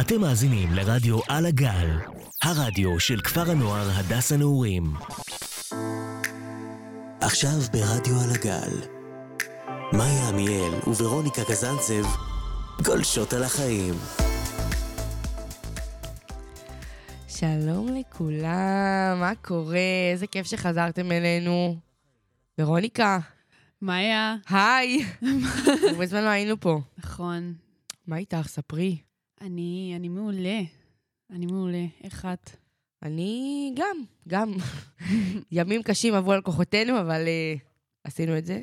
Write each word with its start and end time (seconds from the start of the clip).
אתם 0.00 0.20
מאזינים 0.20 0.72
לרדיו 0.72 1.18
על 1.28 1.46
הגל, 1.46 1.98
הרדיו 2.42 3.00
של 3.00 3.20
כפר 3.20 3.50
הנוער 3.50 3.88
הדס 3.94 4.32
הנעורים. 4.32 4.94
עכשיו 7.20 7.58
ברדיו 7.72 8.14
על 8.24 8.30
הגל, 8.34 8.88
מאיה 9.92 10.28
עמיאל 10.28 10.72
וורוניקה 10.86 11.42
קזנצב 11.44 12.04
גולשות 12.84 13.32
על 13.32 13.42
החיים. 13.42 13.94
שלום 17.28 17.88
לכולם, 18.00 19.16
מה 19.20 19.32
קורה? 19.42 19.78
איזה 20.12 20.26
כיף 20.26 20.46
שחזרתם 20.46 21.12
אלינו. 21.12 21.76
ורוניקה, 22.58 23.18
מאיה. 23.82 24.36
היי. 24.50 25.04
הרבה 25.90 26.06
זמן 26.06 26.24
לא 26.24 26.28
היינו 26.28 26.60
פה. 26.60 26.80
נכון. 26.98 27.54
מה 28.06 28.16
איתך? 28.16 28.46
ספרי. 28.48 29.05
אני, 29.40 29.92
אני 29.96 30.08
מעולה. 30.08 30.60
אני 31.30 31.46
מעולה. 31.46 31.84
איך 32.04 32.26
את? 32.32 32.50
אני 33.02 33.72
גם, 33.76 33.96
גם. 34.28 34.52
ימים 35.52 35.82
קשים 35.82 36.14
עברו 36.14 36.32
על 36.32 36.42
כוחותינו, 36.42 37.00
אבל 37.00 37.24
uh, 37.24 37.60
עשינו 38.04 38.38
את 38.38 38.46
זה. 38.46 38.62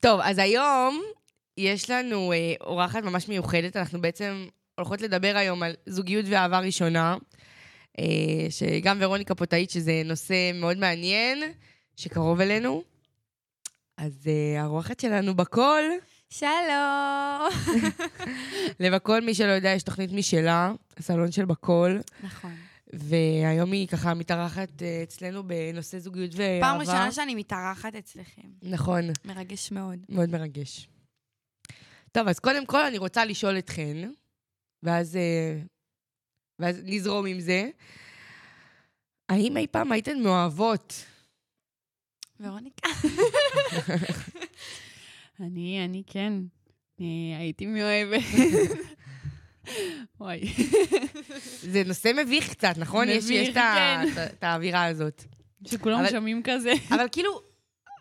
טוב, 0.00 0.20
אז 0.22 0.38
היום 0.38 1.02
יש 1.56 1.90
לנו 1.90 2.32
uh, 2.32 2.64
אורחת 2.64 3.02
ממש 3.02 3.28
מיוחדת. 3.28 3.76
אנחנו 3.76 4.00
בעצם 4.00 4.46
הולכות 4.74 5.00
לדבר 5.00 5.36
היום 5.36 5.62
על 5.62 5.74
זוגיות 5.86 6.26
ואהבה 6.28 6.58
ראשונה, 6.58 7.16
uh, 8.00 8.02
שגם 8.50 8.98
ורוניקה 9.00 9.34
תעיד 9.34 9.70
שזה 9.70 10.02
נושא 10.04 10.52
מאוד 10.54 10.78
מעניין, 10.78 11.52
שקרוב 11.96 12.40
אלינו. 12.40 12.82
אז 13.96 14.12
uh, 14.26 14.60
האורחת 14.60 15.00
שלנו 15.00 15.34
בקול, 15.34 15.84
שלום. 16.32 17.48
לבקול, 18.80 19.20
מי 19.20 19.34
שלא 19.34 19.50
יודע, 19.50 19.68
יש 19.68 19.82
תוכנית 19.82 20.12
משלה, 20.12 20.72
הסלון 20.96 21.32
של 21.32 21.44
בקול. 21.44 22.00
נכון. 22.22 22.54
והיום 22.92 23.72
היא 23.72 23.88
ככה 23.88 24.14
מתארחת 24.14 24.82
אה, 24.82 25.00
אצלנו 25.02 25.42
בנושא 25.48 25.98
זוגיות 25.98 26.30
ואהבה. 26.34 26.66
פעם 26.66 26.80
ראשונה 26.80 27.12
שאני 27.12 27.34
מתארחת 27.34 27.94
אצלכם. 27.94 28.48
נכון, 28.62 29.02
מרגש 29.24 29.72
מאוד. 29.72 29.98
מאוד 30.08 30.30
מרגש. 30.30 30.88
טוב, 32.12 32.28
אז 32.28 32.38
קודם 32.38 32.66
כל 32.66 32.84
אני 32.84 32.98
רוצה 32.98 33.24
לשאול 33.24 33.58
אתכן, 33.58 34.10
ואז, 34.82 35.16
אה, 35.16 35.60
ואז 36.58 36.80
נזרום 36.84 37.26
עם 37.26 37.40
זה. 37.40 37.68
האם 39.28 39.56
אי 39.56 39.66
פעם 39.66 39.92
הייתן 39.92 40.22
מאוהבות? 40.22 41.04
ורוניקה. 42.40 42.88
אני, 45.40 45.84
אני 45.84 46.02
כן. 46.06 46.32
אני 47.00 47.34
הייתי 47.38 47.66
מאוהבת. 47.66 48.22
וואי. 50.20 50.40
זה 51.62 51.82
נושא 51.86 52.12
מביך 52.16 52.50
קצת, 52.50 52.74
נכון? 52.76 53.08
יש, 53.08 53.24
מביך, 53.24 53.48
יש 53.48 53.54
כן. 53.54 54.00
את- 54.12 54.32
את 54.38 54.44
האווירה 54.44 54.84
הזאת. 54.84 55.24
שכולם 55.66 56.00
אבל- 56.00 56.10
שומעים 56.10 56.42
כזה. 56.44 56.72
אבל 56.90 57.06
כאילו, 57.12 57.40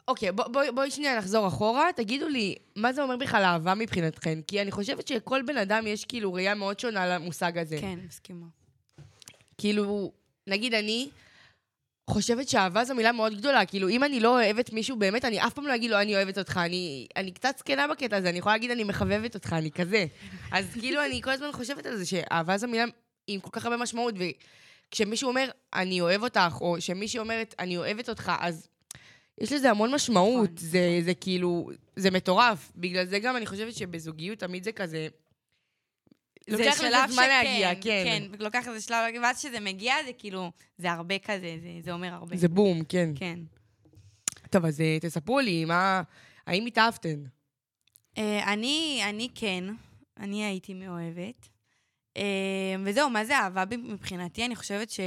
אוקיי, 0.07 0.31
בוא, 0.31 0.47
בוא, 0.47 0.61
בואי 0.75 0.91
שנייה 0.91 1.17
נחזור 1.17 1.47
אחורה. 1.47 1.85
תגידו 1.95 2.27
לי, 2.27 2.55
מה 2.75 2.93
זה 2.93 3.03
אומר 3.03 3.17
בכלל 3.17 3.43
אהבה 3.43 3.75
מבחינתכן? 3.75 4.39
כי 4.47 4.61
אני 4.61 4.71
חושבת 4.71 5.07
שכל 5.07 5.41
בן 5.47 5.57
אדם 5.57 5.87
יש 5.87 6.05
כאילו 6.05 6.33
ראייה 6.33 6.55
מאוד 6.55 6.79
שונה 6.79 7.07
למושג 7.07 7.57
הזה. 7.57 7.77
כן, 7.81 7.99
מסכימה. 8.07 8.45
כאילו, 9.57 10.11
נגיד 10.47 10.73
אני 10.73 11.09
חושבת 12.09 12.49
שאהבה 12.49 12.85
זו 12.85 12.95
מילה 12.95 13.11
מאוד 13.11 13.37
גדולה. 13.37 13.65
כאילו, 13.65 13.89
אם 13.89 14.03
אני 14.03 14.19
לא 14.19 14.41
אוהבת 14.41 14.73
מישהו 14.73 14.95
באמת, 14.95 15.25
אני 15.25 15.47
אף 15.47 15.53
פעם 15.53 15.67
לא 15.67 15.75
אגיד 15.75 15.91
לו, 15.91 16.01
אני 16.01 16.15
אוהבת 16.15 16.37
אותך. 16.37 16.59
אני, 16.65 17.07
אני 17.15 17.31
קצת 17.31 17.55
זקנה 17.57 17.87
בקטע 17.87 18.17
הזה, 18.17 18.29
אני 18.29 18.37
יכולה 18.37 18.55
להגיד, 18.55 18.71
אני 18.71 18.83
מחבבת 18.83 19.35
אותך, 19.35 19.53
אני 19.53 19.71
כזה. 19.71 20.05
אז 20.51 20.65
כאילו, 20.79 21.05
אני 21.05 21.21
כל 21.21 21.31
הזמן 21.31 21.51
חושבת 21.51 21.85
על 21.85 21.97
זה, 21.97 22.05
שאהבה 22.05 22.57
זו 22.57 22.67
מילה 22.67 22.85
עם 23.27 23.39
כל 23.39 23.49
כך 23.51 23.65
הרבה 23.65 23.77
משמעות, 23.77 24.15
וכשמישהו 24.89 25.29
אומר, 25.29 25.49
אני 25.73 26.01
אוהב 26.01 26.23
אותך, 26.23 26.57
או 26.61 26.81
שמישהי 26.81 27.19
אומרת, 27.19 27.55
אני 27.59 27.77
אוהבת 27.77 28.09
אותך, 28.09 28.31
אז 28.39 28.67
יש 29.41 29.51
לזה 29.51 29.69
המון 29.69 29.93
משמעות. 29.93 30.49
נכון, 30.53 30.69
זה, 30.69 30.99
זה 31.05 31.13
כאילו, 31.13 31.69
זה 31.95 32.11
מטורף. 32.11 32.71
בגלל 32.75 33.05
זה 33.05 33.19
גם 33.19 33.37
אני 33.37 33.45
חושבת 33.45 33.73
שבזוגיות 33.73 34.39
תמיד 34.39 34.63
זה 34.63 34.71
כזה... 34.71 35.07
לוקח 36.51 36.81
לזה 36.81 36.97
זמן 37.09 37.27
להגיע, 37.27 37.75
כן. 37.75 38.03
כן, 38.05 38.23
לוקח 38.39 38.67
לזה 38.67 38.81
שלב 38.81 38.97
להגיע, 39.05 39.21
ואז 39.21 39.37
כשזה 39.37 39.59
מגיע, 39.59 39.95
זה 40.05 40.13
כאילו, 40.13 40.51
זה 40.77 40.91
הרבה 40.91 41.19
כזה, 41.19 41.57
זה, 41.61 41.69
זה 41.81 41.91
אומר 41.91 42.13
הרבה. 42.13 42.37
זה 42.37 42.47
בום, 42.47 42.83
כן. 42.83 43.09
כן. 43.15 43.39
טוב, 44.49 44.65
אז 44.65 44.81
אה, 44.81 44.97
תספרו 45.01 45.39
לי, 45.39 45.65
מה... 45.65 46.01
האם 46.47 46.65
התאהבתן? 46.65 47.23
אה, 48.17 48.53
אני, 48.53 49.01
אני 49.09 49.29
כן, 49.35 49.63
אני 50.17 50.43
הייתי 50.45 50.73
מאוהבת. 50.73 51.49
אה, 52.17 52.75
וזהו, 52.85 53.09
מה 53.09 53.25
זה 53.25 53.37
אהבה 53.37 53.77
מבחינתי? 53.77 54.45
אני 54.45 54.55
חושבת 54.55 54.89
ש... 54.89 54.99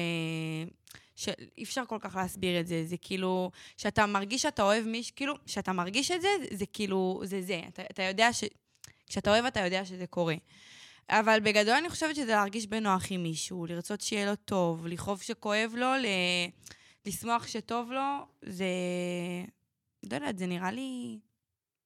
שאי 1.16 1.62
אפשר 1.62 1.84
כל 1.84 1.98
כך 2.00 2.16
להסביר 2.16 2.60
את 2.60 2.66
זה. 2.66 2.84
זה 2.86 2.96
כאילו, 2.96 3.50
שאתה 3.76 4.06
מרגיש 4.06 4.42
שאתה 4.42 4.62
אוהב 4.62 4.86
מישהו, 4.86 5.16
כאילו, 5.16 5.34
שאתה 5.46 5.72
מרגיש 5.72 6.10
את 6.10 6.22
זה, 6.22 6.28
זה 6.50 6.66
כאילו, 6.72 7.20
זה 7.24 7.42
זה. 7.42 7.60
אתה, 7.68 7.82
אתה 7.90 8.02
יודע 8.02 8.32
ש... 8.32 8.44
כשאתה 9.06 9.30
אוהב, 9.30 9.44
אתה 9.44 9.60
יודע 9.60 9.84
שזה 9.84 10.06
קורה. 10.06 10.34
אבל 11.10 11.40
בגדול 11.40 11.74
אני 11.74 11.90
חושבת 11.90 12.16
שזה 12.16 12.32
להרגיש 12.32 12.66
בנוח 12.66 13.06
עם 13.10 13.22
מישהו, 13.22 13.66
לרצות 13.66 14.00
שיהיה 14.00 14.26
לו 14.26 14.36
טוב, 14.36 14.86
לכאוב 14.86 15.22
שכואב 15.22 15.72
לו, 15.76 15.94
ל... 15.94 16.06
לשמוח 17.06 17.46
שטוב 17.46 17.92
לו, 17.92 18.26
זה... 18.42 18.64
לא 20.10 20.14
יודעת, 20.14 20.38
זה 20.38 20.46
נראה 20.46 20.70
לי... 20.70 21.18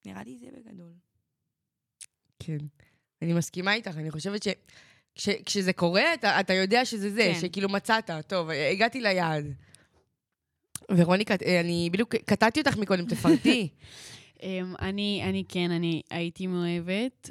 נראה 0.07 0.23
לי 0.25 0.39
זה 0.39 0.47
בגדול. 0.57 0.93
כן. 2.39 2.59
אני 3.23 3.33
מסכימה 3.33 3.75
איתך, 3.75 3.97
אני 3.97 4.11
חושבת 4.11 4.43
ש... 4.43 4.49
כש, 5.15 5.29
כשזה 5.29 5.73
קורה, 5.73 6.15
אתה, 6.15 6.41
אתה 6.41 6.53
יודע 6.53 6.85
שזה 6.85 7.11
זה, 7.11 7.33
כן. 7.35 7.41
שכאילו 7.41 7.69
מצאת, 7.69 8.11
טוב, 8.27 8.51
הגעתי 8.51 9.01
ליעד. 9.01 9.45
ורוניקה, 10.91 11.35
אה, 11.47 11.61
אני 11.61 11.89
בדיוק 11.93 12.15
קטעתי 12.17 12.61
אותך 12.61 12.77
מקודם, 12.77 13.07
תפרטי. 13.07 13.69
אמ, 14.43 14.75
אני, 14.81 15.23
אני 15.25 15.45
כן, 15.49 15.71
אני 15.71 16.03
הייתי 16.11 16.47
מאוהבת, 16.47 17.31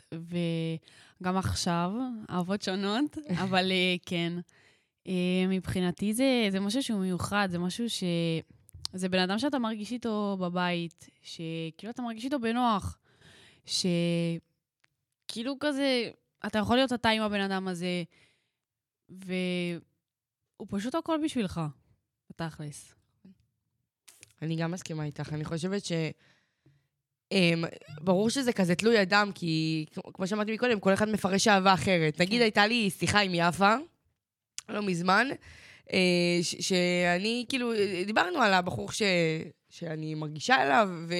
וגם 1.21 1.37
עכשיו, 1.37 1.91
אהבות 2.29 2.61
שונות, 2.61 3.17
אבל 3.43 3.71
אה, 3.71 3.95
כן. 4.05 4.33
אה, 5.07 5.47
מבחינתי 5.49 6.13
זה, 6.13 6.47
זה 6.51 6.59
משהו 6.59 6.83
שהוא 6.83 6.99
מיוחד, 6.99 7.47
זה 7.51 7.59
משהו 7.59 7.89
ש... 7.89 8.03
זה 8.93 9.09
בן 9.09 9.19
אדם 9.19 9.39
שאתה 9.39 9.59
מרגיש 9.59 9.91
איתו 9.91 10.37
בבית, 10.39 11.09
שכאילו 11.21 11.89
אתה 11.89 12.01
מרגיש 12.01 12.25
איתו 12.25 12.39
בנוח, 12.39 12.97
שכאילו 13.65 15.55
כזה, 15.59 16.11
אתה 16.47 16.59
יכול 16.59 16.75
להיות 16.75 16.93
אתה 16.93 17.09
עם 17.09 17.21
הבן 17.21 17.41
אדם 17.41 17.67
הזה, 17.67 18.03
והוא 19.09 20.67
פשוט 20.69 20.95
הכל 20.95 21.19
בשבילך, 21.23 21.61
בתכלס. 22.29 22.95
אני 24.41 24.55
גם 24.55 24.71
מסכימה 24.71 25.03
איתך, 25.03 25.33
אני 25.33 25.45
חושבת 25.45 25.85
ש... 25.85 25.91
Um, 27.33 27.37
ברור 28.01 28.29
שזה 28.29 28.53
כזה 28.53 28.75
תלוי 28.75 29.01
אדם, 29.01 29.31
כי 29.35 29.85
כמו- 30.13 30.27
שאמרתי 30.27 30.53
מקודם, 30.53 30.79
כל 30.79 30.93
אחד 30.93 31.09
מפרש 31.09 31.47
אהבה 31.47 31.73
אחרת. 31.73 32.21
נגיד 32.21 32.37
כן. 32.39 32.43
הייתה 32.43 32.67
לי 32.67 32.89
שיחה 32.89 33.19
עם 33.19 33.31
יפה, 33.35 33.75
לא 34.69 34.81
מזמן, 34.81 35.27
אה, 35.93 35.99
ש- 36.41 36.55
שאני, 36.59 37.45
כאילו, 37.49 37.71
דיברנו 38.05 38.41
על 38.41 38.53
הבחור 38.53 38.91
ש- 38.91 39.01
שאני 39.69 40.15
מרגישה 40.15 40.63
אליו, 40.63 40.89
ו- 41.07 41.13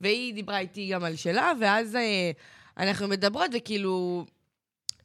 והיא 0.00 0.34
דיברה 0.34 0.58
איתי 0.58 0.88
גם 0.88 1.04
על 1.04 1.16
שלה, 1.16 1.52
ואז 1.60 1.96
אה, 1.96 2.30
אנחנו 2.78 3.08
מדברות, 3.08 3.50
וכאילו... 3.54 4.24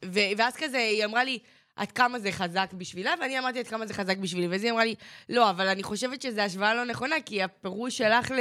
ו- 0.04 0.18
ואז 0.38 0.56
כזה, 0.56 0.78
היא 0.78 1.04
אמרה 1.04 1.24
לי, 1.24 1.38
עד 1.76 1.92
כמה 1.92 2.18
זה 2.18 2.32
חזק 2.32 2.72
בשבילה, 2.72 3.14
ואני 3.20 3.38
אמרתי 3.38 3.58
עד 3.58 3.66
כמה 3.68 3.86
זה 3.86 3.94
חזק 3.94 4.16
בשבילי, 4.16 4.48
ואז 4.48 4.64
היא 4.64 4.72
אמרה 4.72 4.84
לי, 4.84 4.94
לא, 5.28 5.50
אבל 5.50 5.68
אני 5.68 5.82
חושבת 5.82 6.22
שזו 6.22 6.40
השוואה 6.40 6.74
לא 6.74 6.84
נכונה, 6.84 7.16
כי 7.26 7.42
הפירוש 7.42 7.98
שלך 7.98 8.30
ל... 8.30 8.38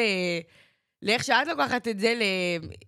לאיך 1.02 1.24
שאת 1.24 1.48
לוקחת 1.48 1.88
את 1.88 2.00
זה, 2.00 2.14
ל... 2.16 2.22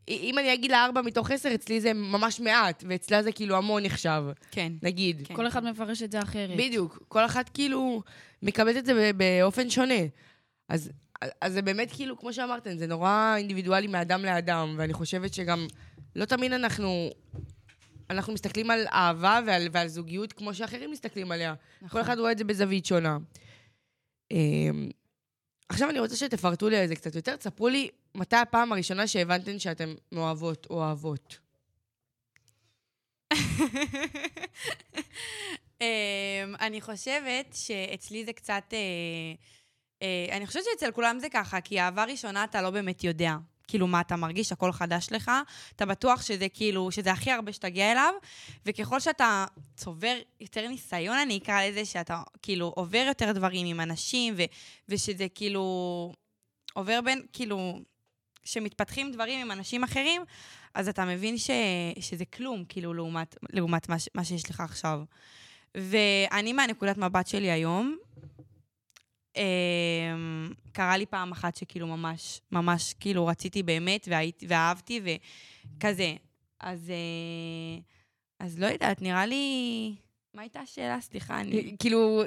אם 0.10 0.40
אני 0.40 0.54
אגיד 0.54 0.72
לה 0.72 0.86
ארבע 0.86 1.02
מתוך 1.02 1.32
עשר, 1.32 1.56
אצלי 1.56 1.82
זה 1.82 1.94
ממש 1.94 2.40
מעט, 2.40 2.84
ואצלה 2.88 3.24
זה 3.24 3.32
כאילו 3.32 3.58
המון 3.58 3.84
נחשב, 3.84 4.24
כן. 4.52 4.72
נגיד. 4.84 5.28
כן. 5.28 5.36
כל 5.36 5.48
אחד 5.48 5.64
מפרש 5.64 6.04
את 6.04 6.12
זה 6.12 6.22
אחרת. 6.22 6.58
בדיוק. 6.58 7.04
כל 7.08 7.26
אחת 7.26 7.50
כאילו 7.50 8.02
מקבלת 8.44 8.78
את 8.78 8.86
זה 8.86 9.12
באופן 9.14 9.70
שונה. 9.70 10.00
אז, 10.70 10.92
אז 11.42 11.54
זה 11.54 11.62
באמת 11.62 11.92
כאילו, 11.92 12.18
כמו 12.18 12.34
שאמרתם, 12.34 12.78
זה 12.78 12.88
נורא 12.88 13.36
אינדיבידואלי 13.38 13.88
מאדם 13.88 14.26
לאדם, 14.26 14.76
ואני 14.78 14.94
חושבת 14.94 15.34
שגם 15.34 15.68
לא 16.16 16.26
תמיד 16.26 16.54
אנחנו... 16.54 17.10
אנחנו 18.10 18.34
מסתכלים 18.34 18.72
על 18.72 18.86
אהבה 18.88 19.40
ועל, 19.46 19.68
ועל 19.72 19.88
זוגיות 19.88 20.34
כמו 20.34 20.54
שאחרים 20.54 20.92
מסתכלים 20.92 21.32
עליה. 21.32 21.54
נכון. 21.82 21.90
כל 21.90 22.02
אחד 22.02 22.20
רואה 22.20 22.32
את 22.32 22.38
זה 22.38 22.44
בזווית 22.44 22.86
שונה. 22.86 23.18
עכשיו 25.70 25.90
אני 25.90 26.00
רוצה 26.00 26.16
שתפרטו 26.16 26.70
לי 26.70 26.78
על 26.78 26.88
זה 26.88 26.96
קצת 26.96 27.16
יותר. 27.16 27.36
תספרו 27.36 27.68
לי 27.68 27.90
מתי 28.16 28.36
הפעם 28.36 28.72
הראשונה 28.72 29.08
שהבנתן 29.08 29.60
שאתן 29.60 29.94
מאוהבות 30.12 30.68
או 30.70 30.76
אוהבות. 30.76 31.40
אמ, 35.82 36.56
אני 36.60 36.82
חושבת 36.82 37.54
שאצלי 37.54 38.26
זה 38.26 38.34
קצת... 38.34 38.64
אה, 38.74 38.78
אה, 40.02 40.38
אני 40.38 40.48
חושבת 40.48 40.64
שאצל 40.74 40.92
כולם 40.92 41.20
זה 41.20 41.28
ככה, 41.30 41.62
כי 41.62 41.80
אהבה 41.80 42.04
ראשונה 42.04 42.44
אתה 42.44 42.62
לא 42.62 42.70
באמת 42.70 43.04
יודע. 43.04 43.36
כאילו 43.70 43.88
מה 43.88 44.02
אתה 44.02 44.16
מרגיש, 44.16 44.52
הכל 44.52 44.72
חדש 44.72 45.08
לך, 45.12 45.32
אתה 45.76 45.86
בטוח 45.86 46.22
שזה 46.22 46.50
כאילו, 46.50 46.92
שזה 46.92 47.12
הכי 47.12 47.32
הרבה 47.32 47.54
שתגיע 47.54 47.92
אליו, 47.92 48.14
וככל 48.66 49.00
שאתה 49.00 49.46
צובר 49.76 50.18
יותר 50.42 50.68
ניסיון, 50.68 51.18
אני 51.18 51.38
אקרא 51.38 51.62
לזה, 51.64 51.86
שאתה 51.86 52.22
כאילו 52.42 52.68
עובר 52.76 53.04
יותר 53.08 53.32
דברים 53.32 53.68
עם 53.68 53.80
אנשים, 53.80 54.34
ו, 54.38 54.44
ושזה 54.90 55.28
כאילו 55.36 56.14
עובר 56.74 57.00
בין, 57.02 57.22
כאילו, 57.34 57.80
שמתפתחים 58.44 59.12
דברים 59.12 59.40
עם 59.40 59.52
אנשים 59.52 59.84
אחרים, 59.84 60.22
אז 60.74 60.88
אתה 60.88 61.06
מבין 61.06 61.38
ש, 61.38 61.50
שזה 62.00 62.26
כלום, 62.26 62.66
כאילו, 62.70 62.94
לעומת, 62.94 63.36
לעומת 63.50 63.90
מה, 63.90 63.96
מה 64.16 64.24
שיש 64.24 64.50
לך 64.50 64.60
עכשיו. 64.60 65.02
ואני 65.76 66.54
מהנקודת 66.54 66.98
מבט 66.98 67.28
שלי 67.28 67.52
היום, 67.52 67.98
קרה 70.72 70.98
לי 70.98 71.06
פעם 71.06 71.32
אחת 71.32 71.56
שכאילו 71.56 71.88
ממש, 71.88 72.42
ממש 72.52 72.94
כאילו 73.00 73.28
רציתי 73.28 73.64
באמת, 73.64 74.08
והייתי, 74.12 74.46
ואהבתי, 74.50 75.02
וכזה. 75.78 76.14
אז, 76.60 76.90
אה, 76.90 77.80
אז 78.40 78.60
לא 78.60 78.66
יודעת, 78.66 79.02
נראה 79.02 79.26
לי... 79.26 79.96
מה 80.34 80.42
הייתה 80.42 80.60
השאלה? 80.60 81.02
סליחה, 81.02 81.40
אני... 81.42 81.76
כאילו, 81.80 82.22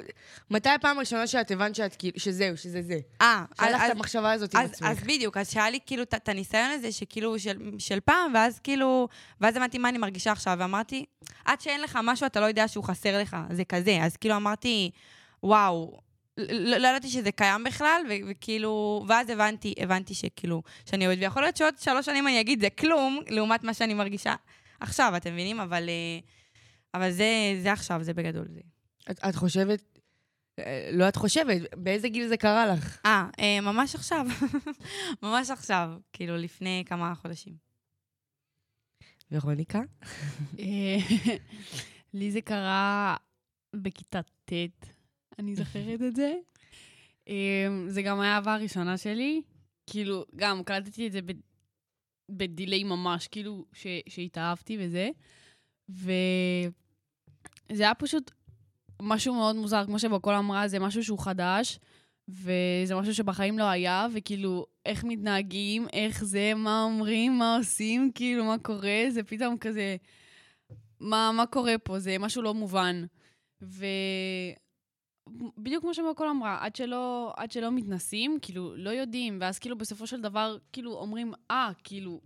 מתי 0.51 0.69
הפעם 0.69 0.97
הראשונה 0.97 1.27
שאת 1.27 1.51
הבנת 1.51 1.75
שאת 1.75 1.95
כאילו, 1.95 2.19
שזהו, 2.19 2.57
שזה 2.57 2.81
זה? 2.81 2.99
אה, 3.21 3.45
אז- 3.59 3.75
את 3.85 3.91
המחשבה 3.95 4.31
הזאת 4.31 4.55
עם 4.55 4.61
אז, 4.61 4.69
עצמך. 4.71 4.87
אז 4.89 4.99
בדיוק, 5.03 5.37
אז 5.37 5.51
שהיה 5.51 5.69
לי 5.69 5.79
כאילו 5.85 6.03
את- 6.03 6.13
את 6.13 6.29
הניסיון 6.29 6.69
הזה 6.71 6.91
שכאילו 6.91 7.39
של, 7.39 7.71
של 7.79 7.99
פעם, 7.99 8.31
ואז 8.33 8.59
כאילו, 8.59 9.07
ואז 9.41 9.55
הבנתי 9.57 9.77
מה 9.77 9.89
אני 9.89 9.97
מרגישה 9.97 10.31
עכשיו, 10.31 10.55
ואמרתי, 10.59 11.05
עד 11.45 11.61
שאין 11.61 11.81
לך 11.81 11.99
משהו, 12.03 12.25
אתה 12.25 12.39
לא 12.39 12.45
יודע 12.45 12.67
שהוא 12.67 12.83
חסר 12.83 13.21
לך, 13.21 13.37
זה 13.51 13.65
כזה. 13.65 13.97
אז 14.01 14.17
כאילו 14.17 14.35
אמרתי, 14.35 14.91
וואו, 15.43 15.99
לא, 16.37 16.77
לא 16.77 16.87
ידעתי 16.87 17.07
שזה 17.07 17.31
קיים 17.31 17.63
בכלל, 17.63 18.01
ו- 18.09 18.29
וכאילו, 18.29 19.05
ואז 19.07 19.29
הבנתי, 19.29 19.73
הבנתי 19.77 20.13
שכאילו, 20.13 20.63
שאני 20.85 21.07
אוהבת, 21.07 21.21
ויכול 21.21 21.41
להיות 21.41 21.57
שעוד 21.57 21.77
שלוש 21.77 22.05
שנים 22.05 22.27
אני 22.27 22.41
אגיד, 22.41 22.61
זה 22.61 22.69
כלום, 22.69 23.19
לעומת 23.29 23.63
מה 23.63 23.73
שאני 23.73 23.93
מרגישה 23.93 24.35
עכשיו, 24.79 25.13
אתם 25.17 25.33
מבינים? 25.33 25.59
אבל, 25.59 25.89
אה, 25.89 26.19
אבל 26.93 27.11
זה, 27.11 27.59
זה 27.61 27.71
עכשיו, 27.71 28.03
זה 28.03 28.13
בגדול 28.13 28.45
זה. 28.53 28.59
את, 29.11 29.19
את 29.29 29.35
חושבת, 29.35 29.99
אה, 30.59 30.89
לא 30.93 31.07
את 31.07 31.15
חושבת, 31.15 31.61
באיזה 31.75 32.07
גיל 32.09 32.27
זה 32.27 32.37
קרה 32.37 32.65
לך? 32.65 32.99
אה, 33.05 33.29
אה, 33.39 33.61
ממש 33.61 33.95
עכשיו. 33.95 34.25
ממש 35.23 35.49
עכשיו, 35.49 35.89
כאילו, 36.13 36.37
לפני 36.37 36.83
כמה 36.87 37.15
חודשים. 37.15 37.53
ורוניקה? 39.31 39.81
לי 42.13 42.31
זה 42.31 42.41
קרה 42.41 43.15
בכיתה 43.75 44.21
ט', 44.45 44.53
אני 45.39 45.55
זוכרת 45.55 46.01
את 46.01 46.15
זה. 46.15 46.33
אה, 47.29 47.67
זה 47.87 48.01
גם 48.01 48.19
היה 48.19 48.33
האהבה 48.33 48.53
הראשונה 48.53 48.97
שלי. 48.97 49.41
כאילו, 49.89 50.25
גם 50.35 50.63
קלטתי 50.63 51.07
את 51.07 51.11
זה 51.11 51.19
בדיליי 52.29 52.83
ממש, 52.83 53.27
כאילו, 53.27 53.65
שהתאהבתי 54.07 54.77
וזה. 54.79 55.09
וזה 55.89 56.73
היה 57.69 57.93
פשוט 57.93 58.31
משהו 59.01 59.33
מאוד 59.33 59.55
מוזר, 59.55 59.85
כמו 59.85 59.99
שבקול 59.99 60.33
אמרה, 60.33 60.67
זה 60.67 60.79
משהו 60.79 61.03
שהוא 61.03 61.19
חדש, 61.19 61.79
וזה 62.27 62.95
משהו 62.95 63.13
שבחיים 63.13 63.59
לא 63.59 63.63
היה, 63.63 64.07
וכאילו, 64.13 64.65
איך 64.85 65.03
מתנהגים, 65.03 65.87
איך 65.93 66.23
זה, 66.23 66.53
מה 66.55 66.83
אומרים, 66.83 67.37
מה 67.37 67.55
עושים, 67.57 68.11
כאילו, 68.15 68.45
מה 68.45 68.57
קורה, 68.57 69.05
זה 69.09 69.23
פתאום 69.23 69.57
כזה... 69.57 69.95
מה, 70.99 71.31
מה 71.33 71.45
קורה 71.45 71.77
פה? 71.77 71.99
זה 71.99 72.17
משהו 72.19 72.41
לא 72.41 72.53
מובן. 72.53 73.05
ו... 73.61 73.85
בדיוק 75.57 75.83
כמו 75.83 75.93
שבקול 75.93 76.27
אמרה, 76.27 76.57
עד 76.61 76.75
שלא, 76.75 77.33
עד 77.37 77.51
שלא 77.51 77.71
מתנסים, 77.71 78.37
כאילו, 78.41 78.75
לא 78.75 78.89
יודעים, 78.89 79.37
ואז 79.41 79.59
כאילו 79.59 79.77
בסופו 79.77 80.07
של 80.07 80.21
דבר, 80.21 80.57
כאילו, 80.71 80.93
אומרים, 80.93 81.33
אה, 81.51 81.71
כאילו, 81.83 82.21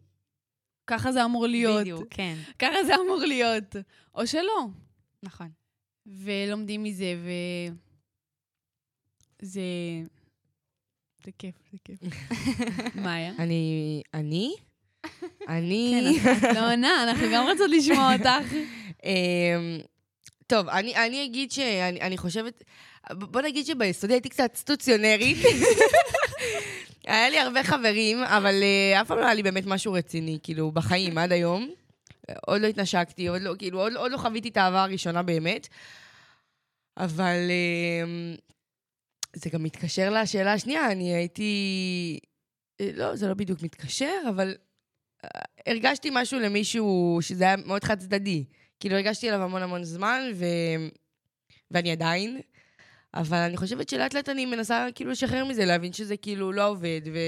ככה 0.87 1.11
זה 1.11 1.25
אמור 1.25 1.47
להיות. 1.47 1.81
בדיוק, 1.81 2.07
כן, 2.09 2.35
ככה 2.59 2.83
זה 2.85 2.95
אמור 2.95 3.19
להיות. 3.25 3.75
או 4.15 4.27
שלא. 4.27 4.67
נכון. 5.23 5.49
ולומדים 6.05 6.83
מזה, 6.83 7.15
ו... 7.23 7.29
זה... 9.41 9.61
זה 11.23 11.31
כיף, 11.37 11.55
זה 11.71 11.77
כיף. 11.83 11.99
מה 13.03 13.13
היה? 13.13 13.33
אני... 13.39 14.01
אני? 14.13 14.55
אני... 15.49 16.13
כן, 16.23 16.33
את 16.37 16.55
לא 16.55 16.71
עונה, 16.71 17.03
אנחנו 17.03 17.27
גם 17.33 17.47
רוצות 17.47 17.69
לשמוע 17.71 18.13
אותך. 18.13 18.53
טוב, 20.47 20.69
אני, 20.69 20.95
אני 20.95 21.25
אגיד 21.25 21.51
שאני 21.51 22.01
אני 22.01 22.17
חושבת... 22.17 22.63
בוא 23.11 23.41
נגיד 23.41 23.65
שביסודי 23.65 24.13
הייתי 24.13 24.29
קצת 24.29 24.55
סטוציונרית. 24.55 25.37
היה 27.07 27.29
לי 27.29 27.39
הרבה 27.39 27.63
חברים, 27.63 28.23
אבל 28.23 28.55
uh, 28.61 29.01
אף 29.01 29.07
פעם 29.07 29.17
לא 29.17 29.25
היה 29.25 29.33
לי 29.33 29.43
באמת 29.43 29.63
משהו 29.65 29.93
רציני, 29.93 30.39
כאילו, 30.43 30.71
בחיים, 30.71 31.17
עד 31.17 31.31
היום. 31.31 31.69
עוד 32.47 32.61
לא 32.61 32.67
התנשקתי, 32.67 33.27
עוד 33.27 33.41
לא, 33.41 33.53
כאילו, 33.57 33.81
עוד, 33.81 33.93
עוד 33.93 34.11
לא 34.11 34.17
חוויתי 34.17 34.49
את 34.49 34.57
האהבה 34.57 34.83
הראשונה 34.83 35.23
באמת. 35.23 35.67
אבל 36.97 37.37
uh, 38.05 38.41
זה 39.35 39.49
גם 39.49 39.63
מתקשר 39.63 40.09
לשאלה 40.09 40.53
השנייה, 40.53 40.91
אני 40.91 41.13
הייתי... 41.15 42.19
אה, 42.81 42.89
לא, 42.93 43.15
זה 43.15 43.27
לא 43.27 43.33
בדיוק 43.33 43.61
מתקשר, 43.61 44.15
אבל 44.29 44.55
אה, 45.23 45.29
הרגשתי 45.67 46.09
משהו 46.13 46.39
למישהו 46.39 47.19
שזה 47.21 47.43
היה 47.43 47.55
מאוד 47.57 47.83
חד 47.83 47.99
צדדי. 47.99 48.45
כאילו, 48.79 48.95
הרגשתי 48.95 49.29
עליו 49.29 49.43
המון 49.43 49.61
המון 49.61 49.83
זמן, 49.83 50.21
ו... 50.35 50.45
ואני 51.71 51.91
עדיין. 51.91 52.41
אבל 53.13 53.37
אני 53.37 53.57
חושבת 53.57 53.89
שלאט 53.89 54.13
לאט 54.13 54.29
אני 54.29 54.45
מנסה 54.45 54.87
כאילו 54.95 55.11
לשחרר 55.11 55.45
מזה, 55.45 55.65
להבין 55.65 55.93
שזה 55.93 56.17
כאילו 56.17 56.51
לא 56.51 56.67
עובד, 56.67 57.01
ו... 57.13 57.19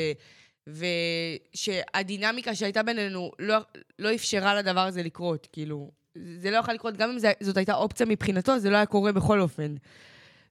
ושהדינמיקה 1.54 2.56
שהייתה 2.56 2.84
בינינו 2.84 3.32
לא, 3.40 3.58
לא 4.00 4.16
אפשרה 4.16 4.56
לדבר 4.56 4.80
הזה 4.80 5.04
לקרות, 5.04 5.48
כאילו. 5.52 5.92
זה 6.38 6.52
לא 6.52 6.58
יכול 6.58 6.74
לקרות, 6.74 6.98
גם 6.98 7.10
אם 7.10 7.20
זה, 7.20 7.32
זאת 7.40 7.58
הייתה 7.58 7.76
אופציה 7.76 8.06
מבחינתו, 8.06 8.60
זה 8.60 8.70
לא 8.70 8.76
היה 8.76 8.86
קורה 8.86 9.12
בכל 9.12 9.42
אופן. 9.42 9.76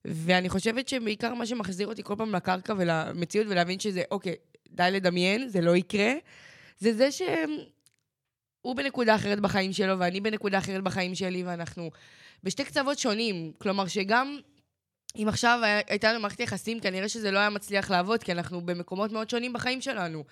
ואני 0.05 0.49
חושבת 0.49 0.89
שבעיקר 0.89 1.35
מה 1.35 1.47
שמחזיר 1.47 1.87
אותי 1.87 2.03
כל 2.03 2.15
פעם 2.19 2.35
לקרקע 2.35 2.75
ולמציאות, 2.79 3.47
ולהבין 3.51 3.79
שזה, 3.79 4.03
אוקיי, 4.11 4.35
די 4.71 4.89
לדמיין, 4.93 5.49
זה 5.49 5.61
לא 5.61 5.77
יקרה, 5.77 6.13
זה 6.79 6.93
זה 6.93 7.09
שהוא 8.69 8.77
בנקודה 8.77 9.15
אחרת 9.15 9.41
בחיים 9.41 9.73
שלו, 9.73 9.99
ואני 9.99 10.21
בנקודה 10.21 10.59
אחרת 10.59 10.83
בחיים 10.83 11.15
שלי, 11.15 11.43
ואנחנו 11.43 11.91
בשתי 12.43 12.65
קצוות 12.65 12.99
שונים. 12.99 13.53
כלומר, 13.59 13.87
שגם 13.87 14.39
אם 15.17 15.29
עכשיו 15.29 15.61
הייתה 15.87 16.13
לנו 16.13 16.21
מערכת 16.21 16.41
יחסים, 16.41 16.81
כנראה 16.81 17.09
שזה 17.09 17.31
לא 17.31 17.39
היה 17.39 17.51
מצליח 17.51 17.91
לעבוד, 17.91 18.23
כי 18.23 18.33
אנחנו 18.33 18.61
במקומות 18.61 19.13
מאוד 19.13 19.31
שונים 19.31 19.53
בחיים 19.53 19.81
שלנו. 19.81 20.25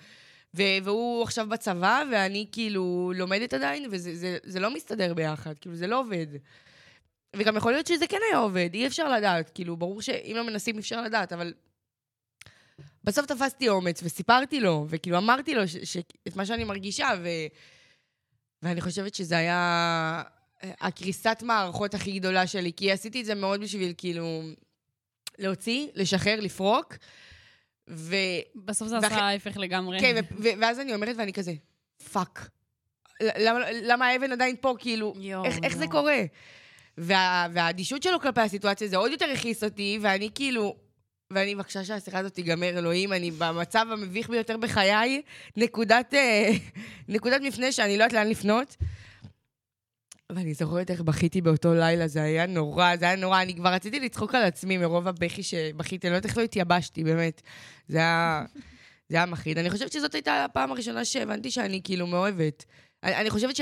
ו- 0.55 0.77
והוא 0.83 1.23
עכשיו 1.23 1.49
בצבא, 1.49 2.03
ואני 2.11 2.45
כאילו 2.51 3.11
לומדת 3.15 3.53
עדיין, 3.53 3.87
וזה 3.91 4.15
זה, 4.15 4.37
זה 4.43 4.59
לא 4.59 4.73
מסתדר 4.73 5.13
ביחד, 5.13 5.59
כאילו, 5.59 5.75
זה 5.75 5.87
לא 5.87 5.99
עובד. 5.99 6.27
וגם 7.35 7.57
יכול 7.57 7.71
להיות 7.71 7.87
שזה 7.87 8.07
כן 8.07 8.19
היה 8.29 8.39
עובד, 8.39 8.69
אי 8.73 8.87
אפשר 8.87 9.09
לדעת, 9.09 9.49
כאילו, 9.49 9.77
ברור 9.77 10.01
שאם 10.01 10.33
לא 10.35 10.43
מנסים 10.43 10.75
אי 10.75 10.79
אפשר 10.79 11.01
לדעת, 11.01 11.33
אבל... 11.33 11.53
בסוף 13.03 13.25
תפסתי 13.25 13.69
אומץ 13.69 14.03
וסיפרתי 14.03 14.59
לו, 14.59 14.85
וכאילו 14.89 15.17
אמרתי 15.17 15.55
לו 15.55 15.67
ש- 15.67 15.77
ש- 15.77 15.97
את 16.27 16.35
מה 16.35 16.45
שאני 16.45 16.63
מרגישה, 16.63 17.09
ו... 17.23 17.27
ואני 18.63 18.81
חושבת 18.81 19.15
שזה 19.15 19.37
היה 19.37 20.23
אה, 20.63 20.71
הקריסת 20.81 21.43
מערכות 21.45 21.93
הכי 21.93 22.19
גדולה 22.19 22.47
שלי, 22.47 22.71
כי 22.77 22.91
עשיתי 22.91 23.21
את 23.21 23.25
זה 23.25 23.35
מאוד 23.35 23.61
בשביל 23.61 23.93
כאילו 23.97 24.41
להוציא, 25.39 25.87
לשחרר, 25.95 26.39
לפרוק, 26.39 26.93
ו... 27.89 28.15
בסוף 28.55 28.87
זה 28.87 28.95
ואחרי- 28.95 29.07
עשה 29.15 29.23
ההפך 29.25 29.57
לגמרי. 29.57 29.99
כן, 29.99 30.15
ו- 30.31 30.43
ו- 30.43 30.59
ואז 30.61 30.79
אני 30.79 30.93
אומרת 30.93 31.15
ואני 31.17 31.33
כזה, 31.33 31.53
fuck. 32.11 32.49
למה, 33.21 33.59
למה 33.71 34.07
האבן 34.07 34.31
עדיין 34.31 34.55
פה, 34.61 34.75
כאילו, 34.79 35.13
יואו, 35.19 35.45
איך, 35.45 35.55
איך 35.63 35.77
זה. 35.77 35.85
קורה? 35.87 36.21
וה, 36.97 37.47
והאדישות 37.53 38.03
שלו 38.03 38.19
כלפי 38.19 38.41
הסיטואציה, 38.41 38.87
זה 38.87 38.97
עוד 38.97 39.11
יותר 39.11 39.25
הכעיס 39.25 39.63
אותי, 39.63 39.99
ואני 40.01 40.29
כאילו... 40.35 40.86
ואני, 41.31 41.55
בבקשה 41.55 41.83
שהשיחה 41.83 42.19
הזאת 42.19 42.33
תיגמר, 42.33 42.69
אלוהים, 42.69 43.13
אני 43.13 43.31
במצב 43.31 43.85
המביך 43.91 44.29
ביותר 44.29 44.57
בחיי, 44.57 45.21
נקודת, 45.57 46.13
אה, 46.13 46.51
נקודת 47.15 47.41
מפנה 47.41 47.71
שאני 47.71 47.97
לא 47.97 48.03
יודעת 48.03 48.13
לאן 48.13 48.27
לפנות. 48.27 48.75
ואני 50.31 50.53
זוכרת 50.53 50.91
איך 50.91 51.01
בכיתי 51.01 51.41
באותו 51.41 51.73
לילה, 51.73 52.07
זה 52.07 52.21
היה 52.21 52.45
נורא, 52.45 52.95
זה 52.95 53.05
היה 53.05 53.15
נורא. 53.15 53.41
אני 53.41 53.55
כבר 53.55 53.73
רציתי 53.73 53.99
לצחוק 53.99 54.35
על 54.35 54.43
עצמי 54.43 54.77
מרוב 54.77 55.07
הבכי 55.07 55.43
שבכיתי, 55.43 56.07
אני 56.07 56.11
לא 56.11 56.15
יודעת 56.15 56.29
איך 56.29 56.37
לא 56.37 56.43
התייבשתי, 56.43 57.03
באמת. 57.03 57.41
זה 57.87 57.97
היה, 57.97 58.45
זה 59.09 59.17
היה 59.17 59.25
מחריד. 59.25 59.57
אני 59.57 59.69
חושבת 59.69 59.91
שזאת 59.91 60.13
הייתה 60.15 60.45
הפעם 60.45 60.71
הראשונה 60.71 61.05
שהבנתי 61.05 61.51
שאני 61.51 61.81
כאילו 61.83 62.07
מאוהבת. 62.07 62.65
אני, 63.03 63.15
אני 63.15 63.29
חושבת 63.29 63.55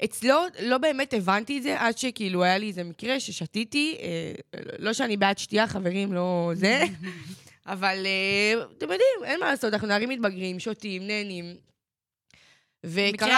שאצלו 0.00 0.36
לא 0.62 0.78
באמת 0.78 1.14
הבנתי 1.14 1.58
את 1.58 1.62
זה 1.62 1.80
עד 1.80 1.98
שכאילו 1.98 2.44
היה 2.44 2.58
לי 2.58 2.68
איזה 2.68 2.84
מקרה 2.84 3.20
ששתיתי, 3.20 3.96
אה, 4.00 4.60
לא 4.78 4.92
שאני 4.92 5.16
בעד 5.16 5.38
שתייה, 5.38 5.66
חברים, 5.66 6.12
לא 6.12 6.50
זה, 6.54 6.82
אבל 7.66 8.06
אה, 8.06 8.62
אתם 8.78 8.86
יודעים, 8.92 9.24
אין 9.24 9.40
מה 9.40 9.50
לעשות, 9.50 9.72
אנחנו 9.72 9.88
נערים 9.88 10.08
מתבגרים, 10.08 10.60
שותים, 10.60 11.06
נהנים. 11.06 11.56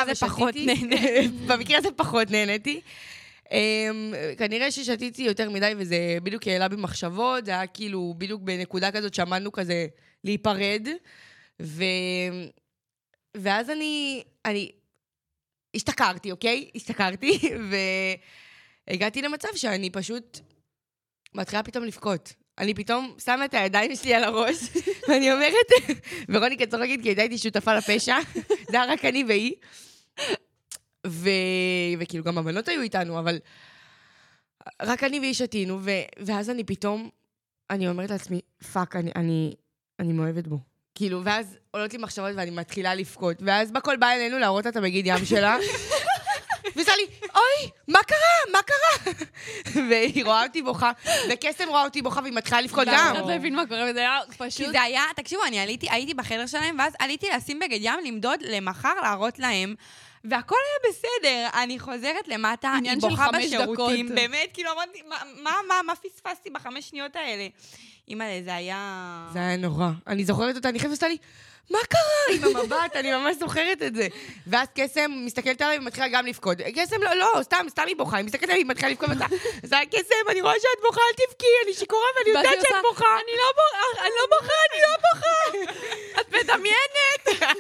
הזה 0.02 0.14
ושתיתי-. 0.14 0.66
במקרה 1.48 1.78
הזה 1.78 1.88
פחות 1.96 2.30
נהניתי. 2.30 2.80
Um, 3.44 3.54
כנראה 4.38 4.70
ששתיתי 4.70 5.22
יותר 5.22 5.50
מדי, 5.50 5.72
וזה 5.76 6.18
בדיוק 6.22 6.48
העלה 6.48 6.68
בי 6.68 6.76
מחשבות, 6.76 7.44
זה 7.44 7.50
היה 7.50 7.66
כאילו 7.66 8.14
בדיוק 8.18 8.42
בנקודה 8.42 8.90
כזאת 8.92 9.14
שעמדנו 9.14 9.52
כזה 9.52 9.86
להיפרד, 10.24 10.88
ו... 11.62 11.84
ואז 13.36 13.70
אני, 13.70 14.22
אני 14.44 14.70
השתכרתי, 15.74 16.30
אוקיי? 16.30 16.70
השתכרתי, 16.74 17.38
והגעתי 18.88 19.22
למצב 19.22 19.48
שאני 19.56 19.90
פשוט 19.90 20.38
מתחילה 21.34 21.62
פתאום 21.62 21.84
לבכות. 21.84 22.32
אני 22.58 22.74
פתאום 22.74 23.14
שמה 23.24 23.44
את 23.44 23.54
הידיים 23.54 23.96
שלי 23.96 24.14
על 24.14 24.24
הראש, 24.24 24.56
ואני 25.08 25.32
אומרת, 25.32 25.96
ורוניקה 26.30 26.66
צוחקת 26.66 27.02
כי 27.02 27.08
הייתה 27.08 27.22
איתי 27.22 27.38
שותפה 27.38 27.74
לפשע, 27.74 28.16
זה 28.70 28.82
היה 28.82 28.92
רק 28.92 29.04
אני 29.04 29.24
והיא. 29.24 29.54
ו... 31.06 31.28
וכאילו 31.98 32.24
גם 32.24 32.38
הבנות 32.38 32.68
היו 32.68 32.80
איתנו, 32.80 33.18
אבל 33.18 33.38
רק 34.82 35.04
אני 35.04 35.20
והיא 35.20 35.34
שתינו, 35.34 35.78
ו... 35.82 35.90
ואז 36.18 36.50
אני 36.50 36.64
פתאום, 36.64 37.10
אני 37.70 37.88
אומרת 37.88 38.10
לעצמי, 38.10 38.40
fuck, 38.72 38.96
אני, 38.96 39.12
אני, 39.16 39.54
אני 39.98 40.12
מאוהבת 40.12 40.46
בו. 40.46 40.73
כאילו, 40.94 41.24
ואז 41.24 41.56
עולות 41.70 41.92
לי 41.92 41.98
מחשבות 41.98 42.30
ואני 42.36 42.50
מתחילה 42.50 42.94
לבכות, 42.94 43.36
ואז 43.40 43.72
בקול 43.72 43.96
באה 43.96 44.14
אלינו 44.14 44.38
להראות 44.38 44.64
לה 44.64 44.70
את 44.70 44.76
הבגד 44.76 45.06
ים 45.06 45.24
שלה. 45.24 45.56
ועושה 46.76 46.92
לי, 46.96 47.06
אוי, 47.22 47.70
מה 47.88 47.98
קרה? 48.02 48.52
מה 48.52 48.58
קרה? 48.62 49.12
והיא 49.88 50.24
רואה 50.24 50.42
אותי 50.42 50.62
בוכה, 50.62 50.92
וקסם 51.30 51.68
רואה 51.68 51.84
אותי 51.84 52.02
בוכה 52.02 52.20
והיא 52.20 52.32
מתחילה 52.32 52.60
לבכות 52.60 52.88
גם. 52.88 53.12
אחד 53.16 53.26
לא 53.26 53.32
הבין 53.32 53.54
מה 53.54 53.66
קורה, 53.66 53.86
וזה 53.90 54.00
היה 54.00 54.18
כי 54.30 54.38
פשוט... 54.38 54.66
זה 54.72 54.82
היה, 54.82 55.02
תקשיבו, 55.16 55.42
אני 55.44 55.60
עליתי, 55.60 55.90
הייתי 55.90 56.14
בחדר 56.14 56.46
שלהם, 56.46 56.76
ואז 56.78 56.92
עליתי 56.98 57.26
לשים 57.36 57.58
בגד 57.58 57.78
ים, 57.80 58.00
למדוד 58.06 58.42
למחר, 58.42 58.94
להראות 59.02 59.38
להם. 59.38 59.74
והכל 60.24 60.54
היה 60.54 60.92
בסדר, 60.92 61.62
אני 61.62 61.78
חוזרת 61.78 62.28
למטה, 62.28 62.76
שקל 62.84 62.98
בוכה 63.00 63.32
בשירותים. 63.32 64.08
באמת, 64.08 64.50
כאילו 64.52 64.72
אמרתי, 64.72 65.02
מה, 65.08 65.16
מה, 65.42 65.50
מה, 65.68 65.80
מה 65.86 65.92
פספסתי 65.96 66.50
בחמש 66.50 66.88
שניות 66.88 67.16
האלה? 67.16 67.48
אימא'לה, 68.08 68.42
זה 68.44 68.54
היה... 68.54 69.28
זה 69.32 69.38
היה 69.38 69.56
נורא. 69.56 69.90
אני 70.06 70.24
זוכרת 70.24 70.56
אותה, 70.56 70.68
אני 70.68 70.78
חייבת 70.78 71.02
לי, 71.02 71.16
מה 71.70 71.78
קרה? 71.88 72.36
עם 72.36 72.56
המבט, 72.56 72.96
אני 72.96 73.12
ממש 73.12 73.36
זוכרת 73.36 73.82
את 73.82 73.94
זה. 73.94 74.08
ואז 74.46 74.68
קסם 74.74 75.10
מסתכלת 75.14 75.62
עליי 75.62 75.78
ומתחילה 75.78 76.08
גם 76.08 76.26
לבכות. 76.26 76.58
קסם, 76.74 77.02
לא, 77.02 77.14
לא, 77.14 77.42
סתם, 77.42 77.66
סתם 77.68 77.82
היא 77.86 77.96
בוכה. 77.96 78.16
היא 78.16 78.24
מסתכלת 78.24 78.48
עליי, 78.48 78.58
היא 78.58 78.66
מתחילה 78.66 78.90
לבכות 78.90 79.08
ואתה... 79.08 79.24
אז 79.64 79.72
אני, 79.72 79.86
קסם, 79.86 80.30
אני 80.30 80.40
רואה 80.40 80.54
שאת 80.54 80.82
בוכה, 80.82 81.00
אל 81.00 81.26
תבכי, 81.26 81.46
אני 81.64 81.74
שיכורה 81.74 82.06
ואני 82.18 82.28
יודעת 82.38 82.62
שאת 82.62 82.82
בוכה. 82.82 83.16
אני 83.24 83.32
לא 83.36 83.52
בוכה, 83.54 84.02
אני 84.02 84.10
לא 84.20 84.36
בוכה, 84.38 84.54
אני 84.70 84.80
לא 84.82 84.96
בוכה. 85.04 85.74
את 86.20 86.28
מדמיינת! 86.28 87.54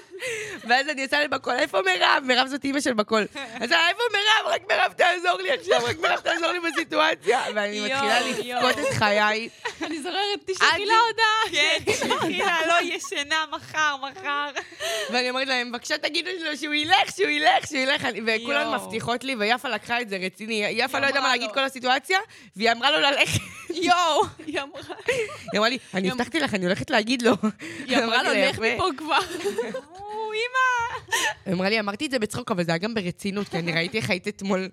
ואז 0.68 0.88
אני 0.88 1.04
עושה 1.04 1.24
לבקול, 1.24 1.54
איפה 1.54 1.80
מירב? 1.82 2.22
מירב 2.26 2.46
זאת 2.46 2.64
אימא 2.64 2.80
של 2.80 2.92
בקול. 2.92 3.26
אז 3.34 3.72
איפה 3.72 4.02
מירב? 4.12 4.54
רק 4.54 4.62
מירב 4.68 4.92
תעזור 4.92 5.42
לי 5.42 5.50
עכשיו, 5.52 5.84
רק 5.84 5.98
מירב 5.98 6.20
תעזור 6.20 6.48
לי 6.52 6.60
בסיטואציה. 6.60 7.40
ואני 7.54 7.80
מתחילה. 7.80 8.20
לבכות 8.20 8.78
את 8.78 8.94
חיי. 8.94 9.48
אני 9.82 9.98
זוכרת, 10.02 10.40
תשלחי 10.46 10.86
לה 10.86 10.94
הודעה. 11.08 11.42
כן, 11.50 11.92
תחילה, 12.16 12.58
לא 12.66 12.74
ישנה, 12.82 13.44
מחר, 13.50 13.93
מחר. 13.96 14.50
ואני 15.12 15.30
אומרת 15.30 15.48
להם, 15.48 15.72
בבקשה 15.72 15.98
תגידו 15.98 16.30
לו 16.44 16.56
שהוא 16.56 16.74
ילך, 16.74 17.16
שהוא 17.16 17.28
ילך, 17.28 17.66
שהוא 17.66 17.78
ילך. 17.78 18.06
וכולן. 18.26 18.74
מבטיחות 18.74 19.24
לי, 19.24 19.34
ויפה 19.34 19.68
לקחה 19.68 20.00
את 20.00 20.08
זה 20.08 20.16
רציני. 20.16 20.64
יפה 20.70 20.98
לא 20.98 21.06
ידעה 21.06 21.22
מה 21.22 21.28
להגיד. 21.28 21.50
כל 21.54 21.64
הסיטואציה, 21.64 22.18
והיא 22.56 22.72
אמרה 22.72 22.90
לו 22.90 23.00
ללכת. 23.00 23.40
יואו. 23.70 24.22
היא 24.46 24.60
אמרה, 24.60 24.80
היא 25.52 25.58
אמרה 25.58 25.68
לי, 25.68 25.78
אני 25.94 26.10
הבטחתי 26.10 26.40
לך, 26.40 26.54
אני 26.54 26.64
הולכת 26.64 26.90
להגיד 26.90 27.22
לו. 27.22 27.32
היא 27.86 27.98
אמרה 27.98 28.22
לו, 28.26 28.30
לך. 28.34 28.58
מפה 28.58 28.88
כבר. 28.96 29.18
אימא. 30.34 31.16
היא 31.46 31.54
אמרה 31.54 31.68
לי, 31.68 31.80
אמרתי 31.80 32.06
את 32.06 32.10
זה 32.10 32.18
בצחוק, 32.18 32.50
אבל 32.50 32.64
זה 32.64 32.72
היה 32.72 32.78
גם 32.78 32.94
ברצינות, 32.94 33.48
כי 33.48 33.58
אני 33.58 33.72
ראיתי 33.72 33.96
איך 33.96 34.10
היית 34.10 34.28
אתמול. 34.28 34.68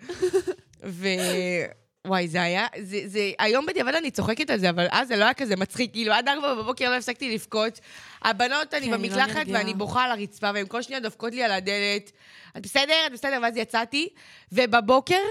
וואי, 2.07 2.27
זה 2.27 2.41
היה, 2.41 2.67
זה, 2.81 2.99
זה, 3.05 3.31
היום 3.39 3.65
בדיעבד 3.65 3.95
אני 3.95 4.11
צוחקת 4.11 4.49
על 4.49 4.59
זה, 4.59 4.69
אבל 4.69 4.87
אז 4.91 5.07
זה 5.07 5.15
לא 5.15 5.23
היה 5.23 5.33
כזה 5.33 5.55
מצחיק, 5.55 5.91
כאילו 5.91 6.13
עד 6.13 6.27
ארבע 6.27 6.55
בבוקר 6.55 6.89
לא 6.89 6.95
הפסקתי 6.95 7.33
לבכות. 7.33 7.79
הבנות, 8.21 8.73
אני 8.73 8.85
כן, 8.85 8.91
לא 8.91 8.97
במקלחת 8.97 9.35
נרגעה. 9.35 9.53
ואני 9.53 9.73
בוכה 9.73 10.03
על 10.03 10.11
הרצפה, 10.11 10.51
והן 10.53 10.65
כל 10.67 10.81
שניה 10.81 10.99
דופקות 10.99 11.33
לי 11.33 11.43
על 11.43 11.51
הדלת. 11.51 12.11
את 12.57 12.61
בסדר? 12.61 12.93
את 13.07 13.11
בסדר? 13.11 13.39
ואז 13.43 13.57
יצאתי, 13.57 14.09
ובבוקר 14.51 15.21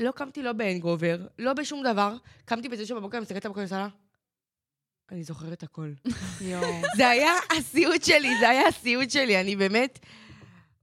לא 0.00 0.10
קמתי 0.10 0.42
לא 0.42 0.52
בהנגובר, 0.52 1.18
לא 1.38 1.52
בשום 1.52 1.82
דבר. 1.82 2.14
קמתי 2.44 2.68
בתשע 2.68 2.94
בבוקר, 2.94 3.16
אני 3.16 3.22
מסתכלת 3.22 3.44
על 3.44 3.50
הבוקר 3.50 3.64
וסלה, 3.64 3.88
אני 5.12 5.22
זוכרת 5.22 5.62
הכל. 5.62 5.90
זה 6.96 7.08
היה 7.08 7.32
הסיוט 7.58 8.04
שלי, 8.04 8.38
זה 8.40 8.48
היה 8.48 8.68
הסיוט 8.68 9.10
שלי, 9.10 9.40
אני 9.40 9.56
באמת... 9.56 9.98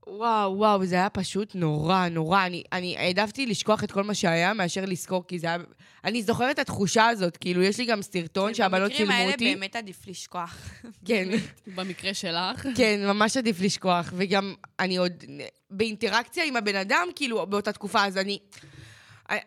וואו, 0.08 0.56
וואו, 0.56 0.86
זה 0.86 0.94
היה 0.94 1.10
פשוט 1.10 1.54
נורא, 1.54 2.08
נורא. 2.08 2.46
אני, 2.46 2.62
אני 2.72 2.96
העדפתי 2.98 3.46
לשכוח 3.46 3.84
את 3.84 3.92
כל 3.92 4.02
מה 4.02 4.14
שהיה 4.14 4.54
מאשר 4.54 4.84
לזכור, 4.84 5.24
כי 5.28 5.38
זה 5.38 5.46
היה... 5.46 5.56
אני 6.04 6.22
זוכרת 6.22 6.50
את 6.50 6.58
התחושה 6.58 7.06
הזאת, 7.06 7.36
כאילו, 7.36 7.62
יש 7.62 7.78
לי 7.78 7.84
גם 7.84 8.02
סרטון 8.02 8.54
שהבנות 8.54 8.92
צילמו 8.92 9.12
במקרים 9.12 9.30
אותי. 9.32 9.44
האלה 9.44 9.56
באמת 9.56 9.76
עדיף 9.76 10.06
לשכוח. 10.06 10.70
כן, 11.08 11.28
במקרה 11.66 12.14
שלך. 12.14 12.66
כן, 12.76 13.00
ממש 13.06 13.36
עדיף 13.36 13.60
לשכוח. 13.60 14.12
וגם, 14.16 14.54
אני 14.80 14.96
עוד 14.96 15.24
באינטראקציה 15.70 16.44
עם 16.44 16.56
הבן 16.56 16.76
אדם, 16.76 17.08
כאילו, 17.16 17.46
באותה 17.46 17.72
תקופה, 17.72 18.04
אז 18.04 18.16
אני... 18.16 18.38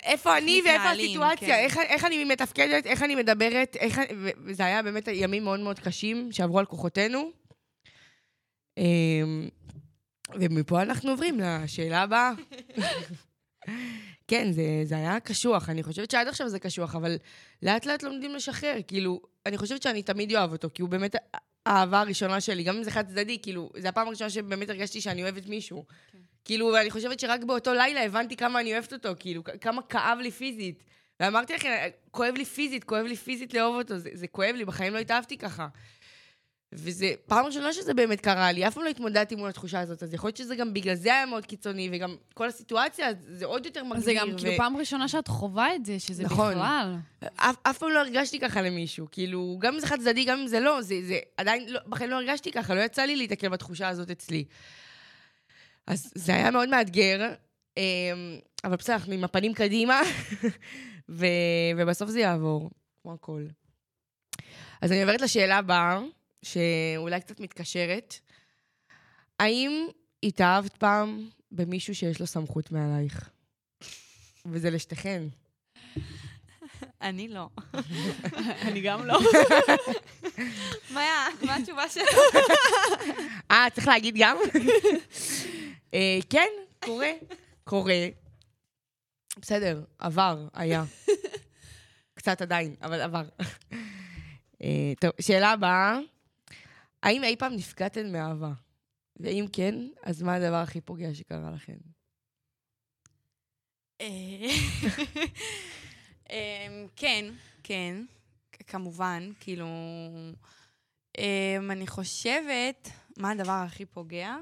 איפה 0.03 0.37
אני 0.37 0.61
ואיפה 0.65 0.91
הסיטואציה, 0.91 1.47
כן. 1.47 1.53
איך, 1.53 1.77
איך 1.77 2.05
אני 2.05 2.23
מתפקדת, 2.23 2.85
איך 2.87 3.03
אני 3.03 3.15
מדברת, 3.15 3.77
איך, 3.79 4.01
וזה 4.45 4.65
היה 4.65 4.83
באמת 4.83 5.07
ימים 5.07 5.43
מאוד 5.43 5.59
מאוד 5.59 5.79
קשים 5.79 6.31
שעברו 6.31 6.59
על 6.59 6.65
כוחותינו. 6.65 7.31
ומפה 10.39 10.81
אנחנו 10.81 11.11
עוברים 11.11 11.39
לשאלה 11.39 12.01
הבאה. 12.01 12.31
כן, 14.27 14.51
זה, 14.51 14.63
זה 14.83 14.95
היה 14.95 15.19
קשוח. 15.19 15.69
אני 15.69 15.83
חושבת 15.83 16.11
שעד 16.11 16.27
עכשיו 16.27 16.49
זה 16.49 16.59
קשוח, 16.59 16.95
אבל 16.95 17.17
לאט 17.63 17.85
לאט 17.85 18.03
לומדים 18.03 18.35
לשחרר. 18.35 18.77
כאילו, 18.87 19.21
אני 19.45 19.57
חושבת 19.57 19.81
שאני 19.81 20.03
תמיד 20.03 20.35
אוהב 20.35 20.51
אותו, 20.51 20.69
כי 20.73 20.81
הוא 20.81 20.89
באמת 20.89 21.15
האהבה 21.65 21.99
הראשונה 21.99 22.41
שלי, 22.41 22.63
גם 22.63 22.75
אם 22.75 22.83
זה 22.83 22.91
חד 22.91 23.07
צדדי, 23.07 23.39
כאילו, 23.41 23.69
זו 23.77 23.87
הפעם 23.87 24.07
הראשונה 24.07 24.29
שבאמת 24.29 24.69
הרגשתי 24.69 25.01
שאני 25.01 25.23
אוהבת 25.23 25.45
מישהו. 25.47 25.85
כן. 26.11 26.17
כאילו, 26.45 26.77
אני 26.77 26.91
חושבת 26.91 27.19
שרק 27.19 27.43
באותו 27.43 27.73
לילה 27.73 28.03
הבנתי 28.03 28.35
כמה 28.35 28.59
אני 28.59 28.73
אוהבת 28.73 28.93
אותו, 28.93 29.09
כאילו, 29.19 29.43
כמה 29.61 29.81
כאב 29.81 30.17
לי 30.21 30.31
פיזית. 30.31 30.83
ואמרתי 31.19 31.53
לכם, 31.53 31.69
כואב 32.11 32.33
לי 32.37 32.45
פיזית, 32.45 32.83
כואב 32.83 33.05
לי 33.05 33.15
פיזית 33.15 33.53
לאהוב 33.53 33.75
אותו, 33.75 33.97
זה, 33.97 34.09
זה 34.13 34.27
כואב 34.27 34.55
לי, 34.55 34.65
בחיים 34.65 34.93
לא 34.93 34.99
התאהבתי 34.99 35.37
ככה. 35.37 35.67
וזה 36.73 37.13
פעם 37.25 37.45
ראשונה 37.45 37.73
שזה 37.73 37.93
באמת 37.93 38.21
קרה 38.21 38.51
לי, 38.51 38.67
אף 38.67 38.73
פעם 38.73 38.83
לא 38.83 38.89
התמודדתי 38.89 39.35
מול 39.35 39.49
התחושה 39.49 39.79
הזאת, 39.79 40.03
אז 40.03 40.13
יכול 40.13 40.27
להיות 40.27 40.37
שזה 40.37 40.55
גם 40.55 40.73
בגלל 40.73 40.95
זה 40.95 41.13
היה 41.13 41.25
מאוד 41.25 41.45
קיצוני, 41.45 41.89
וגם 41.91 42.15
כל 42.33 42.47
הסיטואציה, 42.47 43.07
זה 43.27 43.45
עוד 43.45 43.65
יותר 43.65 43.83
מגביר. 43.83 44.03
זה 44.03 44.13
גם 44.13 44.29
ו- 44.33 44.37
כאילו 44.37 44.57
פעם 44.57 44.77
ראשונה 44.77 45.07
שאת 45.07 45.27
חווה 45.27 45.75
את 45.75 45.85
זה, 45.85 45.99
שזה 45.99 46.23
נכון. 46.23 46.53
בכלל. 46.53 46.95
אף, 47.35 47.55
אף 47.63 47.77
פעם 47.77 47.89
לא 47.89 47.99
הרגשתי 47.99 48.39
ככה 48.39 48.61
למישהו. 48.61 49.07
כאילו, 49.11 49.57
גם 49.59 49.73
אם 49.73 49.79
זה 49.79 49.87
חד 49.87 49.99
צדדי, 49.99 50.25
גם 50.25 50.39
אם 50.39 50.47
זה 50.47 50.59
לא, 50.59 50.81
זה, 50.81 50.95
זה 51.03 51.19
עדיין, 51.37 51.69
לא, 51.69 51.79
בחיים 51.87 52.09
לא 52.09 52.15
הרגשתי 52.15 52.51
ככה, 52.51 52.75
לא 52.75 52.81
יצא 52.81 53.01
לי 53.01 53.15
להתקל 53.15 53.49
בתחושה 53.49 53.89
הזאת 53.89 54.11
אצלי. 54.11 54.45
אז 55.87 56.11
זה 56.15 56.35
היה 56.35 56.51
מאוד 56.51 56.69
מאתגר, 56.69 57.33
אמ, 57.77 57.83
אבל 58.63 58.75
בסדר, 58.75 58.95
אנחנו 58.95 59.13
עם 59.13 59.23
הפנים 59.23 59.53
קדימה, 59.53 60.01
ו, 61.09 61.25
ובסוף 61.77 62.09
זה 62.09 62.19
יעבור, 62.19 62.69
כמו 63.01 63.13
הכל. 63.13 63.45
אז 64.81 64.91
אני 64.91 65.01
עוברת 65.01 65.21
לשאלה 65.21 65.57
הבאה, 65.57 65.99
שאולי 66.45 67.21
קצת 67.21 67.39
מתקשרת. 67.39 68.15
האם 69.39 69.87
התאהבת 70.23 70.77
פעם 70.77 71.29
במישהו 71.51 71.95
שיש 71.95 72.19
לו 72.19 72.27
סמכות 72.27 72.71
מעלייך? 72.71 73.29
וזה 74.45 74.69
לשתיכן. 74.69 75.23
אני 77.01 77.27
לא. 77.27 77.49
אני 78.67 78.81
גם 78.81 79.05
לא. 79.05 79.19
מה 80.93 81.55
התשובה 81.55 81.89
שלך? 81.89 82.09
אה, 83.51 83.67
צריך 83.73 83.87
להגיד 83.87 84.15
גם? 84.17 84.37
אה, 85.93 86.19
כן, 86.29 86.47
קורה. 86.79 87.11
קורה. 87.63 88.07
בסדר, 89.37 89.83
עבר, 89.99 90.47
היה. 90.53 90.83
קצת 92.13 92.41
עדיין, 92.41 92.75
אבל 92.81 93.01
עבר. 93.01 93.23
אה, 94.63 94.93
טוב, 94.99 95.11
שאלה 95.21 95.51
הבאה. 95.51 95.99
האם 97.03 97.23
אי 97.23 97.35
פעם 97.35 97.53
נפגעתן 97.53 98.11
מאהבה? 98.11 98.51
ואם 99.17 99.45
כן, 99.53 99.75
אז 100.03 100.21
מה 100.21 100.33
הדבר 100.35 100.55
הכי 100.55 100.81
פוגע 100.81 101.13
שקרה 101.13 101.51
לכן? 101.51 101.77
אה, 104.01 104.07
אמ, 106.31 106.87
כן, 106.95 107.25
כן, 107.63 108.05
כמובן, 108.67 109.29
כאילו... 109.39 109.67
אמ, 111.17 111.71
אני 111.71 111.87
חושבת, 111.87 112.89
מה 113.17 113.31
הדבר 113.31 113.51
הכי 113.65 113.85
פוגע? 113.85 114.35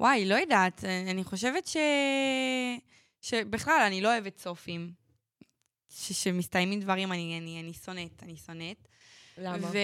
וואי, 0.00 0.24
לא 0.24 0.34
יודעת, 0.34 0.84
אה, 0.84 1.10
אני 1.10 1.24
חושבת 1.24 1.66
ש... 1.66 1.76
שבכלל, 3.20 3.82
אני 3.86 4.00
לא 4.00 4.08
אוהבת 4.12 4.38
סופים. 4.38 4.92
ש- 5.88 6.24
שמסתיימים 6.24 6.80
דברים, 6.80 7.12
אני, 7.12 7.38
אני, 7.38 7.60
אני 7.60 7.72
שונאת, 7.72 8.22
אני 8.22 8.36
שונאת. 8.36 8.88
למה? 9.38 9.68
ו... 9.70 9.76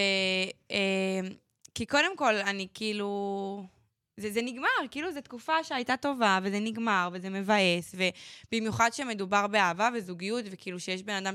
אמ, 1.79 1.85
כי 1.85 1.87
קודם 1.87 2.17
כל, 2.17 2.35
אני 2.35 2.69
כאילו... 2.75 3.65
זה, 4.17 4.31
זה 4.31 4.43
נגמר, 4.43 4.69
כאילו 4.91 5.13
זו 5.13 5.21
תקופה 5.21 5.65
שהייתה 5.65 5.97
טובה, 5.97 6.39
וזה 6.43 6.61
נגמר, 6.61 7.09
וזה 7.13 7.31
מבאס, 7.31 7.95
ובמיוחד 7.95 8.91
שמדובר 8.93 9.47
באהבה 9.47 9.89
וזוגיות, 9.95 10.45
וכאילו 10.51 10.81
שיש 10.81 11.03
בן 11.03 11.15
אדם 11.15 11.35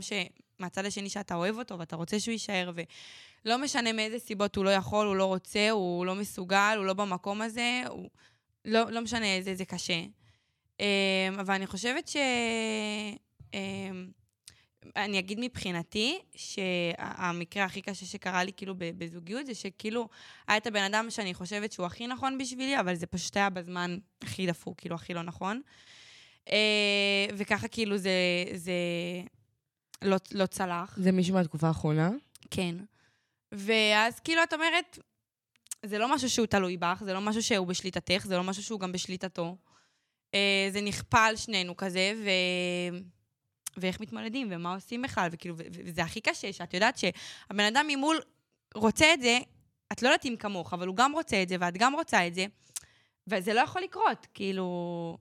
מהצד 0.59 0.85
השני 0.85 1.09
שאתה 1.09 1.35
אוהב 1.35 1.57
אותו 1.57 1.79
ואתה 1.79 1.95
רוצה 1.95 2.19
שהוא 2.19 2.31
יישאר, 2.31 2.71
ולא 3.45 3.57
משנה 3.57 3.93
מאיזה 3.93 4.19
סיבות 4.19 4.55
הוא 4.55 4.65
לא 4.65 4.69
יכול, 4.69 5.07
הוא 5.07 5.15
לא 5.15 5.25
רוצה, 5.25 5.69
הוא 5.69 6.05
לא 6.05 6.15
מסוגל, 6.15 6.75
הוא 6.77 6.85
לא 6.85 6.93
במקום 6.93 7.41
הזה, 7.41 7.83
הוא... 7.89 8.09
לא, 8.65 8.91
לא 8.91 9.01
משנה 9.01 9.35
איזה, 9.35 9.55
זה 9.55 9.65
קשה. 9.65 10.01
אמ, 10.79 10.85
אבל 11.39 11.53
אני 11.53 11.67
חושבת 11.67 12.07
ש... 12.07 12.17
אני 14.95 15.19
אגיד 15.19 15.39
מבחינתי, 15.39 16.19
שהמקרה 16.35 17.63
הכי 17.63 17.81
קשה 17.81 18.05
שקרה 18.05 18.43
לי 18.43 18.51
כאילו 18.57 18.75
בזוגיות, 18.77 19.45
זה 19.45 19.55
שכאילו 19.55 20.09
היה 20.47 20.57
את 20.57 20.67
הבן 20.67 20.83
אדם 20.83 21.09
שאני 21.09 21.33
חושבת 21.33 21.71
שהוא 21.71 21.85
הכי 21.85 22.07
נכון 22.07 22.37
בשבילי, 22.37 22.79
אבל 22.79 22.95
זה 22.95 23.07
פשוט 23.07 23.37
היה 23.37 23.49
בזמן 23.49 23.97
הכי 24.21 24.47
דפוק, 24.47 24.79
כאילו 24.79 24.95
הכי 24.95 25.13
לא 25.13 25.21
נכון. 25.21 25.61
אה, 26.51 27.27
וככה 27.37 27.67
כאילו 27.67 27.97
זה, 27.97 28.11
זה 28.53 28.73
לא, 30.01 30.17
לא 30.31 30.45
צלח. 30.45 30.97
זה 30.97 31.11
מישהו 31.11 31.33
מהתקופה 31.33 31.67
האחרונה? 31.67 32.09
כן. 32.51 32.75
ואז 33.51 34.19
כאילו 34.19 34.43
את 34.43 34.53
אומרת, 34.53 34.99
זה 35.85 35.97
לא 35.97 36.15
משהו 36.15 36.29
שהוא 36.29 36.45
תלוי 36.45 36.77
בך, 36.77 37.01
זה 37.05 37.13
לא 37.13 37.21
משהו 37.21 37.43
שהוא 37.43 37.67
בשליטתך, 37.67 38.25
זה 38.27 38.37
לא 38.37 38.43
משהו 38.43 38.63
שהוא 38.63 38.79
גם 38.79 38.91
בשליטתו. 38.91 39.57
אה, 40.33 40.69
זה 40.71 40.81
נכפה 40.81 41.25
על 41.25 41.35
שנינו 41.35 41.77
כזה, 41.77 42.13
ו... 42.23 42.29
ואיך 43.77 43.99
מתמודדים, 43.99 44.47
ומה 44.51 44.73
עושים 44.73 45.01
בכלל, 45.01 45.29
וכאילו, 45.31 45.55
וזה 45.57 46.03
הכי 46.03 46.21
קשה, 46.21 46.53
שאת 46.53 46.73
יודעת 46.73 46.97
שהבן 46.97 47.63
אדם 47.63 47.85
ממול 47.89 48.19
רוצה 48.75 49.13
את 49.13 49.21
זה, 49.21 49.39
את 49.91 50.01
לא 50.01 50.07
יודעת 50.07 50.25
אם 50.25 50.35
כמוך, 50.39 50.73
אבל 50.73 50.87
הוא 50.87 50.95
גם 50.95 51.11
רוצה 51.11 51.43
את 51.43 51.49
זה, 51.49 51.55
ואת 51.59 51.77
גם 51.77 51.93
רוצה 51.93 52.27
את 52.27 52.33
זה, 52.33 52.45
וזה 53.27 53.53
לא 53.53 53.61
יכול 53.61 53.81
לקרות, 53.81 54.27
כאילו... 54.33 55.17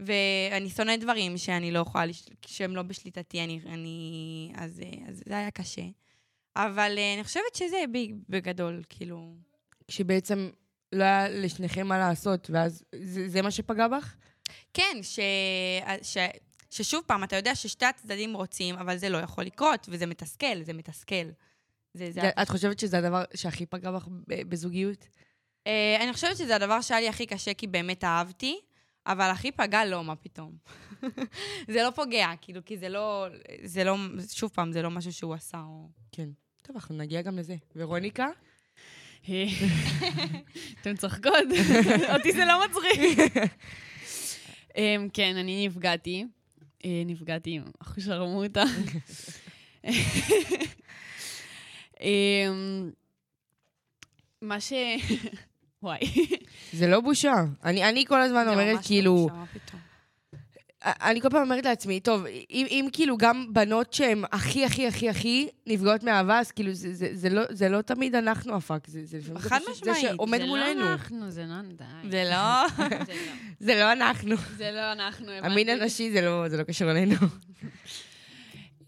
ואני 0.00 0.70
שונאת 0.70 1.00
דברים 1.00 1.38
שאני 1.38 1.70
לא 1.70 1.78
יכולה, 1.78 2.06
לש... 2.06 2.28
שהם 2.46 2.76
לא 2.76 2.82
בשליטתי, 2.82 3.44
אני... 3.44 3.60
אני 3.66 4.52
אז, 4.56 4.80
אז 5.08 5.22
זה 5.26 5.36
היה 5.36 5.50
קשה. 5.50 5.82
אבל 6.56 6.94
אה, 6.98 7.14
אני 7.14 7.24
חושבת 7.24 7.54
שזה 7.54 7.84
בגדול, 8.28 8.82
כאילו... 8.88 9.34
כשבעצם 9.88 10.50
לא 10.92 11.04
היה 11.04 11.28
לשניכם 11.28 11.86
מה 11.86 11.98
לעשות, 11.98 12.50
ואז 12.50 12.84
זה, 12.94 13.28
זה 13.28 13.42
מה 13.42 13.50
שפגע 13.50 13.88
בך? 13.88 14.16
כן, 14.74 14.98
ש... 15.02 15.18
ש... 16.02 16.16
ששוב 16.74 17.02
פעם, 17.06 17.24
אתה 17.24 17.36
יודע 17.36 17.54
ששתי 17.54 17.84
הצדדים 17.84 18.34
רוצים, 18.34 18.74
אבל 18.74 18.96
זה 18.96 19.08
לא 19.08 19.18
יכול 19.18 19.44
לקרות, 19.44 19.86
וזה 19.90 20.06
מתסכל, 20.06 20.62
זה 20.62 20.72
מתסכל. 20.72 21.30
זה, 21.94 22.10
זה... 22.10 22.20
את 22.42 22.48
חושבת 22.48 22.78
שזה 22.78 22.98
הדבר 22.98 23.24
שהכי 23.34 23.66
פגע 23.66 23.90
בך 23.90 24.08
בזוגיות? 24.26 25.06
Uh, 25.68 26.02
אני 26.02 26.12
חושבת 26.12 26.36
שזה 26.36 26.56
הדבר 26.56 26.80
שהיה 26.80 27.00
לי 27.00 27.08
הכי 27.08 27.26
קשה, 27.26 27.54
כי 27.54 27.66
באמת 27.66 28.04
אהבתי, 28.04 28.60
אבל 29.06 29.30
הכי 29.30 29.52
פגע, 29.52 29.84
לא, 29.84 30.04
מה 30.04 30.16
פתאום. 30.16 30.56
זה 31.72 31.82
לא 31.82 31.90
פוגע, 31.90 32.28
כאילו, 32.40 32.64
כי 32.64 32.78
זה 32.78 32.88
לא, 32.88 33.26
זה 33.62 33.84
לא, 33.84 33.96
שוב 34.32 34.50
פעם, 34.54 34.72
זה 34.72 34.82
לא 34.82 34.90
משהו 34.90 35.12
שהוא 35.12 35.34
עשה, 35.34 35.62
או... 35.66 35.88
כן. 36.12 36.28
טוב, 36.62 36.76
אנחנו 36.76 36.96
נגיע 36.96 37.22
גם 37.22 37.38
לזה. 37.38 37.56
ורוניקה? 37.76 38.28
אתם 40.80 40.96
צוחקות? 40.96 41.32
אותי 42.14 42.32
זה 42.32 42.44
לא 42.44 42.64
מצחיק. 42.64 43.18
אמ, 44.76 45.08
כן, 45.12 45.36
אני 45.36 45.66
נפגעתי. 45.66 46.24
אה, 46.84 47.02
נפגעתי 47.06 47.50
עם 47.50 47.62
אחושרמוטה. 47.82 48.64
אמ, 52.00 52.90
מה 54.42 54.60
ש... 54.60 54.72
וואי. 55.82 56.00
זה 56.72 56.86
לא 56.86 57.00
בושה. 57.00 57.34
אני, 57.64 57.88
אני 57.88 58.04
כל 58.06 58.20
הזמן 58.20 58.48
אומרת, 58.48 58.78
כאילו... 58.86 59.28
זה 59.30 59.34
ממש 59.34 59.40
לא 59.40 59.44
בושה, 59.44 59.58
מה 59.58 59.60
פתאום. 59.66 59.80
אני 60.84 61.20
כל 61.20 61.28
פעם 61.30 61.42
אומרת 61.42 61.64
לעצמי, 61.64 62.00
טוב, 62.00 62.24
אם, 62.50 62.66
אם 62.70 62.88
כאילו 62.92 63.16
גם 63.16 63.46
בנות 63.52 63.92
שהן 63.92 64.24
הכי, 64.32 64.64
הכי, 64.64 64.86
הכי, 64.86 65.08
הכי 65.08 65.48
נפגעות 65.66 66.02
מאהבה, 66.02 66.38
אז 66.38 66.50
כאילו 66.50 66.72
זה, 66.72 66.94
זה, 66.94 67.08
זה, 67.12 67.28
לא, 67.28 67.42
זה 67.50 67.68
לא 67.68 67.82
תמיד 67.82 68.14
אנחנו 68.14 68.56
הפאק, 68.56 68.86
זה, 68.86 69.00
זה 69.04 69.38
חד 69.38 69.60
משמעית. 69.70 69.84
זה 69.84 70.00
שעומד 70.00 70.38
זה 70.38 70.46
מולנו. 70.46 70.80
זה 70.80 70.84
לא 70.84 70.92
אנחנו, 70.92 71.30
זה 71.30 71.44
לא... 71.46 71.54
די. 71.76 72.10
זה 72.10 72.24
לא... 72.30 72.66
זה 73.60 73.74
לא 73.74 73.92
אנחנו. 73.92 74.36
זה 74.56 74.70
לא 74.70 74.92
אנחנו, 74.92 75.30
הבנתי. 75.30 75.52
המין 75.52 75.68
הנשי 75.68 76.10
זה 76.12 76.20
לא, 76.20 76.48
זה 76.48 76.56
לא 76.56 76.62
קשור 76.62 76.90
אלינו. 76.90 77.16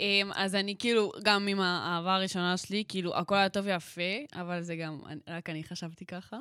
אמ, 0.00 0.31
אז 0.35 0.55
אני 0.55 0.75
כאילו, 0.79 1.12
גם 1.23 1.49
עם 1.49 1.61
האהבה 1.61 2.15
הראשונה 2.15 2.56
שלי, 2.56 2.85
כאילו, 2.89 3.17
הכל 3.17 3.35
היה 3.35 3.49
טוב 3.49 3.67
ויפה, 3.67 4.02
אבל 4.35 4.63
זה 4.63 4.76
גם, 4.76 4.99
רק 5.28 5.50
אני 5.50 5.65
חשבתי 5.65 6.06
ככה. 6.06 6.37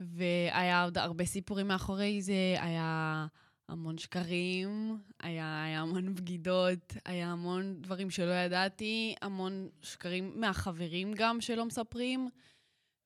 והיה 0.00 0.84
עוד 0.84 0.98
הרבה 0.98 1.24
סיפורים 1.24 1.68
מאחורי 1.68 2.22
זה, 2.22 2.32
היה... 2.58 3.26
המון 3.68 3.98
שקרים, 3.98 4.98
היה, 5.20 5.64
היה 5.64 5.80
המון 5.80 6.14
בגידות, 6.14 6.94
היה 7.04 7.32
המון 7.32 7.82
דברים 7.82 8.10
שלא 8.10 8.32
ידעתי, 8.32 9.14
המון 9.22 9.68
שקרים 9.82 10.40
מהחברים 10.40 11.12
גם 11.16 11.40
שלא 11.40 11.64
מספרים. 11.64 12.28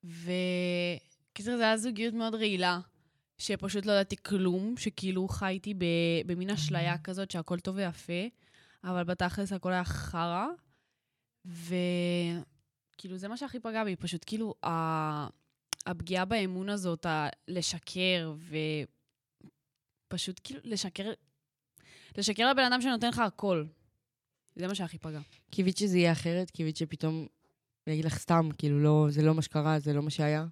וקיצר, 0.05 1.57
זו 1.57 1.63
הייתה 1.63 1.77
זוגיות 1.77 2.15
מאוד 2.15 2.35
רעילה, 2.35 2.81
שפשוט 3.39 3.87
לא 3.87 3.93
ידעתי 3.93 4.17
כלום, 4.17 4.77
שכאילו 4.77 5.29
חייתי 5.29 5.75
במין 6.27 6.51
אשליה 6.51 6.99
כזאת 6.99 7.31
שהכל 7.31 7.61
טוב 7.61 7.77
ויפה, 7.77 8.23
אבל 8.85 9.05
בתכלס 9.05 9.53
הכל 9.53 9.73
היה 9.73 9.85
חרא. 9.85 10.47
וכאילו, 11.45 13.17
זה 13.17 13.29
מה 13.29 13.37
שהכי 13.37 13.61
פגע 13.61 13.85
בי, 13.85 13.97
פשוט 13.97 14.25
כאילו, 14.27 14.55
הפגיעה 15.87 16.25
באמון 16.25 16.69
הזאת, 16.69 17.07
לשקר, 17.49 18.35
ו... 18.37 18.57
פשוט 20.09 20.41
כאילו 20.45 20.61
לשקר, 20.65 21.13
לשקר 22.19 22.51
לבן 22.51 22.63
אדם 22.73 22.81
שנותן 22.81 23.09
לך 23.09 23.19
הכל. 23.19 23.65
זה 24.57 24.67
מה 24.67 24.75
שהכי 24.75 24.99
פגע. 24.99 25.21
קיווית 25.51 25.77
שזה 25.77 25.99
יהיה 25.99 26.13
אחרת? 26.13 26.51
קיווית 26.51 26.77
שפתאום, 26.77 27.27
אני 27.87 27.95
אגיד 27.95 28.05
לך 28.05 28.19
סתם, 28.19 28.49
כאילו, 28.59 28.83
לא, 28.83 29.07
זה 29.11 29.23
לא 29.23 29.35
מה 29.35 29.43
שקרה, 29.43 29.79
זה 29.79 29.93
לא 29.93 30.03
מה 30.03 30.11
שהיה? 30.11 30.47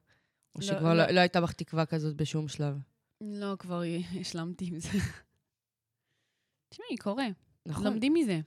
או 0.55 0.61
לא, 0.61 0.67
שכבר 0.67 0.95
לא, 0.95 1.07
לא, 1.07 1.11
לא 1.11 1.21
הייתה 1.21 1.41
בך 1.41 1.53
תקווה 1.53 1.87
כזאת 1.87 2.17
בשום 2.17 2.49
שלב? 2.49 2.77
לא, 3.21 3.57
כבר 3.59 3.83
השלמתי 4.21 4.65
עם 4.67 4.79
זה. 4.79 4.89
תשמעי, 6.71 6.97
קורה. 7.01 7.27
נכון. 7.67 7.85
לומדים 7.85 8.15
מזה. 8.15 8.41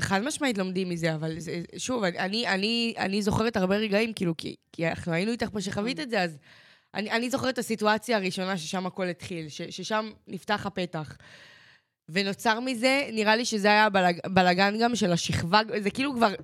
חד 0.00 0.20
משמעית 0.22 0.58
לומדים 0.58 0.88
מזה, 0.88 1.14
אבל 1.14 1.38
זה, 1.38 1.62
שוב, 1.76 2.04
אני, 2.04 2.48
אני, 2.48 2.94
אני 2.98 3.22
זוכרת 3.22 3.56
הרבה 3.56 3.76
רגעים, 3.76 4.12
כאילו, 4.12 4.36
כי, 4.36 4.56
כי 4.72 4.88
אנחנו 4.88 5.12
היינו 5.12 5.32
איתך 5.32 5.50
פה 5.52 5.60
שחווית 5.60 5.96
נכון. 5.98 6.04
את 6.04 6.10
זה, 6.10 6.22
אז 6.22 6.38
אני, 6.94 7.10
אני 7.10 7.30
זוכרת 7.30 7.54
את 7.54 7.58
הסיטואציה 7.58 8.16
הראשונה 8.16 8.58
ששם 8.58 8.86
הכל 8.86 9.06
התחיל, 9.06 9.48
ש, 9.48 9.62
ששם 9.62 10.10
נפתח 10.28 10.66
הפתח. 10.66 11.16
ונוצר 12.08 12.60
מזה, 12.60 13.08
נראה 13.12 13.36
לי 13.36 13.44
שזה 13.44 13.68
היה 13.68 13.88
בלג, 13.88 14.18
בלגן 14.26 14.74
גם 14.80 14.96
של 14.96 15.12
השכבה, 15.12 15.60
זה 15.78 15.90
כאילו 15.90 16.14
כבר, 16.14 16.34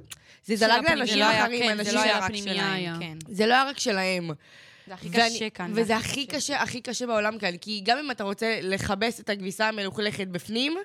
זה 0.44 0.56
זלג 0.56 0.90
לאנשים 0.90 1.22
אחרים, 1.22 1.62
כן, 1.62 1.70
אנשים 1.70 1.84
זה 1.84 1.92
לא 1.92 2.02
היה 2.02 2.18
רק 2.18 2.34
שלהם, 2.34 3.00
כן. 3.00 3.18
זה 3.28 3.46
לא 3.46 3.54
היה 3.54 3.64
רק 3.64 3.78
שלהם. 3.78 4.30
זה 4.86 4.94
הכי 4.94 5.08
ואני, 5.08 5.30
קשה 5.30 5.50
כאן. 5.50 5.72
וזה 5.74 5.96
הכי 5.96 6.26
קשה. 6.26 6.36
קשה, 6.36 6.62
הכי 6.62 6.80
קשה 6.80 7.06
בעולם 7.06 7.38
כאן, 7.38 7.56
כי 7.56 7.80
גם 7.84 7.98
אם 7.98 8.10
אתה 8.10 8.24
רוצה 8.24 8.58
לכבס 8.62 9.20
את 9.20 9.30
הכביסה 9.30 9.68
המלוכלכת 9.68 10.26
בפנים, 10.26 10.76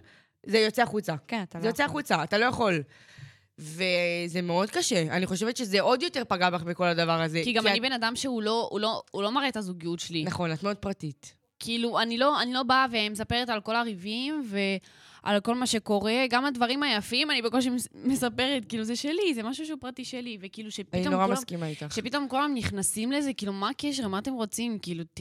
זה 0.45 0.59
יוצא 0.59 0.83
החוצה. 0.83 1.15
כן, 1.27 1.43
אתה 1.43 1.57
לא 1.57 1.59
יכול. 1.59 1.61
זה 1.61 1.67
יוצא 1.67 1.83
החוצה, 1.83 2.23
אתה 2.23 2.37
לא 2.37 2.45
יכול. 2.45 2.83
וזה 3.59 4.41
מאוד 4.43 4.69
קשה. 4.69 5.01
אני 5.01 5.25
חושבת 5.25 5.57
שזה 5.57 5.81
עוד 5.81 6.03
יותר 6.03 6.23
פגע 6.27 6.49
בך 6.49 6.63
בכל 6.63 6.87
הדבר 6.87 7.21
הזה. 7.21 7.41
כי 7.43 7.53
גם 7.53 7.63
כי 7.63 7.69
אני 7.69 7.77
את... 7.77 7.83
בן 7.83 7.91
אדם 7.91 8.15
שהוא 8.15 8.41
לא, 8.41 8.67
הוא 8.71 8.79
לא, 8.79 9.01
הוא 9.11 9.23
לא 9.23 9.31
מראה 9.31 9.47
את 9.47 9.57
הזוגיות 9.57 9.99
שלי. 9.99 10.23
נכון, 10.23 10.51
את 10.51 10.63
מאוד 10.63 10.77
פרטית. 10.77 11.33
כאילו, 11.59 11.99
אני 11.99 12.17
לא, 12.17 12.41
אני 12.41 12.53
לא 12.53 12.63
באה 12.63 12.85
ומספרת 12.91 13.49
על 13.49 13.61
כל 13.61 13.75
הריבים 13.75 14.43
ועל 15.23 15.39
כל 15.39 15.55
מה 15.55 15.67
שקורה, 15.67 16.25
גם 16.29 16.45
הדברים 16.45 16.83
היפים, 16.83 17.31
אני 17.31 17.41
בקושי 17.41 17.69
מספרת, 17.95 18.65
כאילו, 18.69 18.83
זה 18.83 18.95
שלי, 18.95 19.33
זה 19.35 19.43
משהו 19.43 19.65
שהוא 19.65 19.79
פרטי 19.81 20.05
שלי, 20.05 20.37
וכאילו 20.41 20.71
שפתאום... 20.71 21.03
אני 21.03 21.11
נורא 21.11 21.27
מסכימה 21.27 21.67
איתך. 21.67 21.95
שפתאום 21.95 22.27
כולם 22.29 22.51
נכנסים 22.55 23.11
לזה, 23.11 23.33
כאילו, 23.33 23.53
מה 23.53 23.69
הקשר, 23.69 24.07
מה 24.07 24.19
אתם 24.19 24.33
רוצים? 24.33 24.79
כאילו, 24.79 25.03
ת, 25.03 25.19